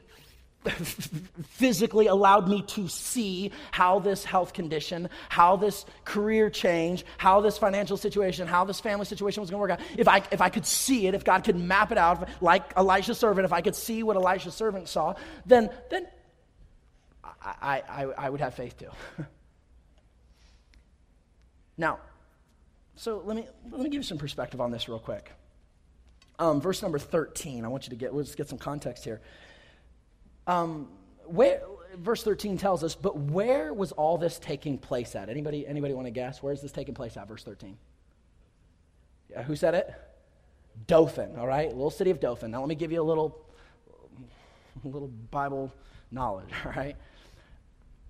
physically 0.70 2.06
allowed 2.06 2.48
me 2.48 2.62
to 2.62 2.88
see 2.88 3.50
how 3.72 3.98
this 3.98 4.24
health 4.24 4.52
condition, 4.52 5.08
how 5.28 5.56
this 5.56 5.84
career 6.04 6.50
change, 6.50 7.04
how 7.18 7.40
this 7.40 7.58
financial 7.58 7.96
situation, 7.96 8.46
how 8.46 8.64
this 8.64 8.80
family 8.80 9.04
situation 9.04 9.40
was 9.40 9.50
going 9.50 9.58
to 9.58 9.60
work 9.60 9.70
out, 9.72 9.80
if 9.98 10.06
I, 10.06 10.22
if 10.30 10.40
I 10.40 10.48
could 10.48 10.66
see 10.66 11.06
it, 11.06 11.14
if 11.14 11.24
God 11.24 11.44
could 11.44 11.56
map 11.56 11.90
it 11.90 11.98
out, 11.98 12.28
like 12.40 12.62
Elisha's 12.76 13.18
servant, 13.18 13.44
if 13.44 13.52
I 13.52 13.60
could 13.60 13.74
see 13.74 14.02
what 14.02 14.16
Elisha's 14.16 14.54
servant 14.54 14.88
saw, 14.88 15.14
then, 15.46 15.68
then 15.90 16.06
I, 17.42 17.82
I, 17.88 18.04
I 18.16 18.30
would 18.30 18.40
have 18.40 18.54
faith 18.54 18.78
too. 18.78 18.90
now, 21.76 21.98
so 22.94 23.22
let 23.24 23.36
me, 23.36 23.46
let 23.70 23.80
me 23.80 23.86
give 23.88 23.94
you 23.94 24.02
some 24.02 24.18
perspective 24.18 24.60
on 24.60 24.70
this 24.70 24.88
real 24.88 25.00
quick. 25.00 25.32
Um, 26.38 26.60
verse 26.60 26.82
number 26.82 26.98
13, 26.98 27.64
I 27.64 27.68
want 27.68 27.84
you 27.84 27.90
to 27.90 27.96
get, 27.96 28.14
let's 28.14 28.34
get 28.34 28.48
some 28.48 28.58
context 28.58 29.04
here. 29.04 29.20
Um, 30.46 30.88
where, 31.26 31.62
verse 31.96 32.22
13 32.22 32.58
tells 32.58 32.82
us, 32.82 32.94
but 32.94 33.16
where 33.16 33.72
was 33.72 33.92
all 33.92 34.18
this 34.18 34.38
taking 34.38 34.78
place 34.78 35.14
at? 35.14 35.28
Anybody, 35.28 35.66
anybody 35.66 35.94
want 35.94 36.06
to 36.06 36.10
guess? 36.10 36.42
Where 36.42 36.52
is 36.52 36.60
this 36.60 36.72
taking 36.72 36.94
place 36.94 37.16
at, 37.16 37.28
verse 37.28 37.44
13? 37.44 37.76
Yeah, 39.30 39.42
who 39.42 39.56
said 39.56 39.74
it? 39.74 39.92
Dothan, 40.86 41.38
all 41.38 41.46
right? 41.46 41.68
Little 41.68 41.90
city 41.90 42.10
of 42.10 42.20
Dothan. 42.20 42.50
Now 42.50 42.60
let 42.60 42.68
me 42.68 42.74
give 42.74 42.92
you 42.92 43.00
a 43.00 43.04
little, 43.04 43.46
little 44.84 45.08
Bible 45.30 45.72
knowledge, 46.10 46.48
all 46.64 46.72
right? 46.72 46.96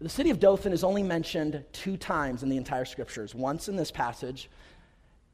The 0.01 0.09
city 0.09 0.31
of 0.31 0.41
Dothan 0.41 0.73
is 0.73 0.83
only 0.83 1.03
mentioned 1.03 1.65
two 1.73 1.97
times 1.97 2.43
in 2.43 2.49
the 2.49 2.57
entire 2.57 2.85
scriptures 2.85 3.35
once 3.35 3.69
in 3.69 3.77
this 3.77 3.91
passage, 3.91 4.51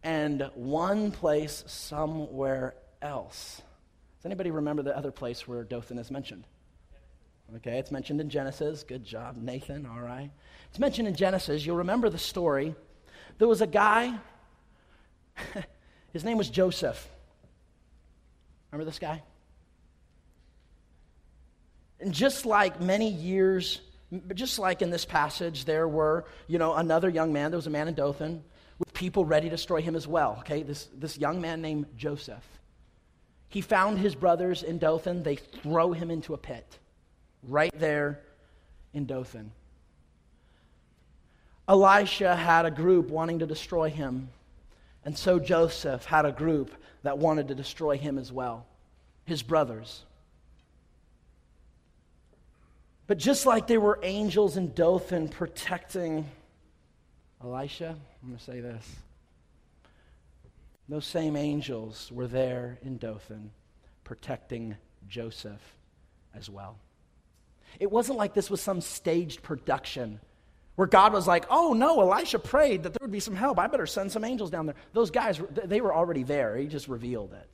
and 0.02 0.50
one 0.54 1.10
place 1.10 1.64
somewhere 1.66 2.74
else. 3.00 3.62
Does 4.18 4.26
anybody 4.26 4.50
remember 4.50 4.82
the 4.82 4.96
other 4.96 5.10
place 5.10 5.48
where 5.48 5.64
Dothan 5.64 5.98
is 5.98 6.10
mentioned? 6.10 6.44
Okay, 7.56 7.78
it's 7.78 7.90
mentioned 7.90 8.20
in 8.20 8.28
Genesis. 8.28 8.84
Good 8.84 9.04
job, 9.04 9.36
Nathan. 9.36 9.86
All 9.86 10.00
right. 10.00 10.30
It's 10.68 10.78
mentioned 10.78 11.08
in 11.08 11.14
Genesis. 11.14 11.64
You'll 11.64 11.76
remember 11.76 12.10
the 12.10 12.18
story. 12.18 12.74
There 13.38 13.48
was 13.48 13.62
a 13.62 13.66
guy, 13.66 14.18
his 16.12 16.24
name 16.24 16.36
was 16.36 16.50
Joseph. 16.50 17.08
Remember 18.70 18.84
this 18.84 18.98
guy? 18.98 19.22
And 22.00 22.12
just 22.12 22.44
like 22.44 22.82
many 22.82 23.10
years, 23.10 23.80
just 24.34 24.58
like 24.58 24.82
in 24.82 24.90
this 24.90 25.06
passage, 25.06 25.64
there 25.64 25.88
were, 25.88 26.26
you 26.48 26.58
know, 26.58 26.74
another 26.74 27.08
young 27.08 27.32
man. 27.32 27.50
There 27.50 27.58
was 27.58 27.66
a 27.66 27.70
man 27.70 27.88
in 27.88 27.94
Dothan 27.94 28.44
with 28.78 28.92
people 28.92 29.24
ready 29.24 29.48
to 29.48 29.56
destroy 29.56 29.80
him 29.80 29.96
as 29.96 30.06
well. 30.06 30.36
Okay, 30.40 30.62
this, 30.62 30.88
this 30.94 31.16
young 31.16 31.40
man 31.40 31.62
named 31.62 31.86
Joseph. 31.96 32.46
He 33.48 33.62
found 33.62 33.98
his 33.98 34.14
brothers 34.14 34.62
in 34.62 34.78
Dothan. 34.78 35.22
They 35.22 35.36
throw 35.36 35.92
him 35.92 36.10
into 36.10 36.34
a 36.34 36.38
pit 36.38 36.78
right 37.42 37.72
there 37.78 38.20
in 38.94 39.06
Dothan. 39.06 39.52
Elisha 41.68 42.34
had 42.34 42.64
a 42.64 42.70
group 42.70 43.08
wanting 43.10 43.40
to 43.40 43.46
destroy 43.46 43.90
him, 43.90 44.28
and 45.04 45.16
so 45.16 45.38
Joseph 45.38 46.04
had 46.06 46.24
a 46.24 46.32
group 46.32 46.72
that 47.02 47.18
wanted 47.18 47.48
to 47.48 47.54
destroy 47.54 47.98
him 47.98 48.18
as 48.18 48.32
well, 48.32 48.66
his 49.24 49.42
brothers. 49.42 50.04
But 53.06 53.18
just 53.18 53.46
like 53.46 53.66
there 53.66 53.80
were 53.80 53.98
angels 54.02 54.56
in 54.56 54.72
Dothan 54.74 55.28
protecting 55.28 56.26
Elisha, 57.42 57.96
I'm 58.22 58.28
going 58.28 58.38
to 58.38 58.44
say 58.44 58.60
this. 58.60 58.96
Those 60.88 61.06
same 61.06 61.36
angels 61.36 62.10
were 62.12 62.26
there 62.26 62.78
in 62.82 62.96
Dothan 62.96 63.50
protecting 64.04 64.76
Joseph 65.08 65.60
as 66.34 66.48
well. 66.48 66.76
It 67.80 67.90
wasn't 67.90 68.18
like 68.18 68.34
this 68.34 68.50
was 68.50 68.60
some 68.60 68.80
staged 68.80 69.42
production 69.42 70.20
where 70.76 70.86
God 70.86 71.12
was 71.12 71.26
like, 71.26 71.44
oh 71.50 71.72
no, 71.72 72.00
Elisha 72.00 72.38
prayed 72.38 72.84
that 72.84 72.92
there 72.92 73.00
would 73.02 73.10
be 73.10 73.20
some 73.20 73.34
help. 73.34 73.58
I 73.58 73.66
better 73.66 73.86
send 73.86 74.12
some 74.12 74.24
angels 74.24 74.50
down 74.50 74.66
there. 74.66 74.76
Those 74.92 75.10
guys, 75.10 75.40
they 75.64 75.80
were 75.80 75.92
already 75.92 76.22
there. 76.22 76.56
He 76.56 76.66
just 76.66 76.86
revealed 76.86 77.32
it. 77.32 77.50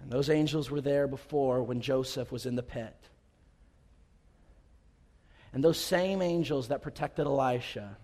And 0.00 0.12
those 0.12 0.30
angels 0.30 0.70
were 0.70 0.80
there 0.80 1.08
before 1.08 1.64
when 1.64 1.80
Joseph 1.80 2.30
was 2.30 2.46
in 2.46 2.54
the 2.54 2.62
pit. 2.62 2.94
And 5.52 5.64
those 5.64 5.78
same 5.78 6.22
angels 6.22 6.68
that 6.68 6.82
protected 6.82 7.26
Elisha 7.26 7.96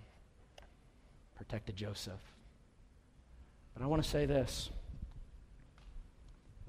protected 1.36 1.76
Joseph. 1.76 2.20
But 3.74 3.84
I 3.84 3.86
want 3.86 4.02
to 4.02 4.08
say 4.08 4.26
this 4.26 4.70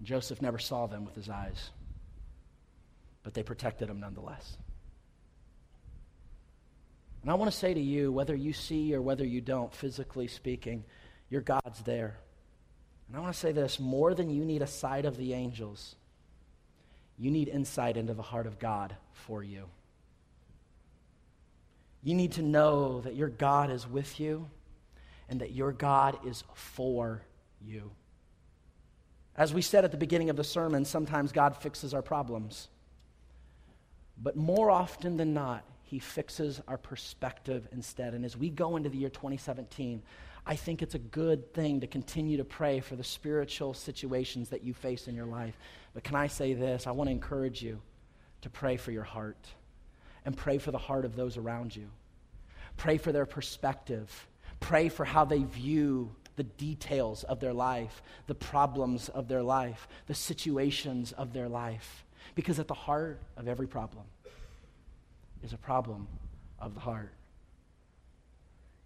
Joseph 0.04 0.41
never 0.41 0.60
saw 0.60 0.88
them 0.88 1.06
with 1.06 1.16
his 1.16 1.30
eyes, 1.30 1.72
but 3.24 3.34
they 3.34 3.43
protected 3.43 3.89
him 3.89 3.99
nonetheless. 3.99 4.58
And 7.22 7.32
I 7.32 7.36
want 7.36 7.49
to 7.49 7.58
say 7.58 7.74
to 7.74 7.80
you, 7.80 8.12
whether 8.12 8.36
you 8.36 8.51
see 8.51 8.93
or 8.93 9.01
whether 9.01 9.26
you 9.26 9.39
don't, 9.39 9.74
physically 9.74 10.28
speaking, 10.28 10.84
your 11.30 11.41
God's 11.41 11.82
there. 11.84 12.18
And 13.08 13.18
I 13.18 13.22
want 13.22 13.34
to 13.34 13.39
say 13.39 13.54
this 13.54 13.80
more 13.80 14.14
than 14.14 14.30
you 14.30 14.43
need 14.43 14.62
a 14.62 14.68
sight 14.68 15.06
of 15.06 15.16
the 15.18 15.34
angels, 15.34 15.95
you 17.18 17.32
need 17.32 17.47
insight 17.47 17.95
into 17.95 18.14
the 18.14 18.22
heart 18.22 18.45
of 18.45 18.60
God 18.60 18.95
for 19.14 19.41
you. 19.41 19.64
You 22.04 22.14
need 22.14 22.34
to 22.34 22.41
know 22.41 22.99
that 23.01 23.16
your 23.16 23.30
God 23.30 23.72
is 23.72 23.88
with 23.88 24.20
you 24.20 24.49
and 25.30 25.39
that 25.39 25.54
your 25.54 25.72
God 25.72 26.20
is 26.26 26.43
for 26.54 27.22
you. 27.62 27.91
As 29.36 29.54
we 29.54 29.62
said 29.62 29.84
at 29.84 29.92
the 29.92 29.98
beginning 29.98 30.30
of 30.30 30.36
the 30.36 30.44
sermon, 30.44 30.86
sometimes 30.86 31.32
God 31.32 31.58
fixes 31.58 31.94
our 31.94 32.02
problems. 32.02 32.68
But 34.22 34.36
more 34.36 34.70
often 34.70 35.18
than 35.18 35.34
not, 35.34 35.64
He 35.84 36.00
fixes 36.00 36.62
our 36.68 36.78
perspective 36.78 37.68
instead. 37.72 38.14
And 38.14 38.24
as 38.26 38.38
we 38.38 38.50
go 38.50 38.76
into 38.76 38.90
the 38.90 38.98
year 38.98 39.10
2017, 39.10 40.04
I 40.46 40.56
think 40.56 40.82
it's 40.82 40.96
a 40.96 41.00
good 41.00 41.54
thing 41.54 41.80
to 41.82 41.88
continue 41.88 42.38
to 42.38 42.44
pray 42.44 42.80
for 42.80 42.96
the 42.96 43.04
spiritual 43.04 43.74
situations 43.74 44.50
that 44.50 44.64
you 44.64 44.74
face 44.74 45.08
in 45.08 45.16
your 45.16 45.26
life. 45.26 45.58
But 45.94 46.04
can 46.04 46.16
I 46.16 46.28
say 46.28 46.54
this? 46.54 46.86
I 46.86 46.92
want 46.92 47.08
to 47.08 47.12
encourage 47.12 47.62
you 47.62 47.82
to 48.42 48.50
pray 48.50 48.78
for 48.78 48.92
your 48.92 49.04
heart 49.04 49.48
and 50.26 50.36
pray 50.36 50.58
for 50.58 50.72
the 50.72 50.78
heart 50.78 51.06
of 51.06 51.16
those 51.16 51.38
around 51.38 51.76
you. 51.76 51.90
Pray 52.78 52.98
for 52.98 53.12
their 53.12 53.26
perspective. 53.26 54.28
Pray 54.60 54.90
for 54.90 55.06
how 55.06 55.26
they 55.26 55.44
view 55.44 56.14
the 56.36 56.44
details 56.44 57.24
of 57.24 57.40
their 57.40 57.54
life, 57.54 58.02
the 58.28 58.36
problems 58.36 59.10
of 59.10 59.28
their 59.28 59.44
life, 59.44 59.88
the 60.08 60.16
situations 60.16 61.12
of 61.12 61.34
their 61.34 61.50
life. 61.50 62.06
Because 62.36 62.60
at 62.60 62.68
the 62.68 62.74
heart 62.74 63.20
of 63.38 63.48
every 63.48 63.68
problem 63.68 64.06
is 65.44 65.54
a 65.54 65.58
problem 65.58 66.08
of 66.60 66.74
the 66.74 66.80
heart. 66.80 67.12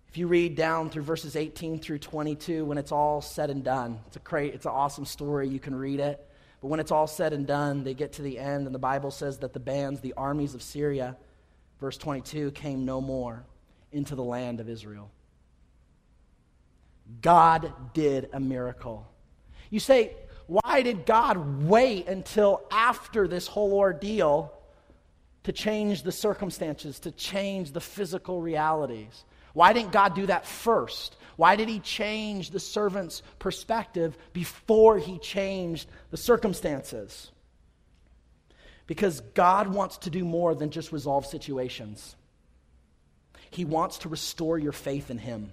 If 0.09 0.17
you 0.17 0.27
read 0.27 0.55
down 0.55 0.89
through 0.89 1.03
verses 1.03 1.35
18 1.35 1.79
through 1.79 1.99
22, 1.99 2.65
when 2.65 2.77
it's 2.77 2.91
all 2.91 3.21
said 3.21 3.49
and 3.49 3.63
done, 3.63 3.99
it's 4.07 4.15
a 4.15 4.19
great, 4.19 4.53
it's 4.53 4.65
an 4.65 4.71
awesome 4.71 5.05
story. 5.05 5.47
You 5.47 5.59
can 5.59 5.75
read 5.75 5.99
it. 5.99 6.25
But 6.61 6.69
when 6.69 6.79
it's 6.79 6.91
all 6.91 7.07
said 7.07 7.33
and 7.33 7.45
done, 7.45 7.83
they 7.83 7.93
get 7.93 8.13
to 8.13 8.23
the 8.23 8.39
end, 8.39 8.65
and 8.65 8.73
the 8.73 8.79
Bible 8.79 9.11
says 9.11 9.37
that 9.39 9.53
the 9.53 9.59
bands, 9.59 9.99
the 9.99 10.13
armies 10.17 10.55
of 10.55 10.63
Syria, 10.63 11.15
verse 11.79 11.97
22, 11.97 12.51
came 12.51 12.83
no 12.83 12.99
more 12.99 13.43
into 13.91 14.15
the 14.15 14.23
land 14.23 14.59
of 14.59 14.67
Israel. 14.67 15.11
God 17.21 17.71
did 17.93 18.29
a 18.33 18.39
miracle. 18.39 19.07
You 19.69 19.79
say, 19.79 20.15
why 20.47 20.81
did 20.81 21.05
God 21.05 21.63
wait 21.63 22.07
until 22.07 22.61
after 22.71 23.27
this 23.27 23.47
whole 23.47 23.73
ordeal 23.73 24.53
to 25.43 25.51
change 25.51 26.03
the 26.03 26.11
circumstances, 26.11 26.99
to 27.01 27.11
change 27.11 27.71
the 27.71 27.81
physical 27.81 28.41
realities? 28.41 29.25
Why 29.53 29.73
didn't 29.73 29.91
God 29.91 30.15
do 30.15 30.25
that 30.27 30.45
first? 30.45 31.15
Why 31.35 31.55
did 31.55 31.67
he 31.69 31.79
change 31.79 32.51
the 32.51 32.59
servant's 32.59 33.21
perspective 33.39 34.17
before 34.33 34.97
he 34.97 35.19
changed 35.19 35.89
the 36.11 36.17
circumstances? 36.17 37.31
Because 38.85 39.19
God 39.19 39.67
wants 39.67 39.97
to 39.99 40.09
do 40.09 40.23
more 40.23 40.55
than 40.55 40.69
just 40.69 40.91
resolve 40.91 41.25
situations. 41.25 42.15
He 43.49 43.65
wants 43.65 43.99
to 43.99 44.09
restore 44.09 44.57
your 44.57 44.71
faith 44.71 45.09
in 45.09 45.17
him. 45.17 45.51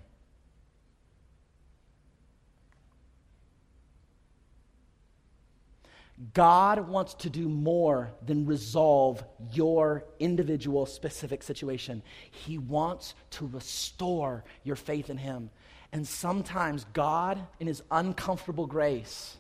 God 6.33 6.89
wants 6.89 7.15
to 7.15 7.31
do 7.31 7.49
more 7.49 8.13
than 8.25 8.47
resolve 8.47 9.25
your 9.53 10.05
individual 10.21 10.87
specific 10.87 11.43
situation. 11.43 12.03
He 12.31 12.57
wants 12.57 13.15
to 13.33 13.49
restore 13.49 14.45
your 14.63 14.77
faith 14.77 15.11
in 15.11 15.17
Him. 15.17 15.51
And 15.93 16.07
sometimes 16.07 16.87
God, 16.93 17.45
in 17.59 17.67
His 17.67 17.83
uncomfortable 17.91 18.67
grace, 18.67 19.37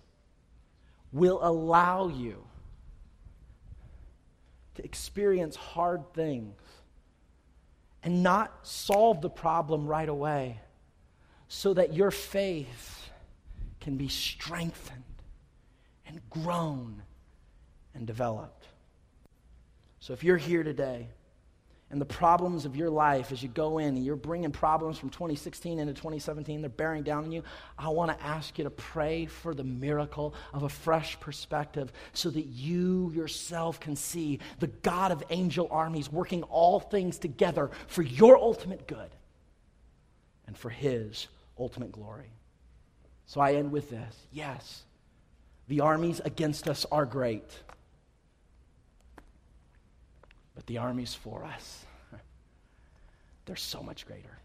will 1.12 1.38
allow 1.42 2.08
you 2.08 2.44
to 4.74 4.84
experience 4.84 5.54
hard 5.54 6.12
things 6.12 6.60
and 8.02 8.24
not 8.24 8.66
solve 8.66 9.20
the 9.20 9.30
problem 9.30 9.86
right 9.86 10.08
away 10.08 10.60
so 11.46 11.72
that 11.74 11.94
your 11.94 12.10
faith 12.10 13.10
can 13.80 13.96
be 13.96 14.08
strengthened 14.08 15.03
and 16.06 16.20
grown 16.30 17.02
and 17.94 18.06
developed. 18.06 18.66
So 20.00 20.12
if 20.12 20.22
you're 20.22 20.36
here 20.36 20.62
today, 20.62 21.08
and 21.94 22.00
the 22.00 22.06
problems 22.06 22.64
of 22.64 22.74
your 22.74 22.90
life 22.90 23.30
as 23.30 23.40
you 23.40 23.48
go 23.48 23.78
in 23.78 23.94
and 23.94 24.04
you're 24.04 24.16
bringing 24.16 24.50
problems 24.50 24.98
from 24.98 25.10
2016 25.10 25.78
into 25.78 25.92
2017, 25.92 26.60
they're 26.60 26.68
bearing 26.68 27.04
down 27.04 27.22
on 27.22 27.30
you. 27.30 27.44
I 27.78 27.88
want 27.90 28.10
to 28.10 28.24
ask 28.24 28.58
you 28.58 28.64
to 28.64 28.70
pray 28.70 29.26
for 29.26 29.54
the 29.54 29.62
miracle 29.62 30.34
of 30.52 30.64
a 30.64 30.68
fresh 30.68 31.20
perspective 31.20 31.92
so 32.12 32.30
that 32.30 32.46
you 32.46 33.12
yourself 33.14 33.78
can 33.78 33.94
see 33.94 34.40
the 34.58 34.66
God 34.66 35.12
of 35.12 35.22
angel 35.30 35.68
armies 35.70 36.10
working 36.10 36.42
all 36.44 36.80
things 36.80 37.16
together 37.16 37.70
for 37.86 38.02
your 38.02 38.36
ultimate 38.38 38.88
good 38.88 39.10
and 40.48 40.58
for 40.58 40.70
his 40.70 41.28
ultimate 41.58 41.92
glory. 41.92 42.32
So 43.26 43.40
I 43.40 43.54
end 43.54 43.70
with 43.70 43.90
this 43.90 44.16
yes, 44.32 44.82
the 45.68 45.80
armies 45.80 46.20
against 46.24 46.68
us 46.68 46.86
are 46.92 47.06
great 47.06 47.62
but 50.54 50.66
the 50.66 50.78
armies 50.78 51.14
for 51.14 51.44
us, 51.44 51.84
they're 53.44 53.56
so 53.56 53.82
much 53.82 54.06
greater. 54.06 54.38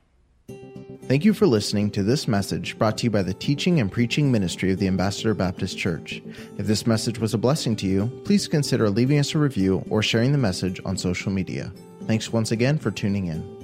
Thank 1.04 1.26
you 1.26 1.34
for 1.34 1.46
listening 1.46 1.92
to 1.92 2.02
this 2.02 2.28
message 2.28 2.78
brought 2.80 2.98
to 3.00 3.04
you 3.04 3.12
by 3.12 3.22
the 3.22 3.36
teaching 3.36 3.80
and 3.80 3.92
preaching 3.92 4.32
ministry 4.32 4.72
of 4.72 4.80
the 4.80 4.88
Ambassador 4.88 5.36
Baptist 5.36 5.78
Church. 5.78 6.22
If 6.58 6.66
this 6.66 6.88
message 6.88 7.20
was 7.20 7.36
a 7.36 7.38
blessing 7.38 7.76
to 7.78 7.88
you, 7.88 8.08
please 8.26 8.48
consider 8.48 8.90
leaving 8.90 9.20
us 9.20 9.36
a 9.36 9.38
review 9.38 9.86
or 9.90 10.02
sharing 10.02 10.32
the 10.32 10.40
message 10.40 10.82
on 10.86 10.98
social 10.98 11.32
media. 11.32 11.72
Thanks 12.06 12.34
once 12.34 12.52
again 12.52 12.80
for 12.80 12.90
tuning 12.90 13.28
in. 13.28 13.59